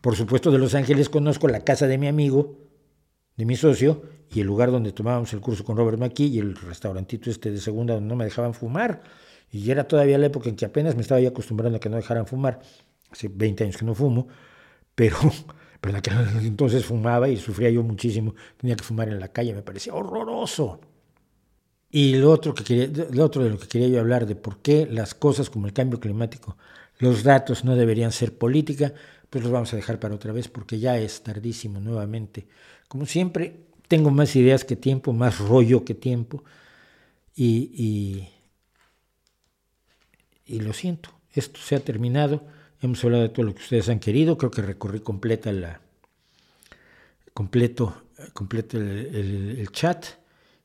[0.00, 2.58] Por supuesto, de Los Ángeles conozco la casa de mi amigo,
[3.36, 6.56] de mi socio, y el lugar donde tomábamos el curso con Robert McKee y el
[6.56, 9.02] restaurantito este de segunda donde no me dejaban fumar.
[9.50, 12.26] Y era todavía la época en que apenas me estaba acostumbrando a que no dejaran
[12.26, 12.60] fumar.
[13.10, 14.28] Hace 20 años que no fumo,
[14.94, 15.18] pero
[15.82, 18.34] pero en entonces fumaba y sufría yo muchísimo.
[18.56, 20.80] Tenía que fumar en la calle, me parecía horroroso.
[21.90, 24.58] Y lo otro, que quería, lo otro de lo que quería yo hablar, de por
[24.62, 26.56] qué las cosas como el cambio climático,
[26.98, 28.94] los datos no deberían ser política,
[29.28, 32.46] pues los vamos a dejar para otra vez porque ya es tardísimo nuevamente.
[32.86, 33.56] Como siempre,
[33.88, 36.44] tengo más ideas que tiempo, más rollo que tiempo.
[37.34, 38.28] Y, y,
[40.46, 42.44] y lo siento, esto se ha terminado.
[42.82, 45.80] Hemos hablado de todo lo que ustedes han querido, creo que recorrí completa la,
[47.32, 48.02] completo,
[48.32, 50.04] completo el, chat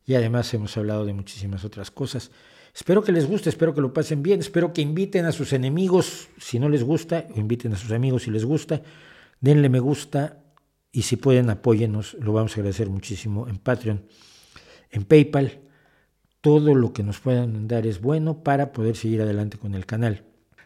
[0.04, 2.32] y además hemos hablado de muchísimas otras cosas.
[2.74, 6.30] Espero que les guste, espero que lo pasen bien, espero que inviten a sus enemigos
[6.40, 8.82] si no les gusta, o inviten a sus amigos si les gusta,
[9.40, 10.40] denle me gusta
[10.92, 14.04] y si pueden apóyennos, lo vamos a agradecer muchísimo en Patreon
[14.90, 15.60] en PayPal.
[16.42, 20.24] Todo lo que nos puedan dar es bueno para poder seguir adelante con el canal.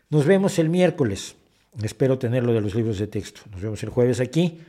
[0.10, 1.36] Nos vemos el miércoles.
[1.80, 3.42] Espero tenerlo de los libros de texto.
[3.52, 4.60] Nos vemos el jueves aquí,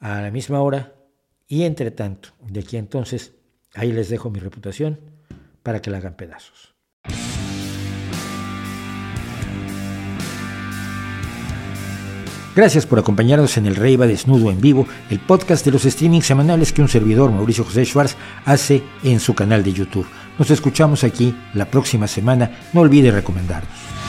[0.00, 0.94] a la misma hora.
[1.46, 3.34] Y entre tanto, de aquí entonces,
[3.74, 4.98] ahí les dejo mi reputación
[5.62, 6.74] para que la hagan pedazos.
[12.56, 16.24] Gracias por acompañarnos en el Rey va Desnudo en vivo, el podcast de los streamings
[16.24, 20.06] semanales que un servidor, Mauricio José Schwartz, hace en su canal de YouTube.
[20.38, 22.68] Nos escuchamos aquí la próxima semana.
[22.72, 24.03] No olvide recomendarnos.